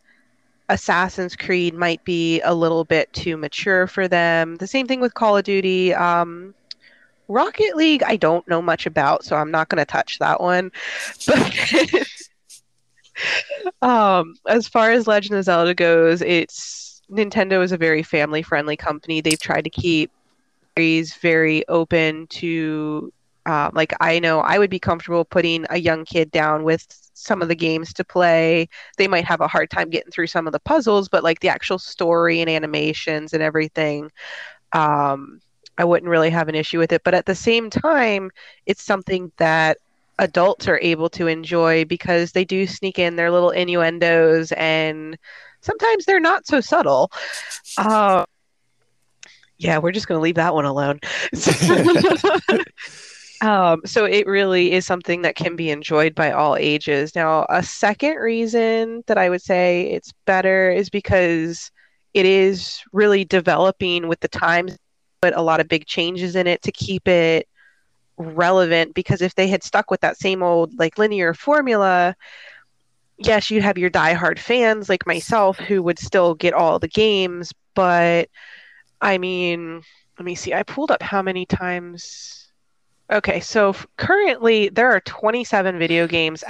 Assassin's 0.69 1.35
Creed 1.35 1.73
might 1.73 2.03
be 2.03 2.39
a 2.41 2.53
little 2.53 2.85
bit 2.85 3.11
too 3.11 3.35
mature 3.37 3.87
for 3.87 4.07
them. 4.07 4.55
The 4.55 4.67
same 4.67 4.87
thing 4.87 5.01
with 5.01 5.13
Call 5.15 5.37
of 5.37 5.43
Duty. 5.43 5.93
Um, 5.93 6.53
Rocket 7.27 7.75
League, 7.75 8.03
I 8.03 8.15
don't 8.15 8.47
know 8.47 8.61
much 8.61 8.85
about, 8.85 9.23
so 9.23 9.35
I'm 9.35 9.51
not 9.51 9.69
going 9.69 9.77
to 9.77 9.85
touch 9.85 10.19
that 10.19 10.41
one. 10.41 10.71
But 11.27 12.07
um, 13.87 14.35
as 14.47 14.67
far 14.67 14.91
as 14.91 15.07
Legend 15.07 15.37
of 15.37 15.43
Zelda 15.43 15.75
goes, 15.75 16.21
it's 16.21 17.01
Nintendo 17.11 17.61
is 17.63 17.71
a 17.71 17.77
very 17.77 18.01
family 18.03 18.41
friendly 18.41 18.77
company. 18.77 19.19
They've 19.19 19.39
tried 19.39 19.63
to 19.63 19.69
keep 19.69 20.11
very 21.21 21.67
open 21.67 22.25
to 22.27 23.11
um, 23.49 23.71
like 23.73 23.93
I 23.99 24.19
know 24.19 24.41
I 24.41 24.59
would 24.59 24.69
be 24.69 24.77
comfortable 24.77 25.25
putting 25.25 25.65
a 25.71 25.77
young 25.77 26.05
kid 26.05 26.29
down 26.29 26.63
with 26.63 26.85
some 27.15 27.41
of 27.41 27.47
the 27.47 27.55
games 27.55 27.93
to 27.93 28.03
play. 28.03 28.69
They 28.97 29.07
might 29.07 29.25
have 29.25 29.41
a 29.41 29.47
hard 29.47 29.71
time 29.71 29.89
getting 29.89 30.11
through 30.11 30.27
some 30.27 30.45
of 30.45 30.53
the 30.53 30.59
puzzles, 30.59 31.09
but 31.09 31.23
like 31.23 31.39
the 31.39 31.49
actual 31.49 31.79
story 31.79 32.41
and 32.41 32.49
animations 32.49 33.33
and 33.33 33.41
everything, 33.41 34.11
um, 34.73 35.41
I 35.79 35.83
wouldn't 35.83 36.11
really 36.11 36.29
have 36.29 36.47
an 36.47 36.53
issue 36.53 36.77
with 36.77 36.91
it. 36.91 37.03
But 37.03 37.15
at 37.15 37.25
the 37.25 37.33
same 37.33 37.71
time, 37.71 38.29
it's 38.67 38.83
something 38.83 39.31
that 39.37 39.77
adults 40.19 40.67
are 40.67 40.79
able 40.83 41.09
to 41.09 41.25
enjoy 41.25 41.85
because 41.85 42.31
they 42.33 42.45
do 42.45 42.67
sneak 42.67 42.99
in 42.99 43.15
their 43.15 43.31
little 43.31 43.49
innuendos 43.49 44.51
and 44.51 45.17
sometimes 45.61 46.05
they're 46.05 46.19
not 46.19 46.45
so 46.45 46.61
subtle. 46.61 47.11
Uh, 47.79 48.25
yeah, 49.57 49.79
we're 49.79 49.91
just 49.91 50.07
going 50.07 50.19
to 50.19 50.23
leave 50.23 50.35
that 50.35 50.53
one 50.53 50.65
alone. 50.65 50.99
um, 53.41 53.81
so 53.85 54.05
it 54.05 54.27
really 54.27 54.71
is 54.73 54.85
something 54.85 55.21
that 55.21 55.35
can 55.35 55.55
be 55.55 55.69
enjoyed 55.69 56.13
by 56.13 56.31
all 56.31 56.55
ages. 56.57 57.15
Now, 57.15 57.45
a 57.49 57.63
second 57.63 58.15
reason 58.15 59.03
that 59.07 59.17
I 59.17 59.29
would 59.29 59.41
say 59.41 59.91
it's 59.91 60.13
better 60.25 60.71
is 60.71 60.89
because 60.89 61.71
it 62.13 62.25
is 62.25 62.81
really 62.91 63.23
developing 63.23 64.07
with 64.07 64.19
the 64.19 64.27
times, 64.27 64.77
but 65.21 65.37
a 65.37 65.41
lot 65.41 65.59
of 65.59 65.67
big 65.67 65.85
changes 65.85 66.35
in 66.35 66.47
it 66.47 66.61
to 66.63 66.71
keep 66.71 67.07
it 67.07 67.47
relevant 68.19 68.93
because 68.93 69.21
if 69.21 69.33
they 69.35 69.47
had 69.47 69.63
stuck 69.63 69.89
with 69.89 70.01
that 70.01 70.17
same 70.17 70.43
old 70.43 70.77
like 70.77 70.97
linear 70.97 71.33
formula 71.33 72.13
yes 73.17 73.49
you'd 73.49 73.63
have 73.63 73.77
your 73.77 73.89
diehard 73.89 74.37
fans 74.37 74.89
like 74.89 75.07
myself 75.07 75.57
who 75.57 75.81
would 75.81 75.97
still 75.97 76.35
get 76.35 76.53
all 76.53 76.79
the 76.79 76.89
games 76.89 77.53
but 77.75 78.27
i 78.99 79.17
mean 79.17 79.81
let 80.17 80.25
me 80.25 80.35
see 80.35 80.53
i 80.53 80.61
pulled 80.63 80.91
up 80.91 81.01
how 81.01 81.21
many 81.21 81.45
times 81.45 82.48
okay 83.11 83.39
so 83.39 83.75
currently 83.97 84.69
there 84.69 84.91
are 84.91 85.01
27 85.01 85.77
video 85.77 86.07
games 86.07 86.43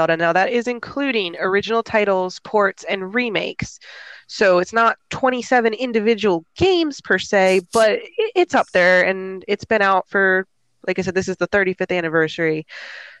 out 0.00 0.18
now 0.18 0.32
that 0.32 0.50
is 0.50 0.68
including 0.68 1.34
original 1.38 1.82
titles 1.82 2.38
ports 2.40 2.84
and 2.84 3.14
remakes 3.14 3.78
so 4.26 4.58
it's 4.58 4.72
not 4.72 4.98
27 5.10 5.72
individual 5.74 6.44
games 6.56 7.00
per 7.00 7.18
se, 7.18 7.60
but 7.72 8.00
it's 8.34 8.54
up 8.54 8.66
there 8.72 9.04
and 9.06 9.44
it's 9.46 9.64
been 9.64 9.82
out 9.82 10.08
for, 10.08 10.46
like 10.86 10.98
I 10.98 11.02
said, 11.02 11.14
this 11.14 11.28
is 11.28 11.36
the 11.36 11.48
35th 11.48 11.96
anniversary. 11.96 12.66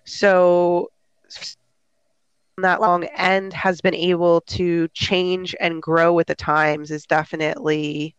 So 0.04 0.90
that 2.58 2.80
long 2.80 3.04
and 3.16 3.52
has 3.52 3.80
been 3.80 3.94
able 3.94 4.40
to 4.40 4.88
change 4.88 5.54
and 5.60 5.82
grow 5.82 6.12
with 6.12 6.26
the 6.26 6.34
times 6.34 6.90
is 6.90 7.06
definitely 7.06 8.16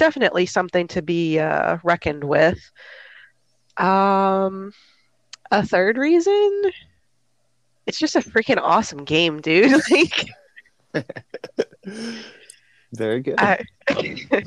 definitely 0.00 0.46
something 0.46 0.88
to 0.88 1.02
be 1.02 1.38
uh, 1.38 1.76
reckoned 1.84 2.24
with. 2.24 2.58
Um, 3.76 4.72
a 5.50 5.64
third 5.64 5.98
reason, 5.98 6.62
it's 7.86 7.98
just 7.98 8.16
a 8.16 8.20
freaking 8.20 8.58
awesome 8.60 9.04
game, 9.04 9.40
dude. 9.40 9.80
like. 9.90 10.30
Very 12.92 13.20
good. 13.20 13.38
I, 13.38 13.62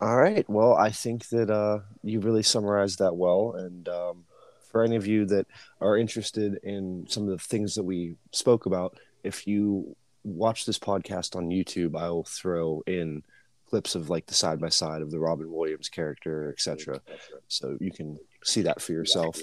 All 0.00 0.16
right. 0.16 0.48
Well, 0.50 0.74
I 0.74 0.90
think 0.90 1.28
that 1.28 1.50
uh, 1.50 1.80
you 2.02 2.20
really 2.20 2.42
summarized 2.42 2.98
that 2.98 3.16
well. 3.16 3.54
And 3.56 3.88
um, 3.88 4.24
for 4.70 4.82
any 4.82 4.96
of 4.96 5.06
you 5.06 5.24
that 5.26 5.46
are 5.80 5.96
interested 5.96 6.58
in 6.62 7.06
some 7.08 7.22
of 7.24 7.30
the 7.30 7.38
things 7.38 7.74
that 7.76 7.84
we 7.84 8.16
spoke 8.32 8.66
about, 8.66 8.98
if 9.22 9.46
you 9.46 9.94
watch 10.24 10.64
this 10.64 10.78
podcast 10.78 11.36
on 11.36 11.48
YouTube, 11.50 11.96
I 11.96 12.10
will 12.10 12.24
throw 12.24 12.82
in 12.86 13.22
clips 13.70 13.94
of 13.94 14.10
like 14.10 14.26
the 14.26 14.34
side 14.34 14.60
by 14.60 14.68
side 14.68 15.00
of 15.00 15.10
the 15.10 15.18
Robin 15.18 15.50
Williams 15.50 15.88
character, 15.88 16.50
etc. 16.50 17.00
So 17.48 17.76
you 17.80 17.92
can 17.92 18.18
see 18.44 18.62
that 18.62 18.82
for 18.82 18.92
yourself. 18.92 19.40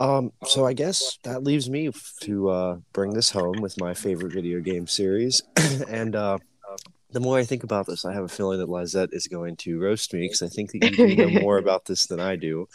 Um, 0.00 0.32
so 0.44 0.66
I 0.66 0.74
guess 0.74 1.18
that 1.24 1.42
leaves 1.42 1.68
me 1.68 1.90
to 2.22 2.48
uh, 2.50 2.78
bring 2.92 3.14
this 3.14 3.30
home 3.30 3.60
with 3.60 3.80
my 3.80 3.94
favorite 3.94 4.32
video 4.32 4.60
game 4.60 4.86
series, 4.86 5.42
and 5.88 6.14
uh, 6.14 6.38
the 7.10 7.20
more 7.20 7.38
I 7.38 7.44
think 7.44 7.64
about 7.64 7.86
this, 7.86 8.04
I 8.04 8.12
have 8.12 8.24
a 8.24 8.28
feeling 8.28 8.58
that 8.58 8.68
Lizette 8.68 9.12
is 9.12 9.26
going 9.26 9.56
to 9.56 9.80
roast 9.80 10.12
me 10.12 10.20
because 10.20 10.42
I 10.42 10.48
think 10.48 10.72
that 10.72 10.98
you 10.98 11.16
know 11.16 11.40
more 11.40 11.58
about 11.64 11.86
this 11.86 12.06
than 12.06 12.20
I 12.20 12.36
do. 12.36 12.68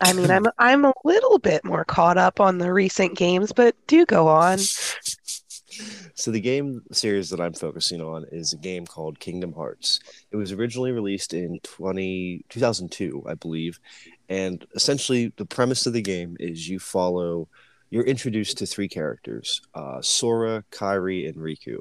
I 0.00 0.12
mean, 0.12 0.30
I'm 0.30 0.46
I'm 0.58 0.84
a 0.84 0.92
little 1.04 1.38
bit 1.38 1.64
more 1.64 1.84
caught 1.84 2.18
up 2.18 2.38
on 2.38 2.58
the 2.58 2.72
recent 2.72 3.16
games, 3.16 3.52
but 3.52 3.74
do 3.86 4.06
go 4.06 4.28
on. 4.28 4.58
So 6.14 6.30
the 6.30 6.40
game 6.40 6.82
series 6.92 7.30
that 7.30 7.40
I'm 7.40 7.52
focusing 7.52 8.00
on 8.00 8.24
is 8.32 8.52
a 8.52 8.56
game 8.56 8.86
called 8.86 9.20
Kingdom 9.20 9.52
Hearts. 9.52 10.00
It 10.30 10.36
was 10.36 10.52
originally 10.52 10.92
released 10.92 11.34
in 11.34 11.60
20, 11.62 12.44
2002, 12.48 13.24
I 13.26 13.34
believe, 13.34 13.78
and 14.28 14.64
essentially 14.74 15.32
the 15.36 15.46
premise 15.46 15.86
of 15.86 15.92
the 15.92 16.02
game 16.02 16.36
is 16.40 16.68
you 16.68 16.78
follow 16.78 17.48
you're 17.90 18.04
introduced 18.04 18.58
to 18.58 18.66
three 18.66 18.88
characters, 18.88 19.62
uh, 19.74 20.00
Sora, 20.00 20.64
Kairi, 20.70 21.28
and 21.28 21.36
Riku, 21.36 21.78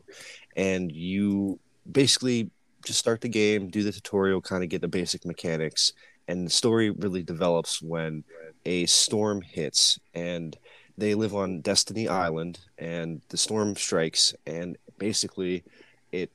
and 0.56 0.92
you 0.92 1.60
basically 1.92 2.50
just 2.84 3.00
start 3.00 3.22
the 3.22 3.30
game, 3.30 3.70
do 3.70 3.84
the 3.84 3.92
tutorial, 3.92 4.42
kind 4.42 4.64
of 4.64 4.70
get 4.70 4.82
the 4.82 4.88
basic 4.88 5.24
mechanics, 5.24 5.94
and 6.28 6.46
the 6.46 6.52
story 6.52 6.90
really 6.90 7.24
develops 7.24 7.82
when 7.82 8.24
a 8.66 8.86
storm 8.88 9.42
hits. 9.42 10.00
And 10.14 10.58
they 11.00 11.16
live 11.16 11.34
on 11.34 11.62
Destiny 11.62 12.08
Island, 12.08 12.60
and 12.78 13.22
the 13.30 13.38
storm 13.38 13.76
strikes, 13.76 14.36
and 14.46 14.78
basically, 14.98 15.64
it 16.12 16.30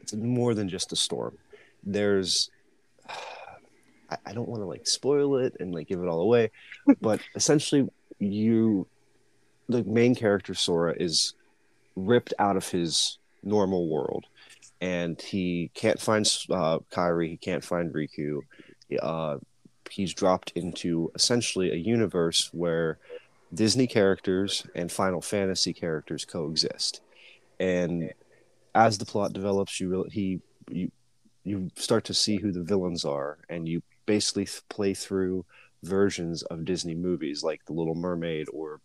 it's 0.00 0.14
more 0.14 0.54
than 0.54 0.68
just 0.68 0.92
a 0.92 0.96
storm. 0.96 1.36
There's 1.82 2.50
I, 4.10 4.16
I 4.26 4.32
don't 4.32 4.48
want 4.48 4.62
to 4.62 4.66
like 4.66 4.86
spoil 4.86 5.36
it 5.36 5.56
and 5.60 5.74
like 5.74 5.88
give 5.88 6.00
it 6.00 6.08
all 6.08 6.20
away, 6.20 6.50
but 7.00 7.20
essentially, 7.34 7.88
you 8.18 8.86
the 9.68 9.84
main 9.84 10.14
character 10.14 10.54
Sora 10.54 10.94
is 10.98 11.34
ripped 11.96 12.34
out 12.38 12.56
of 12.56 12.68
his 12.68 13.18
normal 13.42 13.88
world, 13.88 14.24
and 14.80 15.20
he 15.20 15.70
can't 15.74 16.00
find 16.00 16.26
uh, 16.50 16.78
Kairi, 16.90 17.28
he 17.28 17.36
can't 17.36 17.64
find 17.64 17.92
Riku. 17.92 18.40
Uh, 19.00 19.38
he's 19.90 20.14
dropped 20.14 20.52
into 20.54 21.10
essentially 21.14 21.72
a 21.72 21.76
universe 21.76 22.48
where 22.52 22.98
Disney 23.54 23.86
characters 23.86 24.66
and 24.74 24.90
Final 24.90 25.20
Fantasy 25.20 25.72
characters 25.72 26.24
coexist. 26.24 27.00
And 27.60 28.12
as 28.74 28.98
the 28.98 29.04
plot 29.04 29.32
develops, 29.32 29.80
you 29.80 29.88
really, 29.88 30.10
he 30.10 30.40
you 30.70 30.90
you 31.44 31.70
start 31.76 32.04
to 32.04 32.14
see 32.14 32.36
who 32.36 32.52
the 32.52 32.62
villains 32.62 33.04
are, 33.04 33.38
and 33.48 33.68
you 33.68 33.82
basically 34.06 34.48
play 34.68 34.94
through 34.94 35.44
versions 35.82 36.42
of 36.44 36.64
Disney 36.64 36.94
movies 36.94 37.42
like 37.42 37.64
The 37.66 37.74
Little 37.74 37.94
Mermaid 37.94 38.46
or 38.52 38.80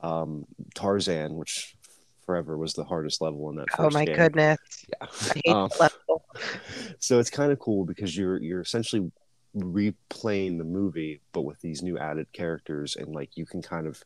um, 0.00 0.46
Tarzan, 0.74 1.36
which 1.36 1.76
forever 2.24 2.56
was 2.56 2.72
the 2.72 2.84
hardest 2.84 3.20
level 3.20 3.50
in 3.50 3.56
that. 3.56 3.66
Oh 3.78 3.90
my 3.90 4.04
game. 4.04 4.16
goodness! 4.16 4.58
Yeah. 4.88 5.06
I 5.08 5.34
hate 5.34 5.48
Um, 5.54 5.70
level. 5.78 6.24
so 6.98 7.18
it's 7.18 7.30
kind 7.30 7.52
of 7.52 7.58
cool 7.58 7.84
because 7.84 8.16
you're 8.16 8.38
you're 8.38 8.60
essentially 8.60 9.10
replaying 9.56 10.58
the 10.58 10.64
movie 10.64 11.20
but 11.32 11.42
with 11.42 11.60
these 11.60 11.82
new 11.82 11.98
added 11.98 12.26
characters 12.32 12.94
and 12.94 13.12
like 13.14 13.36
you 13.36 13.44
can 13.44 13.60
kind 13.60 13.86
of 13.86 14.02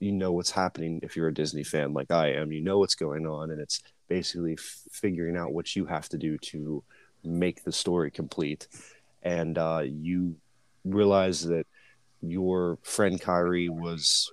you 0.00 0.10
know 0.10 0.32
what's 0.32 0.50
happening 0.50 0.98
if 1.04 1.14
you're 1.14 1.28
a 1.28 1.34
disney 1.34 1.62
fan 1.62 1.92
like 1.92 2.10
i 2.10 2.32
am. 2.32 2.50
You 2.50 2.60
know 2.60 2.78
what's 2.78 2.96
going 2.96 3.26
on 3.26 3.52
and 3.52 3.60
it's 3.60 3.80
basically 4.08 4.54
f- 4.54 4.82
figuring 4.90 5.36
out 5.38 5.54
what 5.54 5.74
you 5.74 5.86
have 5.86 6.08
to 6.10 6.18
do 6.18 6.36
to 6.36 6.82
make 7.24 7.64
the 7.64 7.72
story 7.72 8.10
complete. 8.10 8.68
And 9.22 9.56
uh, 9.56 9.84
you 9.86 10.36
realize 10.84 11.46
that 11.46 11.66
your 12.20 12.78
friend 12.82 13.20
Kairi 13.20 13.70
was 13.70 14.30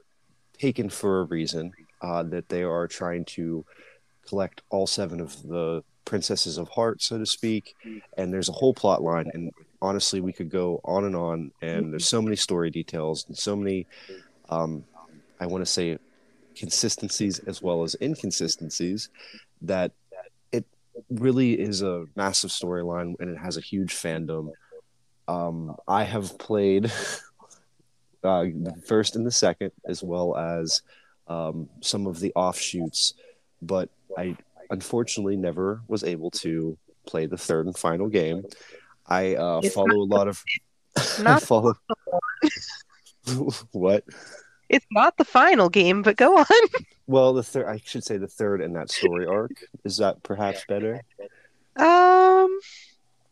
taken 0.58 0.90
for 0.90 1.22
a 1.22 1.24
reason 1.26 1.72
uh, 2.02 2.24
that 2.24 2.50
they 2.50 2.64
are 2.64 2.88
trying 2.88 3.24
to 3.26 3.66
collect 4.28 4.62
all 4.70 4.86
seven 4.86 5.22
of 5.22 5.42
the 5.44 5.84
princesses 6.04 6.58
of 6.58 6.68
heart 6.70 7.02
so 7.02 7.18
to 7.18 7.26
speak. 7.26 7.76
And 8.18 8.34
there's 8.34 8.50
a 8.50 8.54
whole 8.54 8.74
plot 8.74 9.02
line 9.02 9.30
and 9.34 9.52
honestly 9.82 10.22
we 10.22 10.34
could 10.34 10.50
go 10.50 10.82
on 10.84 11.06
and 11.06 11.16
on 11.16 11.52
and 11.62 11.92
there's 11.92 12.08
so 12.08 12.22
many 12.22 12.36
story 12.36 12.70
details 12.70 13.26
and 13.28 13.38
so 13.38 13.56
many 13.56 13.86
um, 14.50 14.84
i 15.40 15.46
want 15.46 15.62
to 15.62 15.72
say 15.72 15.98
consistencies 16.56 17.40
as 17.40 17.62
well 17.62 17.84
as 17.84 17.96
inconsistencies 18.02 19.10
that 19.62 19.92
it 20.52 20.66
really 21.10 21.60
is 21.60 21.82
a 21.82 22.06
massive 22.16 22.50
storyline 22.50 23.16
and 23.20 23.30
it 23.30 23.38
has 23.38 23.56
a 23.58 23.62
huge 23.62 23.94
fandom. 23.94 24.52
Um, 25.28 25.76
i 25.88 26.04
have 26.04 26.38
played 26.38 26.86
uh, 28.24 28.44
the 28.44 28.76
first 28.86 29.16
and 29.16 29.26
the 29.26 29.32
second 29.32 29.72
as 29.86 30.04
well 30.04 30.36
as 30.36 30.82
um, 31.28 31.70
some 31.82 32.08
of 32.08 32.20
the 32.20 32.34
offshoots 32.36 33.14
but 33.62 33.90
i 34.18 34.36
unfortunately 34.72 35.38
never 35.38 35.82
was 35.88 36.04
able 36.04 36.32
to 36.32 36.78
play 37.06 37.26
the 37.26 37.38
third 37.38 37.66
and 37.66 37.78
final 37.78 38.08
game 38.08 38.44
I 39.10 39.36
uh, 39.36 39.60
It's 39.64 39.74
follow 39.74 39.98
a 39.98 40.06
lot 40.06 40.28
of. 40.28 40.44
I 40.98 41.24
not 41.24 41.44
follow. 41.44 41.74
what? 43.72 44.04
It's 44.70 44.86
not 44.92 45.18
the 45.18 45.26
final 45.26 45.70
game, 45.70 46.02
but 46.02 46.16
go 46.16 46.38
on. 46.38 46.46
Well, 47.08 47.34
the 47.34 47.42
third. 47.42 47.66
I 47.66 47.82
should 47.84 48.04
say 48.04 48.18
the 48.18 48.28
third 48.28 48.62
in 48.62 48.74
that 48.74 48.92
story 48.92 49.26
arc. 49.26 49.50
Is 49.84 49.98
that 49.98 50.22
perhaps 50.22 50.64
better? 50.70 51.02
Um, 51.76 52.60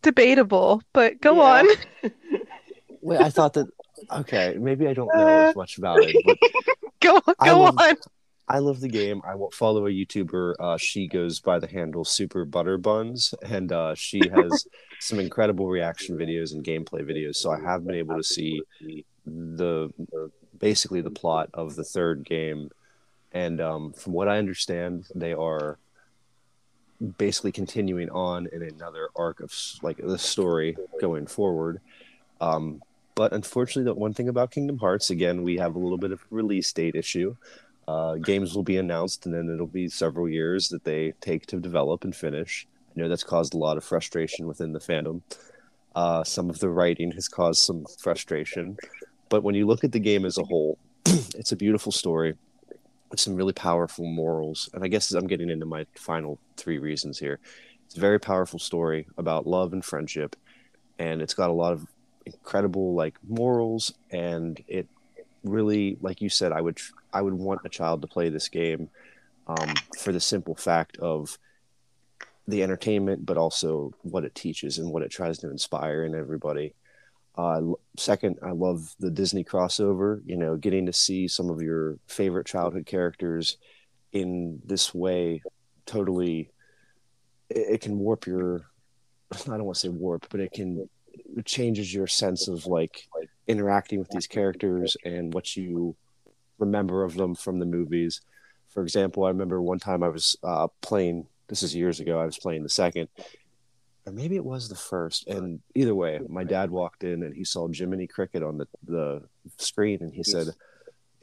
debatable, 0.01 0.81
but 0.93 1.21
go 1.21 1.35
Yeah. 1.35 1.59
on. 1.59 2.11
Wait, 3.01 3.19
I 3.19 3.29
thought 3.29 3.53
that. 3.53 3.67
Okay, 4.11 4.55
maybe 4.59 4.87
I 4.87 4.93
don't 4.93 5.15
know 5.15 5.47
as 5.47 5.55
much 5.55 5.77
about 5.77 6.01
it, 6.01 6.15
but 6.25 6.39
Go 7.01 7.21
I 7.39 7.45
go 7.45 7.65
on. 7.65 7.77
I 8.49 8.59
love 8.59 8.79
the 8.79 8.87
game. 8.87 9.21
I 9.25 9.35
will 9.35 9.51
follow 9.51 9.87
a 9.87 9.89
YouTuber. 9.89 10.55
Uh, 10.59 10.77
she 10.77 11.07
goes 11.07 11.39
by 11.39 11.59
the 11.59 11.67
handle 11.67 12.05
Super 12.05 12.45
Butter 12.45 12.77
Buns, 12.77 13.33
and 13.43 13.71
uh, 13.71 13.93
she 13.93 14.21
has 14.33 14.65
some 14.99 15.19
incredible 15.19 15.67
reaction 15.67 16.17
videos 16.17 16.53
and 16.53 16.63
gameplay 16.63 17.01
videos. 17.01 17.35
So 17.35 17.51
I 17.51 17.59
have 17.59 17.85
been 17.85 17.95
able 17.95 18.15
to 18.15 18.23
see 18.23 18.61
the, 19.25 19.91
the 19.97 20.31
basically 20.57 21.01
the 21.01 21.11
plot 21.11 21.49
of 21.53 21.75
the 21.75 21.83
third 21.83 22.23
game, 22.23 22.71
and 23.33 23.59
um, 23.59 23.91
from 23.91 24.13
what 24.13 24.29
I 24.29 24.37
understand, 24.37 25.07
they 25.13 25.33
are 25.33 25.77
basically 27.17 27.51
continuing 27.51 28.09
on 28.09 28.47
in 28.51 28.63
another 28.63 29.09
arc 29.15 29.41
of 29.41 29.53
like 29.81 29.97
the 29.97 30.17
story 30.17 30.77
going 31.01 31.27
forward. 31.27 31.81
Um, 32.39 32.81
but 33.13 33.33
unfortunately, 33.33 33.91
the 33.91 33.95
one 33.95 34.13
thing 34.13 34.29
about 34.29 34.51
Kingdom 34.51 34.77
Hearts, 34.77 35.09
again, 35.09 35.41
we 35.41 35.57
have 35.57 35.75
a 35.75 35.79
little 35.79 35.97
bit 35.97 36.11
of 36.11 36.23
release 36.29 36.71
date 36.71 36.95
issue. 36.95 37.35
Uh, 37.87 38.15
games 38.15 38.53
will 38.53 38.63
be 38.63 38.77
announced, 38.77 39.25
and 39.25 39.33
then 39.33 39.49
it'll 39.49 39.65
be 39.65 39.87
several 39.87 40.27
years 40.27 40.67
that 40.69 40.83
they 40.83 41.13
take 41.21 41.45
to 41.45 41.59
develop 41.59 42.03
and 42.03 42.15
finish. 42.15 42.67
I 42.89 42.99
know 42.99 43.07
that's 43.07 43.23
caused 43.23 43.53
a 43.53 43.57
lot 43.57 43.77
of 43.77 43.83
frustration 43.83 44.45
within 44.47 44.73
the 44.73 44.79
fandom. 44.79 45.21
Uh, 45.95 46.23
some 46.23 46.49
of 46.49 46.59
the 46.59 46.69
writing 46.69 47.11
has 47.11 47.27
caused 47.27 47.61
some 47.61 47.85
frustration, 47.99 48.77
but 49.29 49.43
when 49.43 49.55
you 49.55 49.65
look 49.65 49.83
at 49.83 49.91
the 49.91 49.99
game 49.99 50.25
as 50.25 50.37
a 50.37 50.43
whole, 50.43 50.77
it's 51.05 51.53
a 51.53 51.55
beautiful 51.55 51.91
story 51.91 52.35
with 53.09 53.19
some 53.19 53.35
really 53.35 53.53
powerful 53.53 54.05
morals. 54.05 54.69
And 54.73 54.83
I 54.83 54.89
guess 54.89 55.11
I'm 55.11 55.27
getting 55.27 55.49
into 55.49 55.65
my 55.65 55.85
final 55.95 56.39
three 56.57 56.77
reasons 56.77 57.17
here. 57.17 57.39
It's 57.85 57.95
a 57.95 58.01
very 58.01 58.19
powerful 58.19 58.59
story 58.59 59.07
about 59.17 59.47
love 59.47 59.71
and 59.71 59.83
friendship, 59.83 60.35
and 60.99 61.21
it's 61.21 61.33
got 61.33 61.49
a 61.49 61.53
lot 61.53 61.71
of 61.71 61.87
incredible 62.25 62.93
like 62.93 63.17
morals, 63.25 63.93
and 64.11 64.61
it 64.67 64.87
really, 65.43 65.97
like 66.01 66.21
you 66.21 66.29
said, 66.29 66.51
I 66.51 66.61
would 66.61 66.79
I 67.13 67.21
would 67.21 67.33
want 67.33 67.61
a 67.65 67.69
child 67.69 68.01
to 68.01 68.07
play 68.07 68.29
this 68.29 68.49
game 68.49 68.89
um, 69.47 69.73
for 69.97 70.11
the 70.11 70.19
simple 70.19 70.55
fact 70.55 70.97
of 70.97 71.37
the 72.47 72.63
entertainment, 72.63 73.25
but 73.25 73.37
also 73.37 73.91
what 74.03 74.23
it 74.23 74.35
teaches 74.35 74.77
and 74.77 74.91
what 74.91 75.03
it 75.03 75.11
tries 75.11 75.37
to 75.39 75.49
inspire 75.49 76.03
in 76.03 76.15
everybody. 76.15 76.73
Uh, 77.37 77.61
second, 77.97 78.39
I 78.41 78.51
love 78.51 78.95
the 78.99 79.11
Disney 79.11 79.43
crossover. 79.43 80.21
You 80.25 80.37
know, 80.37 80.55
getting 80.55 80.85
to 80.87 80.93
see 80.93 81.27
some 81.27 81.49
of 81.49 81.61
your 81.61 81.97
favorite 82.07 82.47
childhood 82.47 82.85
characters 82.85 83.57
in 84.13 84.61
this 84.65 84.93
way, 84.93 85.41
totally, 85.85 86.49
it, 87.49 87.73
it 87.73 87.81
can 87.81 87.99
warp 87.99 88.25
your. 88.25 88.65
I 89.31 89.37
don't 89.45 89.65
want 89.65 89.75
to 89.75 89.81
say 89.81 89.89
warp, 89.89 90.27
but 90.29 90.39
it 90.39 90.51
can 90.53 90.89
changes 91.45 91.93
your 91.93 92.07
sense 92.07 92.47
of 92.47 92.65
like 92.65 93.07
interacting 93.47 93.99
with 93.99 94.09
these 94.09 94.27
characters 94.27 94.97
and 95.03 95.33
what 95.33 95.55
you 95.55 95.95
remember 96.59 97.03
of 97.03 97.15
them 97.15 97.35
from 97.35 97.59
the 97.59 97.65
movies. 97.65 98.21
For 98.69 98.83
example, 98.83 99.25
I 99.25 99.29
remember 99.29 99.61
one 99.61 99.79
time 99.79 100.03
I 100.03 100.09
was 100.09 100.35
uh, 100.43 100.67
playing. 100.81 101.27
This 101.47 101.63
is 101.63 101.75
years 101.75 101.99
ago. 101.99 102.19
I 102.19 102.25
was 102.25 102.37
playing 102.37 102.63
the 102.63 102.69
second, 102.69 103.07
or 104.05 104.11
maybe 104.11 104.35
it 104.35 104.43
was 104.43 104.67
the 104.67 104.75
first. 104.75 105.27
And 105.27 105.61
either 105.75 105.95
way, 105.95 106.19
my 106.27 106.43
dad 106.43 106.69
walked 106.69 107.03
in 107.03 107.23
and 107.23 107.33
he 107.33 107.45
saw 107.45 107.67
Jiminy 107.67 108.07
Cricket 108.07 108.43
on 108.43 108.57
the 108.57 108.67
the 108.83 109.23
screen, 109.57 109.99
and 110.01 110.13
he 110.13 110.23
said, 110.23 110.47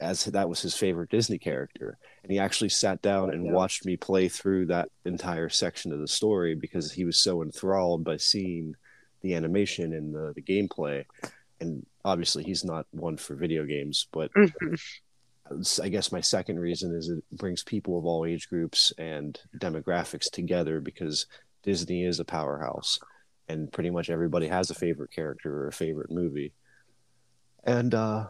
as 0.01 0.25
that 0.25 0.49
was 0.49 0.61
his 0.61 0.75
favorite 0.75 1.11
Disney 1.11 1.39
character, 1.39 1.99
and 2.23 2.33
he 2.33 2.39
actually 2.39 2.71
sat 2.71 3.03
down 3.03 3.31
and 3.31 3.53
watched 3.53 3.85
me 3.85 3.97
play 3.97 4.29
through 4.29 4.67
that 4.67 4.89
entire 5.05 5.49
section 5.49 5.93
of 5.93 6.01
the 6.01 6.09
story 6.09 6.55
because 6.55 6.93
he 6.93 7.05
was 7.05 7.19
so 7.19 7.43
enthralled 7.43 8.03
by 8.03 8.17
seeing 8.17 8.75
the 9.25 9.35
animation 9.35 9.93
and 9.95 10.15
the, 10.15 10.33
the 10.37 10.43
gameplay. 10.43 11.05
And 11.61 11.85
obviously, 12.05 12.45
he's 12.45 12.63
not 12.63 12.87
one 12.93 13.17
for 13.17 13.35
video 13.35 13.65
games, 13.65 14.07
but 14.13 14.31
Mhm. 14.35 14.79
I 15.83 15.89
guess 15.89 16.13
my 16.13 16.21
second 16.21 16.59
reason 16.61 16.95
is 16.95 17.09
it 17.09 17.23
brings 17.33 17.63
people 17.63 17.99
of 17.99 18.05
all 18.05 18.25
age 18.25 18.49
groups 18.49 18.93
and 18.99 19.39
demographics 19.59 20.31
together 20.31 20.81
because 20.81 21.27
Disney 21.63 22.05
is 22.05 22.19
a 22.21 22.25
powerhouse 22.25 22.99
and 23.49 23.71
pretty 23.73 23.91
much 23.91 24.09
everybody 24.09 24.47
has 24.49 24.71
a 24.71 24.75
favorite 24.75 25.11
character 25.11 25.55
or 25.65 25.69
a 25.69 25.73
favorite 25.73 26.11
movie. 26.11 26.53
And 27.65 27.95
uh, 27.95 28.29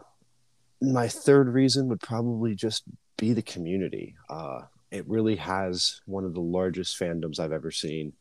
my 0.81 1.07
third 1.07 1.49
reason 1.49 1.87
would 1.87 2.01
probably 2.01 2.53
just 2.53 2.83
be 3.17 3.31
the 3.31 3.41
community. 3.41 4.15
Uh, 4.29 4.63
it 4.91 5.07
really 5.07 5.37
has 5.37 6.01
one 6.05 6.25
of 6.25 6.33
the 6.33 6.41
largest 6.41 6.99
fandoms 6.99 7.39
I've 7.39 7.53
ever 7.53 7.71
seen. 7.71 8.11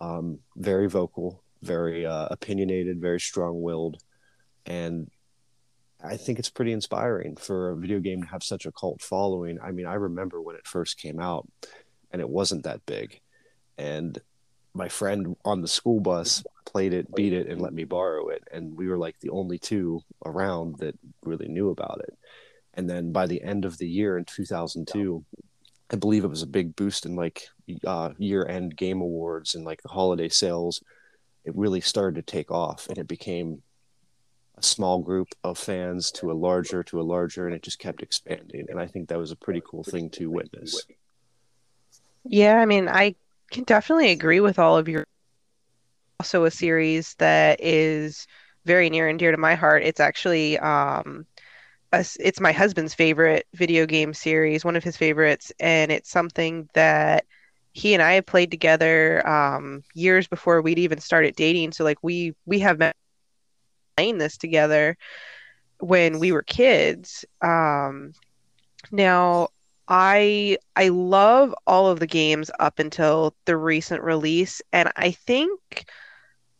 Um, 0.00 0.40
very 0.56 0.88
vocal, 0.88 1.43
very 1.64 2.06
uh, 2.06 2.28
opinionated, 2.30 3.00
very 3.00 3.20
strong 3.20 3.62
willed. 3.62 4.02
And 4.66 5.10
I 6.02 6.16
think 6.16 6.38
it's 6.38 6.50
pretty 6.50 6.72
inspiring 6.72 7.36
for 7.36 7.70
a 7.70 7.76
video 7.76 8.00
game 8.00 8.22
to 8.22 8.28
have 8.28 8.42
such 8.42 8.66
a 8.66 8.72
cult 8.72 9.00
following. 9.00 9.58
I 9.60 9.72
mean, 9.72 9.86
I 9.86 9.94
remember 9.94 10.40
when 10.40 10.56
it 10.56 10.66
first 10.66 10.98
came 10.98 11.18
out 11.18 11.48
and 12.10 12.20
it 12.20 12.28
wasn't 12.28 12.64
that 12.64 12.84
big. 12.86 13.20
And 13.78 14.18
my 14.74 14.88
friend 14.88 15.36
on 15.44 15.62
the 15.62 15.68
school 15.68 16.00
bus 16.00 16.44
played 16.66 16.92
it, 16.92 17.14
beat 17.14 17.32
it, 17.32 17.48
and 17.48 17.60
let 17.60 17.72
me 17.72 17.84
borrow 17.84 18.28
it. 18.28 18.42
And 18.52 18.76
we 18.76 18.88
were 18.88 18.98
like 18.98 19.18
the 19.20 19.30
only 19.30 19.58
two 19.58 20.00
around 20.24 20.78
that 20.78 20.98
really 21.24 21.48
knew 21.48 21.70
about 21.70 22.00
it. 22.06 22.18
And 22.74 22.90
then 22.90 23.12
by 23.12 23.26
the 23.26 23.42
end 23.42 23.64
of 23.64 23.78
the 23.78 23.88
year 23.88 24.18
in 24.18 24.24
2002, 24.24 25.24
I 25.90 25.96
believe 25.96 26.24
it 26.24 26.28
was 26.28 26.42
a 26.42 26.46
big 26.46 26.74
boost 26.74 27.06
in 27.06 27.14
like 27.14 27.46
uh, 27.86 28.10
year 28.18 28.46
end 28.46 28.76
game 28.76 29.00
awards 29.00 29.54
and 29.54 29.64
like 29.64 29.82
the 29.82 29.88
holiday 29.88 30.28
sales. 30.28 30.82
It 31.44 31.56
really 31.56 31.80
started 31.80 32.16
to 32.16 32.32
take 32.32 32.50
off 32.50 32.88
and 32.88 32.98
it 32.98 33.08
became 33.08 33.62
a 34.56 34.62
small 34.62 35.00
group 35.00 35.34
of 35.42 35.58
fans 35.58 36.10
to 36.12 36.30
a 36.30 36.34
larger 36.34 36.82
to 36.84 37.00
a 37.00 37.02
larger 37.02 37.46
and 37.46 37.54
it 37.54 37.62
just 37.62 37.78
kept 37.78 38.02
expanding 38.02 38.66
and 38.68 38.78
i 38.80 38.86
think 38.86 39.08
that 39.08 39.18
was 39.18 39.32
a 39.32 39.36
pretty 39.36 39.60
cool 39.68 39.82
thing 39.82 40.08
to 40.10 40.30
witness 40.30 40.86
Yeah, 42.24 42.56
I 42.56 42.66
mean, 42.66 42.88
I 42.88 43.14
can 43.50 43.64
definitely 43.64 44.10
agree 44.10 44.40
with 44.40 44.58
all 44.58 44.76
of 44.76 44.88
your. 44.88 45.06
Also, 46.20 46.44
a 46.44 46.50
series 46.50 47.14
that 47.18 47.60
is 47.60 48.26
very 48.64 48.88
near 48.88 49.08
and 49.08 49.18
dear 49.18 49.30
to 49.30 49.36
my 49.36 49.54
heart. 49.54 49.82
It's 49.82 50.00
actually 50.00 50.58
um, 50.58 51.26
a 51.92 52.04
it's 52.20 52.40
my 52.40 52.52
husband's 52.52 52.94
favorite 52.94 53.46
video 53.54 53.86
game 53.86 54.14
series, 54.14 54.64
one 54.64 54.76
of 54.76 54.84
his 54.84 54.96
favorites, 54.96 55.52
and 55.60 55.92
it's 55.92 56.10
something 56.10 56.68
that 56.74 57.26
he 57.74 57.94
and 57.94 58.02
I 58.02 58.14
have 58.14 58.26
played 58.26 58.50
together 58.52 59.26
um, 59.28 59.82
years 59.94 60.28
before 60.28 60.62
we'd 60.62 60.78
even 60.78 61.00
started 61.00 61.36
dating. 61.36 61.72
So, 61.72 61.84
like, 61.84 61.98
we 62.02 62.34
we 62.46 62.60
have 62.60 62.78
been 62.78 62.94
playing 63.96 64.18
this 64.18 64.38
together 64.38 64.96
when 65.80 66.20
we 66.20 66.32
were 66.32 66.42
kids. 66.42 67.24
Um, 67.42 68.14
now, 68.92 69.48
I 69.88 70.58
I 70.76 70.88
love 70.88 71.54
all 71.66 71.88
of 71.88 72.00
the 72.00 72.06
games 72.06 72.50
up 72.60 72.78
until 72.78 73.34
the 73.44 73.56
recent 73.56 74.02
release, 74.02 74.62
and 74.72 74.90
I 74.96 75.12
think 75.12 75.86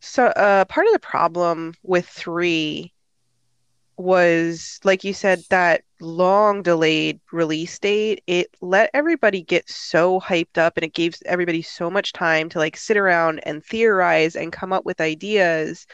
so. 0.01 0.27
Uh, 0.27 0.65
part 0.67 0.87
of 0.87 0.95
the 0.95 1.01
problem 1.01 1.75
with 1.83 2.07
three 2.07 2.94
was, 3.97 4.81
like 4.85 5.05
you 5.05 5.15
said, 5.15 5.43
that 5.51 5.83
long 6.01 6.63
delayed 6.63 7.21
release 7.33 7.79
date. 7.79 8.23
It 8.27 8.49
let 8.61 8.91
everybody 8.95 9.43
get 9.43 9.69
so 9.69 10.21
hyped 10.21 10.59
up, 10.59 10.77
and 10.77 10.85
it 10.85 10.95
gave 10.95 11.17
everybody 11.27 11.63
so 11.63 11.91
much 11.91 12.13
time 12.13 12.49
to 12.51 12.59
like 12.59 12.77
sit 12.77 12.97
around 12.97 13.41
and 13.41 13.65
theorize 13.65 14.37
and 14.37 14.53
come 14.53 14.73
up 14.73 14.85
with 14.85 15.01
ideas. 15.01 15.87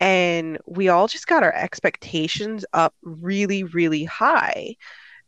And 0.00 0.58
we 0.66 0.88
all 0.88 1.08
just 1.08 1.26
got 1.26 1.42
our 1.42 1.54
expectations 1.54 2.64
up 2.72 2.94
really, 3.02 3.64
really 3.64 4.04
high. 4.04 4.76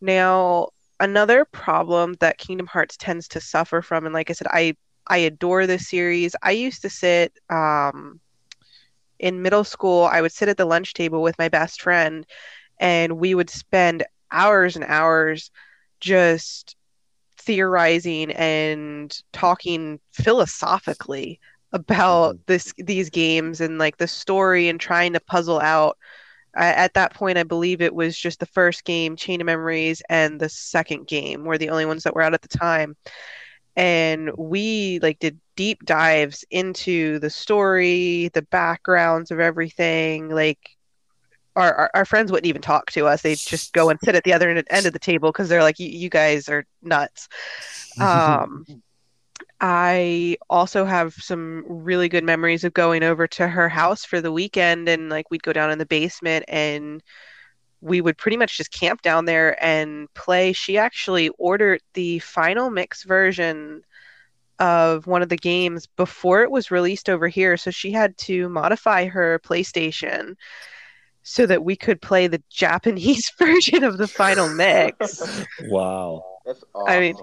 Now, 0.00 0.68
another 1.00 1.44
problem 1.44 2.14
that 2.20 2.38
Kingdom 2.38 2.66
Hearts 2.66 2.96
tends 2.96 3.28
to 3.28 3.40
suffer 3.40 3.82
from, 3.82 4.04
and 4.04 4.14
like 4.14 4.30
I 4.30 4.34
said, 4.34 4.48
I 4.50 4.76
I 5.08 5.18
adore 5.18 5.66
this 5.66 5.88
series. 5.88 6.36
I 6.42 6.50
used 6.52 6.82
to 6.82 6.90
sit 6.90 7.32
um, 7.50 8.20
in 9.18 9.42
middle 9.42 9.64
school. 9.64 10.04
I 10.04 10.20
would 10.20 10.32
sit 10.32 10.48
at 10.48 10.56
the 10.56 10.64
lunch 10.66 10.94
table 10.94 11.22
with 11.22 11.38
my 11.38 11.48
best 11.48 11.82
friend, 11.82 12.26
and 12.80 13.18
we 13.18 13.34
would 13.34 13.50
spend 13.50 14.04
hours 14.32 14.76
and 14.76 14.84
hours 14.86 15.50
just 16.00 16.76
theorizing 17.38 18.32
and 18.32 19.16
talking 19.32 20.00
philosophically 20.12 21.40
about 21.72 22.36
Mhm. 22.36 22.40
this 22.46 22.74
these 22.78 23.10
games 23.10 23.60
and 23.60 23.78
like 23.78 23.96
the 23.98 24.08
story 24.08 24.68
and 24.68 24.80
trying 24.80 25.12
to 25.12 25.20
puzzle 25.20 25.60
out 25.60 25.98
I, 26.56 26.68
at 26.72 26.94
that 26.94 27.14
point, 27.14 27.38
I 27.38 27.44
believe 27.44 27.80
it 27.82 27.94
was 27.94 28.18
just 28.18 28.40
the 28.40 28.46
first 28.46 28.84
game, 28.84 29.16
Chain 29.16 29.40
of 29.40 29.46
Memories, 29.46 30.02
and 30.08 30.40
the 30.40 30.48
second 30.48 31.06
game 31.06 31.44
were 31.44 31.58
the 31.58 31.70
only 31.70 31.86
ones 31.86 32.04
that 32.04 32.14
were 32.14 32.22
out 32.22 32.34
at 32.34 32.42
the 32.42 32.48
time. 32.48 32.96
And 33.78 34.32
we 34.36 34.98
like 35.02 35.20
did 35.20 35.38
deep 35.54 35.84
dives 35.84 36.44
into 36.50 37.20
the 37.20 37.30
story, 37.30 38.28
the 38.34 38.42
backgrounds 38.42 39.30
of 39.30 39.38
everything. 39.38 40.30
Like 40.30 40.58
our 41.54 41.72
our, 41.72 41.90
our 41.94 42.04
friends 42.04 42.32
wouldn't 42.32 42.48
even 42.48 42.60
talk 42.60 42.90
to 42.92 43.06
us; 43.06 43.22
they'd 43.22 43.38
just 43.38 43.72
go 43.72 43.88
and 43.88 44.00
sit 44.02 44.16
at 44.16 44.24
the 44.24 44.32
other 44.32 44.50
end 44.50 44.86
of 44.86 44.92
the 44.92 44.98
table 44.98 45.30
because 45.30 45.48
they're 45.48 45.62
like, 45.62 45.78
"You 45.78 45.88
you 45.88 46.10
guys 46.10 46.48
are 46.48 46.66
nuts." 46.82 47.28
Um, 48.00 48.64
I 49.60 50.38
also 50.50 50.84
have 50.84 51.14
some 51.14 51.64
really 51.68 52.08
good 52.08 52.24
memories 52.24 52.64
of 52.64 52.74
going 52.74 53.04
over 53.04 53.26
to 53.28 53.46
her 53.46 53.68
house 53.68 54.04
for 54.04 54.20
the 54.20 54.32
weekend 54.32 54.88
and 54.88 55.08
like 55.08 55.30
we'd 55.30 55.42
go 55.42 55.52
down 55.52 55.70
in 55.70 55.78
the 55.78 55.86
basement 55.86 56.44
and 56.48 57.02
we 57.80 58.00
would 58.00 58.18
pretty 58.18 58.36
much 58.36 58.56
just 58.56 58.72
camp 58.72 59.02
down 59.02 59.24
there 59.24 59.62
and 59.64 60.12
play. 60.14 60.52
She 60.52 60.78
actually 60.78 61.28
ordered 61.38 61.80
the 61.94 62.18
final 62.20 62.70
mix 62.70 63.04
version 63.04 63.82
of 64.58 65.06
one 65.06 65.22
of 65.22 65.28
the 65.28 65.36
games 65.36 65.86
before 65.86 66.42
it 66.42 66.50
was 66.50 66.70
released 66.70 67.08
over 67.08 67.28
here, 67.28 67.56
so 67.56 67.70
she 67.70 67.92
had 67.92 68.16
to 68.18 68.48
modify 68.48 69.06
her 69.06 69.40
PlayStation 69.44 70.34
so 71.22 71.46
that 71.46 71.62
we 71.62 71.76
could 71.76 72.00
play 72.00 72.26
the 72.26 72.42
Japanese 72.50 73.30
version 73.38 73.84
of 73.84 73.98
the 73.98 74.08
final 74.08 74.48
mix. 74.48 75.22
Wow. 75.64 76.24
That's 76.44 76.64
awesome. 76.74 76.92
I 76.92 77.00
mean, 77.00 77.16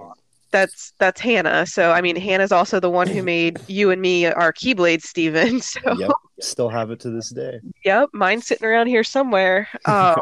that's 0.52 0.94
that's 1.00 1.20
Hannah. 1.20 1.66
So 1.66 1.92
I 1.92 2.02
mean, 2.02 2.16
Hannah's 2.16 2.52
also 2.52 2.80
the 2.80 2.90
one 2.90 3.08
who 3.08 3.24
made 3.24 3.60
you 3.68 3.92
and 3.92 4.02
me 4.02 4.28
our 4.28 4.54
Keyblades, 4.54 5.02
Stephen. 5.02 5.60
So 5.60 5.80
yep 5.98 6.12
still 6.42 6.68
have 6.68 6.92
it 6.92 7.00
to 7.00 7.10
this 7.10 7.30
day 7.30 7.62
yep, 7.86 8.10
mine's 8.14 8.48
sitting 8.48 8.68
around 8.68 8.88
here 8.88 9.04
somewhere. 9.04 9.70
Um, 9.86 10.22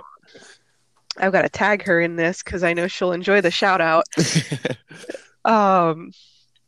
I've 1.18 1.32
got 1.32 1.44
to 1.44 1.50
tag 1.50 1.84
her 1.84 2.02
in 2.02 2.16
this 2.16 2.44
because 2.44 2.64
I 2.64 2.74
know 2.74 2.88
she'll 2.88 3.12
enjoy 3.12 3.42
the 3.42 3.52
shout 3.52 3.82
out. 3.82 4.06
Um, 5.46 6.12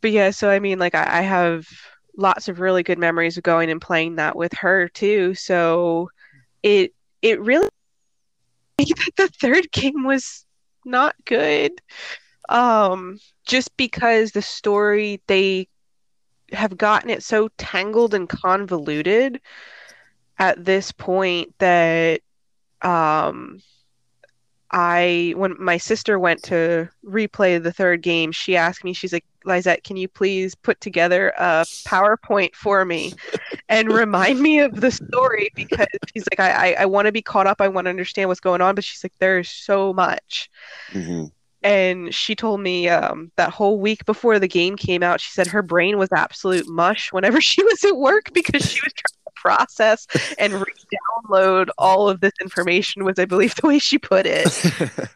but 0.01 0.11
yeah, 0.11 0.31
so 0.31 0.49
I 0.49 0.59
mean, 0.59 0.79
like 0.79 0.95
I, 0.95 1.19
I 1.19 1.21
have 1.21 1.67
lots 2.17 2.47
of 2.47 2.59
really 2.59 2.83
good 2.83 2.99
memories 2.99 3.37
of 3.37 3.43
going 3.43 3.69
and 3.69 3.81
playing 3.81 4.15
that 4.15 4.35
with 4.35 4.53
her 4.53 4.87
too. 4.89 5.33
So 5.33 6.09
it 6.63 6.93
it 7.21 7.39
really 7.41 7.69
that 8.77 9.11
the 9.17 9.27
third 9.39 9.71
game 9.71 10.03
was 10.03 10.45
not 10.85 11.15
good. 11.25 11.71
Um, 12.49 13.19
just 13.47 13.75
because 13.77 14.31
the 14.31 14.41
story 14.41 15.21
they 15.27 15.67
have 16.51 16.77
gotten 16.77 17.09
it 17.09 17.23
so 17.23 17.49
tangled 17.57 18.13
and 18.13 18.29
convoluted 18.29 19.41
at 20.37 20.63
this 20.63 20.91
point 20.91 21.55
that 21.57 22.21
um 22.83 23.59
I 24.71 25.33
when 25.37 25.55
my 25.59 25.77
sister 25.77 26.19
went 26.19 26.43
to 26.43 26.89
replay 27.05 27.61
the 27.61 27.71
third 27.71 28.01
game, 28.01 28.31
she 28.31 28.57
asked 28.57 28.83
me, 28.83 28.93
she's 28.93 29.13
like, 29.13 29.25
Lizette, 29.45 29.83
can 29.83 29.95
you 29.95 30.07
please 30.07 30.55
put 30.55 30.81
together 30.81 31.33
a 31.37 31.65
PowerPoint 31.85 32.55
for 32.55 32.83
me 32.83 33.13
and 33.69 33.91
remind 33.91 34.39
me 34.39 34.59
of 34.59 34.81
the 34.81 34.91
story 34.91 35.49
because 35.55 35.87
she's 36.13 36.25
like, 36.31 36.39
I, 36.39 36.73
I, 36.73 36.75
I 36.81 36.85
want 36.85 37.05
to 37.05 37.11
be 37.11 37.21
caught 37.21 37.47
up, 37.47 37.61
I 37.61 37.67
want 37.67 37.85
to 37.85 37.89
understand 37.89 38.27
what's 38.27 38.39
going 38.39 38.61
on, 38.61 38.75
but 38.75 38.83
she's 38.83 39.03
like, 39.03 39.13
there's 39.19 39.49
so 39.49 39.93
much. 39.93 40.49
Mhm. 40.91 41.31
And 41.61 42.13
she 42.13 42.35
told 42.35 42.59
me 42.59 42.89
um, 42.89 43.31
that 43.37 43.49
whole 43.49 43.79
week 43.79 44.05
before 44.05 44.37
the 44.37 44.47
game 44.47 44.75
came 44.75 45.01
out, 45.01 45.19
she 45.19 45.31
said 45.31 45.47
her 45.47 45.63
brain 45.63 45.97
was 45.97 46.11
absolute 46.11 46.67
mush 46.67 47.11
whenever 47.11 47.41
she 47.41 47.63
was 47.63 47.83
at 47.83 47.97
work 47.97 48.33
because 48.33 48.63
she 48.69 48.81
was 48.83 48.93
trying 48.93 49.24
process 49.45 50.07
and 50.39 50.53
re-download 50.53 51.69
all 51.77 52.09
of 52.09 52.19
this 52.19 52.33
information. 52.41 53.03
Was 53.03 53.19
I 53.19 53.25
believe 53.25 53.53
the 53.61 53.67
way 53.67 53.79
she 53.79 53.97
put 53.97 54.25
it. 54.25 54.49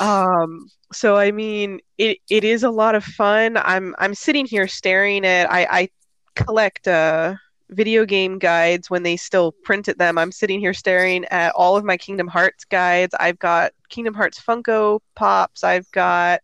Um, 0.00 0.68
so 0.92 1.16
I 1.16 1.30
mean, 1.30 1.80
it 1.96 2.18
it 2.28 2.44
is 2.44 2.62
a 2.62 2.70
lot 2.70 2.94
of 2.94 3.02
fun. 3.02 3.56
I'm 3.56 3.94
I'm 3.98 4.14
sitting 4.14 4.44
here 4.44 4.68
staring 4.68 5.24
at. 5.24 5.50
I 5.50 5.66
I 5.70 5.88
collect 6.34 6.86
uh 6.86 7.36
video 7.70 8.04
game 8.04 8.38
guides 8.38 8.90
when 8.90 9.02
they 9.02 9.16
still 9.16 9.52
printed 9.64 9.98
them. 9.98 10.18
I'm 10.18 10.30
sitting 10.30 10.60
here 10.60 10.74
staring 10.74 11.24
at 11.30 11.54
all 11.54 11.74
of 11.74 11.84
my 11.84 11.96
Kingdom 11.96 12.28
Hearts 12.28 12.66
guides. 12.66 13.14
I've 13.18 13.38
got 13.38 13.72
Kingdom 13.88 14.12
Hearts 14.12 14.38
Funko 14.38 15.00
Pops. 15.14 15.64
I've 15.64 15.90
got 15.90 16.42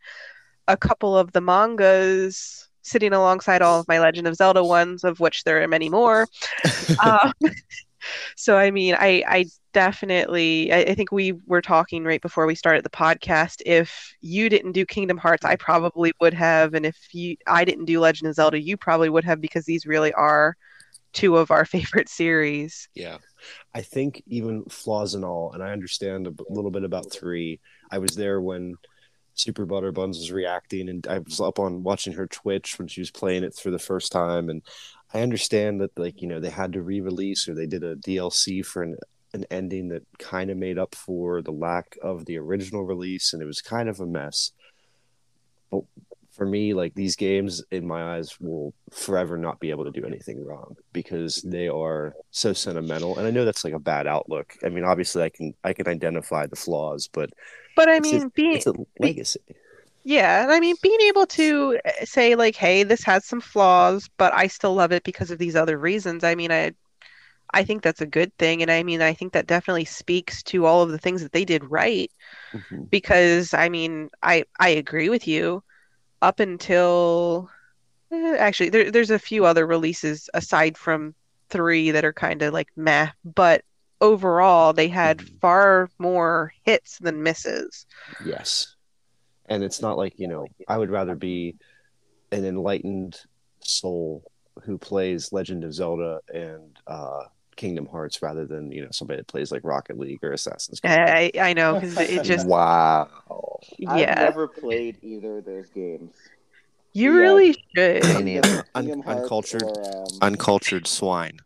a 0.69 0.77
couple 0.77 1.17
of 1.17 1.33
the 1.33 1.43
mangas 1.43 2.68
sitting 2.89 3.13
alongside 3.13 3.63
all 3.63 3.81
of 3.81 3.89
my 3.89 4.01
Legend 4.01 4.27
of 4.27 4.37
Zelda 4.37 4.65
ones, 4.65 5.05
of 5.05 5.21
which 5.21 5.45
there 5.45 5.63
are 5.63 5.69
many 5.69 5.89
more. 5.89 6.29
Um, 7.05 7.33
So 8.37 8.57
I 8.57 8.71
mean, 8.71 8.95
I 8.99 9.23
I 9.27 9.45
definitely 9.73 10.73
I, 10.73 10.79
I 10.81 10.95
think 10.95 11.13
we 11.13 11.33
were 11.47 11.63
talking 11.63 12.05
right 12.05 12.23
before 12.23 12.47
we 12.47 12.55
started 12.55 12.85
the 12.85 12.91
podcast. 12.91 13.63
If 13.67 14.15
you 14.21 14.49
didn't 14.49 14.73
do 14.73 14.87
Kingdom 14.87 15.19
Hearts, 15.19 15.45
I 15.45 15.57
probably 15.57 16.13
would 16.21 16.35
have, 16.35 16.75
and 16.75 16.87
if 16.87 16.97
you 17.13 17.37
I 17.47 17.65
didn't 17.65 17.87
do 17.87 18.01
Legend 18.01 18.29
of 18.29 18.35
Zelda, 18.35 18.61
you 18.61 18.77
probably 18.77 19.11
would 19.11 19.25
have 19.25 19.41
because 19.41 19.65
these 19.65 19.87
really 19.87 20.13
are 20.13 20.57
two 21.13 21.37
of 21.37 21.51
our 21.51 21.65
favorite 21.67 22.09
series. 22.09 22.89
Yeah. 22.95 23.19
I 23.75 23.83
think 23.83 24.23
even 24.27 24.65
flaws 24.65 25.15
and 25.15 25.25
all, 25.25 25.53
and 25.53 25.63
I 25.63 25.71
understand 25.73 26.27
a 26.27 26.31
b- 26.33 26.45
little 26.49 26.71
bit 26.71 26.85
about 26.85 27.13
three. 27.13 27.61
I 27.91 27.99
was 27.99 28.17
there 28.17 28.41
when 28.41 28.75
Super 29.39 29.65
Butter 29.65 29.93
Buns 29.93 30.19
was 30.19 30.33
reacting, 30.33 30.89
and 30.89 31.07
I 31.07 31.19
was 31.21 31.41
up 31.41 31.61
on 31.61 31.85
watching 31.85 32.13
her 32.15 32.27
Twitch 32.27 32.77
when 32.79 32.89
she 32.89 33.01
was 33.01 33.11
playing 33.11 33.45
it 33.45 33.55
for 33.55 33.71
the 33.71 33.79
first 33.79 34.11
time. 34.11 34.49
And 34.49 34.63
I 35.15 35.21
understand 35.21 35.81
that, 35.81 35.97
like, 35.97 36.21
you 36.21 36.27
know, 36.27 36.41
they 36.41 36.51
had 36.51 36.73
to 36.73 36.83
re 36.83 37.01
release 37.01 37.49
or 37.49 37.55
they 37.55 37.67
did 37.67 37.85
a 37.85 37.95
DLC 37.95 38.67
for 38.67 38.83
an, 38.83 38.97
an 39.33 39.45
ending 39.51 39.89
that 39.91 40.03
kind 40.19 40.51
of 40.51 40.57
made 40.57 40.77
up 40.77 40.95
for 40.97 41.41
the 41.41 41.53
lack 41.53 41.97
of 42.03 42.25
the 42.27 42.37
original 42.37 42.83
release, 42.83 43.33
and 43.33 43.41
it 43.41 43.47
was 43.47 43.63
kind 43.63 43.89
of 43.89 44.01
a 44.01 44.07
mess. 44.07 44.51
But 45.71 45.83
for 46.33 46.45
me, 46.45 46.75
like 46.75 46.95
these 46.95 47.15
games, 47.15 47.63
in 47.71 47.87
my 47.87 48.17
eyes, 48.17 48.41
will 48.41 48.75
forever 48.91 49.37
not 49.37 49.61
be 49.61 49.71
able 49.71 49.85
to 49.85 49.91
do 49.93 50.07
anything 50.07 50.45
wrong 50.45 50.77
because 50.93 51.43
they 51.43 51.69
are 51.69 52.15
so 52.31 52.53
sentimental. 52.53 53.19
And 53.19 53.27
I 53.27 53.31
know 53.31 53.45
that's 53.45 53.65
like 53.65 53.75
a 53.75 53.79
bad 53.79 54.09
outlook. 54.09 54.57
I 54.65 54.69
mean, 54.69 54.85
obviously, 54.85 55.23
I 55.23 55.29
can 55.29 55.55
I 55.63 55.73
can 55.73 55.87
identify 55.87 56.47
the 56.47 56.57
flaws, 56.57 57.09
but 57.13 57.31
But 57.79 57.89
I 57.91 57.99
It's 57.99 58.01
mean, 58.01 58.33
being 58.35 58.53
it's 58.53 58.67
a 58.67 58.75
legacy. 58.99 59.41
Yeah, 60.05 60.43
and 60.43 60.53
I 60.53 60.61
mean, 60.61 60.77
being 60.83 61.01
able 61.03 61.27
to 61.27 61.79
uh, 61.85 62.05
say 62.05 62.35
like, 62.35 62.57
"Hey, 62.57 62.83
this 62.83 63.03
has 63.05 63.27
some 63.27 63.41
flaws, 63.41 64.09
but 64.17 64.33
I 64.35 64.47
still 64.47 64.75
love 64.75 64.93
it 64.93 65.05
because 65.05 65.31
of 65.31 65.39
these 65.39 65.57
other 65.57 65.79
reasons." 65.79 66.25
I 66.25 66.35
mean, 66.35 66.51
I 66.53 66.73
I 67.55 67.65
think 67.65 67.83
that's 67.83 68.01
a 68.03 68.07
good 68.07 68.37
thing, 68.39 68.63
and 68.63 68.71
I 68.71 68.83
mean, 68.85 69.03
I 69.03 69.15
think 69.15 69.33
that 69.35 69.47
definitely 69.49 69.87
speaks 69.87 70.43
to 70.45 70.67
all 70.67 70.83
of 70.83 70.91
the 70.91 70.99
things 70.99 71.23
that 71.23 71.33
they 71.33 71.45
did 71.45 71.65
right. 71.65 72.11
Mhm. 72.53 72.91
Because 72.91 73.55
I 73.55 73.69
mean, 73.71 74.11
I 74.23 74.45
I 74.61 74.71
agree 74.71 75.09
with 75.11 75.29
you. 75.29 75.63
Up 76.23 76.41
until 76.41 77.51
eh, 78.13 78.37
actually, 78.39 78.71
there 78.71 78.91
there's 78.93 79.11
a 79.13 79.19
few 79.21 79.45
other 79.47 79.67
releases 79.67 80.31
aside 80.35 80.79
from 80.79 81.15
three 81.51 81.91
that 81.93 82.05
are 82.07 82.13
kind 82.15 82.43
of 82.43 82.53
like 82.55 82.69
meh, 82.77 83.11
but 83.25 83.65
overall, 84.01 84.73
they 84.73 84.89
had 84.89 85.23
far 85.41 85.89
more 85.99 86.53
hits 86.65 86.99
than 86.99 87.23
misses. 87.23 87.87
Yes. 88.25 88.75
And 89.47 89.63
it's 89.65 89.81
not 89.81 89.97
like, 89.97 90.19
you 90.19 90.29
know, 90.29 90.47
I 90.69 90.77
would 90.79 90.91
rather 90.91 91.15
be 91.15 91.57
an 92.33 92.45
enlightened 92.45 93.17
soul 93.61 94.31
who 94.65 94.77
plays 94.79 95.33
Legend 95.33 95.65
of 95.65 95.73
Zelda 95.73 96.21
and 96.33 96.77
uh, 96.87 97.23
Kingdom 97.57 97.87
Hearts 97.87 98.21
rather 98.23 98.45
than, 98.47 98.71
you 98.71 98.83
know, 98.83 98.89
somebody 98.91 99.19
that 99.19 99.27
plays 99.27 99.51
like 99.51 99.63
Rocket 99.65 99.99
League 99.99 100.23
or 100.23 100.33
Assassin's 100.33 100.81
Creed. 100.81 100.93
I 100.93 101.31
I 101.35 101.51
I 101.51 101.53
know 101.55 101.75
because 101.75 101.99
it 101.99 102.25
just 102.25 102.47
wow. 102.49 103.09
Yeah. 103.79 103.91
I've 103.91 103.99
yeah. 104.01 104.15
never 104.15 104.47
played 104.49 104.99
either 105.03 105.39
of 105.39 105.45
those 105.45 105.69
games. 105.71 106.13
You 106.93 107.15
Yeah. 107.15 107.21
really 107.21 107.65
should. 107.75 108.05
Me 108.05 108.23
neither. 108.23 108.65
Un- 108.75 109.03
uncultured- 109.07 109.63
or, 109.63 109.97
um, 110.03 110.07
Uncultured 110.23 110.87
swine. 110.87 111.39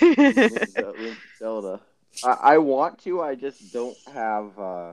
to 0.16 0.66
Zel- 0.70 0.94
Link 0.98 1.16
to 1.16 1.16
Zelda. 1.38 1.80
I, 2.24 2.54
I 2.54 2.58
want 2.58 2.98
to. 3.00 3.22
I 3.22 3.34
just 3.34 3.72
don't 3.72 3.96
have 4.12 4.58
uh, 4.58 4.92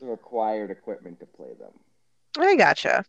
the 0.00 0.06
required 0.06 0.70
equipment 0.70 1.20
to 1.20 1.26
play 1.26 1.52
them. 1.58 1.72
I 2.38 2.56
gotcha. 2.56 3.04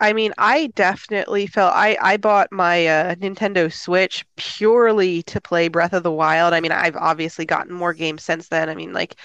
I 0.00 0.12
mean, 0.12 0.32
I 0.38 0.68
definitely 0.68 1.46
felt 1.46 1.72
I 1.74 1.96
I 2.00 2.16
bought 2.16 2.48
my 2.50 2.86
uh, 2.86 3.14
Nintendo 3.16 3.72
Switch 3.72 4.24
purely 4.36 5.22
to 5.24 5.40
play 5.40 5.68
Breath 5.68 5.92
of 5.92 6.02
the 6.02 6.10
Wild. 6.10 6.52
I 6.52 6.60
mean, 6.60 6.72
I've 6.72 6.96
obviously 6.96 7.46
gotten 7.46 7.72
more 7.72 7.94
games 7.94 8.22
since 8.22 8.48
then. 8.48 8.68
I 8.68 8.74
mean, 8.74 8.92
like 8.92 9.16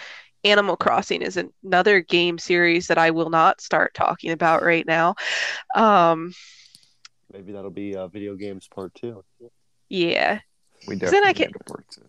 Animal 0.43 0.77
Crossing 0.77 1.21
is 1.21 1.38
another 1.63 2.01
game 2.01 2.38
series 2.38 2.88
that 2.88 2.97
I 2.97 3.11
will 3.11 3.30
not 3.30 3.61
start 3.61 3.93
talking 3.93 4.32
about 4.32 4.61
right 4.63 4.86
now. 4.86 5.15
Um, 5.75 6.34
Maybe 7.34 7.51
that'll 7.51 7.71
be 7.71 7.95
uh, 7.95 8.07
video 8.07 8.36
games 8.36 8.67
part 8.67 8.93
two. 8.95 9.23
yeah, 9.89 10.39
We 10.88 10.97
'Cause 10.97 11.11
then 11.11 11.23
I 11.23 11.34
definitely 11.34 11.34
can- 11.34 11.47
need 11.51 11.55
a 11.61 11.63
part 11.71 11.86
two. 11.91 12.01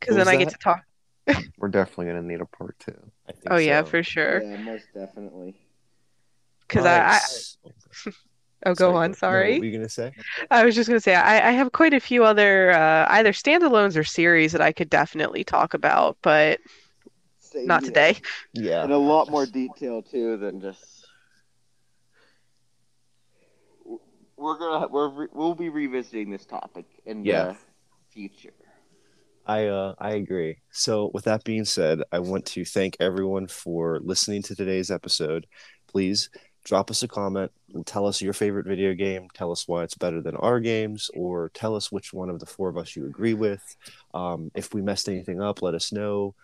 because 0.00 0.16
then 0.16 0.26
was 0.26 0.34
I 0.34 0.36
get 0.36 0.48
to 0.50 0.58
talk. 0.58 0.82
We're 1.58 1.68
definitely 1.68 2.06
gonna 2.06 2.22
need 2.22 2.40
a 2.40 2.46
part 2.46 2.78
two. 2.80 3.10
I 3.28 3.32
think 3.32 3.44
Oh 3.50 3.56
yeah, 3.56 3.82
for 3.82 4.02
sure. 4.02 4.42
Yeah, 4.42 4.56
most 4.58 4.86
definitely. 4.94 5.56
Because 6.68 6.84
All 6.84 6.92
I, 6.92 6.98
right, 6.98 7.12
I 7.12 7.16
s- 7.16 7.56
oh 8.66 8.74
go 8.74 8.94
on. 8.96 9.10
no, 9.10 9.14
Sorry. 9.14 9.52
what 9.52 9.60
were 9.60 9.64
you 9.66 9.72
gonna 9.72 9.88
say? 9.88 10.12
I 10.50 10.64
was 10.64 10.74
just 10.74 10.88
going 10.88 10.96
to 10.98 11.02
say, 11.02 11.14
I, 11.14 11.48
I 11.48 11.52
have 11.52 11.72
quite 11.72 11.94
a 11.94 12.00
few 12.00 12.24
other 12.24 12.72
uh, 12.72 13.06
either 13.10 13.32
standalones 13.32 13.96
or 13.96 14.04
series 14.04 14.52
that 14.52 14.60
I 14.60 14.72
could 14.72 14.90
definitely 14.90 15.44
talk 15.44 15.72
about, 15.74 16.16
but 16.22 16.60
Same 17.38 17.66
not 17.66 17.82
here. 17.82 17.88
today. 17.90 18.16
Yeah. 18.54 18.84
In 18.84 18.90
a 18.90 18.98
lot 18.98 19.30
more 19.30 19.46
detail 19.46 20.02
too 20.02 20.36
than 20.38 20.60
just. 20.60 21.06
We're 24.36 24.58
gonna 24.58 24.88
we're 24.88 25.08
re- 25.10 25.28
we'll 25.32 25.54
be 25.54 25.68
revisiting 25.68 26.30
this 26.30 26.44
topic 26.44 26.86
in 27.06 27.24
Yeah. 27.24 27.44
the 27.44 27.56
future. 28.14 28.54
I 29.46 29.66
uh, 29.66 29.94
I 29.98 30.12
agree. 30.12 30.58
So 30.70 31.10
with 31.12 31.24
that 31.24 31.44
being 31.44 31.64
said, 31.64 32.00
I 32.12 32.20
want 32.20 32.46
to 32.46 32.64
thank 32.64 32.96
everyone 33.00 33.46
for 33.46 34.00
listening 34.02 34.42
to 34.44 34.54
today's 34.54 34.90
episode. 34.90 35.46
Please 35.86 36.30
drop 36.64 36.90
us 36.90 37.02
a 37.02 37.08
comment 37.08 37.52
and 37.74 37.86
tell 37.86 38.06
us 38.06 38.22
your 38.22 38.32
favorite 38.32 38.66
video 38.66 38.94
game. 38.94 39.28
Tell 39.34 39.52
us 39.52 39.68
why 39.68 39.82
it's 39.82 39.96
better 39.96 40.22
than 40.22 40.36
our 40.36 40.60
games, 40.60 41.10
or 41.14 41.50
tell 41.52 41.76
us 41.76 41.92
which 41.92 42.14
one 42.14 42.30
of 42.30 42.40
the 42.40 42.46
four 42.46 42.70
of 42.70 42.78
us 42.78 42.96
you 42.96 43.04
agree 43.04 43.34
with. 43.34 43.62
Um, 44.14 44.50
if 44.54 44.72
we 44.72 44.80
messed 44.80 45.08
anything 45.08 45.42
up, 45.42 45.60
let 45.60 45.74
us 45.74 45.92
know. 45.92 46.34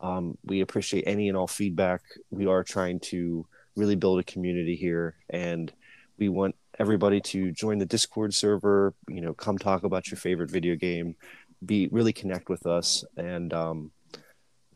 Um, 0.00 0.36
we 0.44 0.60
appreciate 0.60 1.04
any 1.06 1.28
and 1.28 1.36
all 1.36 1.46
feedback. 1.46 2.02
We 2.30 2.46
are 2.46 2.64
trying 2.64 3.00
to 3.00 3.46
really 3.76 3.96
build 3.96 4.18
a 4.18 4.24
community 4.24 4.74
here, 4.74 5.14
and 5.30 5.72
we 6.18 6.28
want 6.28 6.56
everybody 6.78 7.20
to 7.20 7.50
join 7.52 7.78
the 7.78 7.86
Discord 7.86 8.34
server. 8.34 8.94
You 9.08 9.20
know, 9.20 9.34
come 9.34 9.58
talk 9.58 9.84
about 9.84 10.10
your 10.10 10.18
favorite 10.18 10.50
video 10.50 10.76
game 10.76 11.16
be 11.64 11.88
really 11.90 12.12
connect 12.12 12.48
with 12.48 12.66
us. 12.66 13.04
And 13.16 13.52
um, 13.52 13.90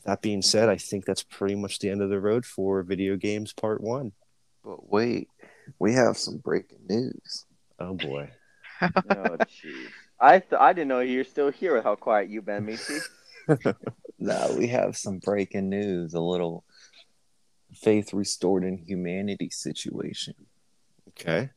that 0.04 0.22
being 0.22 0.42
said, 0.42 0.68
I 0.68 0.76
think 0.76 1.04
that's 1.04 1.22
pretty 1.22 1.54
much 1.54 1.78
the 1.78 1.90
end 1.90 2.02
of 2.02 2.10
the 2.10 2.20
road 2.20 2.44
for 2.44 2.82
video 2.82 3.16
games 3.16 3.52
part 3.52 3.80
one. 3.80 4.12
But 4.64 4.90
wait, 4.90 5.28
we 5.78 5.94
have 5.94 6.16
some 6.16 6.38
breaking 6.38 6.86
news. 6.88 7.46
Oh 7.78 7.94
boy. 7.94 8.30
oh 8.82 8.88
jeez. 8.88 9.88
I 10.20 10.38
th- 10.38 10.60
I 10.60 10.72
didn't 10.72 10.88
know 10.88 11.00
you 11.00 11.18
were 11.18 11.24
still 11.24 11.50
here 11.50 11.74
with 11.74 11.84
how 11.84 11.96
quiet 11.96 12.28
you've 12.28 12.46
been, 12.46 12.66
Macy. 12.66 12.98
No, 14.18 14.54
we 14.56 14.68
have 14.68 14.96
some 14.96 15.18
breaking 15.18 15.68
news, 15.68 16.14
a 16.14 16.20
little 16.20 16.62
faith 17.74 18.12
restored 18.12 18.62
in 18.62 18.76
humanity 18.76 19.50
situation. 19.50 20.34
Okay. 21.08 21.50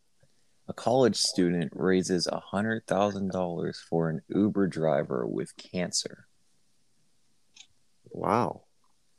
A 0.67 0.73
college 0.73 1.15
student 1.17 1.71
raises 1.75 2.27
$100,000 2.27 3.75
for 3.87 4.09
an 4.09 4.21
Uber 4.29 4.67
driver 4.67 5.27
with 5.27 5.55
cancer. 5.57 6.25
Wow. 8.09 8.61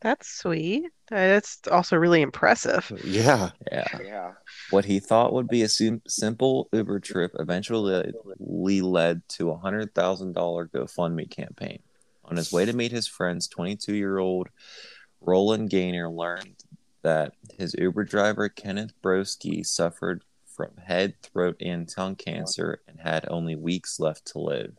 That's 0.00 0.28
sweet. 0.28 0.86
Uh, 1.10 1.14
That's 1.14 1.60
also 1.70 1.96
really 1.96 2.20
impressive. 2.20 2.90
Yeah. 3.04 3.50
Yeah. 3.70 3.98
yeah. 4.04 4.32
What 4.70 4.84
he 4.84 4.98
thought 4.98 5.32
would 5.32 5.48
be 5.48 5.62
a 5.62 5.68
sim- 5.68 6.02
simple 6.06 6.68
Uber 6.72 7.00
trip 7.00 7.32
eventually 7.38 8.12
led 8.82 9.22
to 9.30 9.50
a 9.50 9.58
$100,000 9.58 10.34
GoFundMe 10.34 11.30
campaign. 11.30 11.78
On 12.24 12.36
his 12.36 12.52
way 12.52 12.64
to 12.64 12.72
meet 12.72 12.90
his 12.90 13.06
friends, 13.06 13.46
22 13.46 13.94
year 13.94 14.18
old 14.18 14.48
Roland 15.20 15.70
Gaynor 15.70 16.10
learned 16.10 16.64
that 17.02 17.32
his 17.56 17.74
Uber 17.78 18.04
driver, 18.04 18.48
Kenneth 18.48 18.92
Broski, 19.00 19.64
suffered 19.64 20.24
from 20.56 20.76
head, 20.86 21.14
throat, 21.22 21.56
and 21.60 21.88
tongue 21.88 22.16
cancer 22.16 22.80
and 22.88 23.00
had 23.00 23.28
only 23.28 23.54
weeks 23.54 24.00
left 24.00 24.26
to 24.28 24.38
live. 24.38 24.72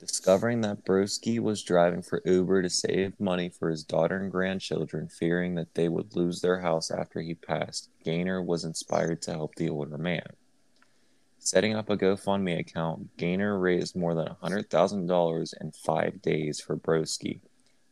Discovering 0.00 0.60
that 0.62 0.84
Broski 0.84 1.38
was 1.38 1.62
driving 1.62 2.02
for 2.02 2.20
Uber 2.26 2.62
to 2.62 2.68
save 2.68 3.18
money 3.18 3.48
for 3.48 3.70
his 3.70 3.84
daughter 3.84 4.16
and 4.18 4.30
grandchildren, 4.30 5.08
fearing 5.08 5.54
that 5.54 5.74
they 5.74 5.88
would 5.88 6.16
lose 6.16 6.40
their 6.40 6.60
house 6.60 6.90
after 6.90 7.20
he 7.20 7.34
passed, 7.34 7.88
Gaynor 8.04 8.42
was 8.42 8.64
inspired 8.64 9.22
to 9.22 9.32
help 9.32 9.54
the 9.54 9.70
older 9.70 9.96
man. 9.96 10.26
Setting 11.38 11.74
up 11.74 11.88
a 11.90 11.96
GoFundMe 11.96 12.58
account, 12.58 13.16
Gaynor 13.16 13.58
raised 13.58 13.94
more 13.94 14.14
than 14.14 14.28
$100,000 14.42 15.54
in 15.60 15.72
five 15.72 16.20
days 16.20 16.60
for 16.60 16.76
Broski, 16.76 17.40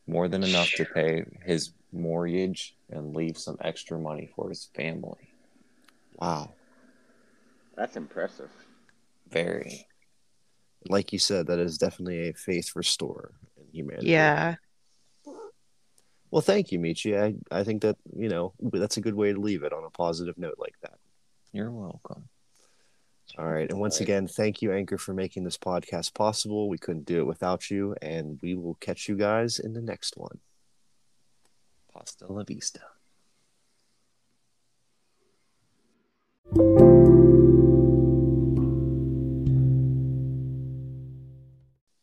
more 0.07 0.27
than 0.27 0.43
enough 0.43 0.71
to 0.73 0.85
pay 0.85 1.25
his 1.45 1.73
mortgage 1.93 2.75
and 2.91 3.15
leave 3.15 3.39
some 3.39 3.57
extra 3.61 3.99
money 3.99 4.31
for 4.35 4.49
his 4.49 4.71
family. 4.75 5.32
Wow. 6.23 6.53
That's 7.77 7.97
impressive. 7.97 8.51
Very. 9.29 9.89
Like 10.89 11.13
you 11.13 11.19
said, 11.19 11.49
that 11.49 11.59
is 11.59 11.79
definitely 11.79 12.29
a 12.29 12.33
faith 12.33 12.77
restorer 12.77 13.33
in 13.57 13.67
humanity. 13.73 14.07
Yeah. 14.11 14.55
Well, 16.31 16.41
thank 16.41 16.71
you, 16.71 16.79
Michi. 16.79 17.21
I, 17.21 17.35
I 17.51 17.65
think 17.65 17.83
that, 17.83 17.97
you 18.17 18.29
know, 18.29 18.55
that's 18.61 18.99
a 18.99 19.01
good 19.01 19.15
way 19.15 19.33
to 19.33 19.41
leave 19.41 19.65
it 19.65 19.73
on 19.73 19.83
a 19.83 19.91
positive 19.91 20.39
note 20.39 20.59
like 20.59 20.77
that. 20.83 20.95
You're 21.53 21.73
welcome. 21.73 22.29
All 23.37 23.49
right. 23.49 23.69
And 23.69 23.81
once 23.81 24.01
again, 24.01 24.29
thank 24.29 24.63
you, 24.63 24.73
Anchor, 24.73 24.99
for 24.99 25.15
making 25.15 25.43
this 25.43 25.59
podcast 25.59 26.15
possible. 26.15 26.69
We 26.69 26.79
couldn't 26.79 27.05
do 27.05 27.19
it 27.19 27.27
without 27.27 27.69
you, 27.69 27.97
and 28.01 28.39
we 28.43 28.55
will 28.55 28.75
catch 28.75 29.09
you 29.09 29.17
guys 29.17 29.59
in 29.59 29.73
the 29.73 29.83
next 29.83 30.17
one. 30.17 30.39
Pasta 31.93 32.33
la 32.33 32.45
vista. 32.45 32.81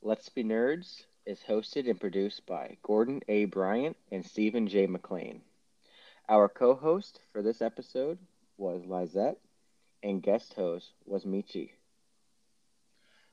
Let's 0.09 0.27
Be 0.29 0.43
Nerds 0.43 1.03
is 1.27 1.39
hosted 1.47 1.87
and 1.87 1.99
produced 1.99 2.47
by 2.47 2.77
Gordon 2.81 3.21
A. 3.27 3.45
Bryant 3.45 3.95
and 4.11 4.25
Stephen 4.25 4.67
J. 4.67 4.87
McLean. 4.87 5.43
Our 6.27 6.49
co 6.49 6.73
host 6.73 7.19
for 7.31 7.43
this 7.43 7.61
episode 7.61 8.17
was 8.57 8.83
Lizette, 8.85 9.37
and 10.01 10.23
guest 10.23 10.55
host 10.55 10.93
was 11.05 11.25
Michi. 11.25 11.69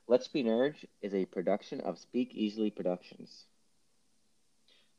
Let's 0.07 0.29
Be 0.29 0.45
Nerds 0.45 0.85
is 1.01 1.15
a 1.15 1.25
production 1.25 1.81
of 1.81 1.99
Speak 1.99 2.35
Easily 2.35 2.71
Productions. 2.71 3.47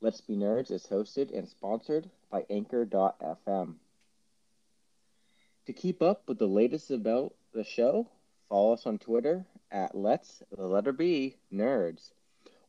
Let's 0.02 0.22
Be 0.22 0.36
Nerds 0.36 0.72
is 0.72 0.88
hosted 0.88 1.38
and 1.38 1.48
sponsored 1.48 2.10
by 2.32 2.44
Anchor.fm. 2.50 3.76
To 5.68 5.74
keep 5.74 6.02
up 6.02 6.30
with 6.30 6.40
the 6.40 6.48
latest 6.48 6.92
about 6.92 7.34
the 7.54 7.66
show, 7.66 8.08
follow 8.48 8.72
us 8.72 8.86
on 8.86 9.00
Twitter 9.00 9.46
at 9.70 9.94
Let's 9.94 10.42
the 10.50 10.66
letter 10.66 10.94
B 10.94 11.36
Nerds, 11.52 12.12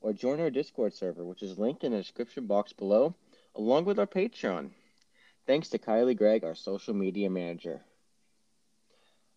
or 0.00 0.12
join 0.12 0.40
our 0.40 0.50
Discord 0.50 0.92
server, 0.92 1.24
which 1.24 1.44
is 1.44 1.60
linked 1.60 1.84
in 1.84 1.92
the 1.92 1.98
description 1.98 2.48
box 2.48 2.72
below, 2.72 3.14
along 3.54 3.84
with 3.84 4.00
our 4.00 4.06
Patreon. 4.08 4.70
Thanks 5.46 5.68
to 5.68 5.78
Kylie 5.78 6.16
Gregg, 6.16 6.42
our 6.42 6.56
social 6.56 6.92
media 6.92 7.30
manager. 7.30 7.82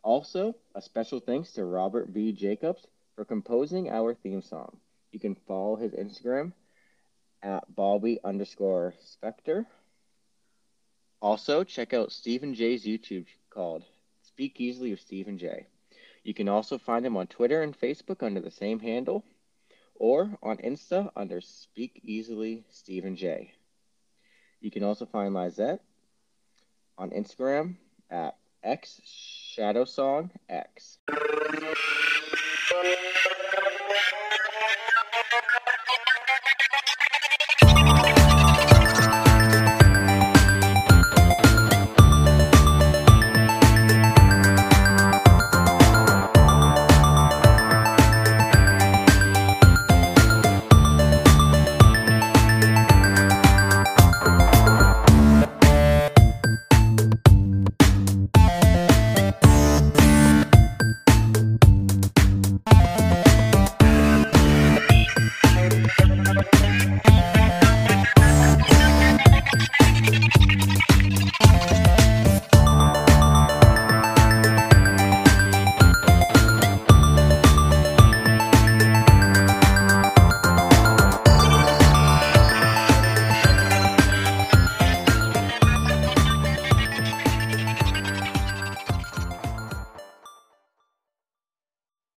Also, 0.02 0.56
a 0.74 0.82
special 0.82 1.20
thanks 1.20 1.52
to 1.52 1.64
Robert 1.64 2.10
V. 2.10 2.32
Jacobs 2.32 2.88
for 3.16 3.26
composing 3.26 3.92
our 3.92 4.16
theme 4.16 4.42
song. 4.42 4.76
You 5.12 5.20
can 5.20 5.36
follow 5.36 5.76
his 5.76 5.92
Instagram 5.92 6.54
at 7.44 7.76
Bobby 7.76 8.20
underscore 8.24 8.96
Spectre. 9.06 9.68
Also, 11.22 11.64
check 11.64 11.94
out 11.94 12.12
Stephen 12.12 12.56
J's 12.56 12.88
YouTube 12.88 13.28
called 13.52 13.84
Speak 14.24 14.60
Easily 14.60 14.92
with 14.92 15.02
Stephen 15.02 15.38
J. 15.38 15.68
You 16.24 16.34
can 16.34 16.48
also 16.48 16.78
find 16.78 17.06
him 17.06 17.18
on 17.18 17.28
Twitter 17.28 17.62
and 17.62 17.80
Facebook 17.80 18.24
under 18.24 18.40
the 18.40 18.52
same 18.52 18.80
handle, 18.80 19.24
or 19.96 20.38
on 20.42 20.58
Insta 20.58 21.12
under 21.16 21.42
Speak 21.42 22.02
Easily 22.04 22.64
Stephen 22.70 23.16
J. 23.16 23.54
You 24.60 24.72
can 24.72 24.84
also 24.84 25.06
find 25.06 25.34
Lizette 25.34 25.82
on 26.98 27.12
Instagram 27.12 27.76
at 28.10 28.38
X 28.64 29.02
Shadow 29.06 29.86
Song 29.86 30.32
X. 30.50 31.00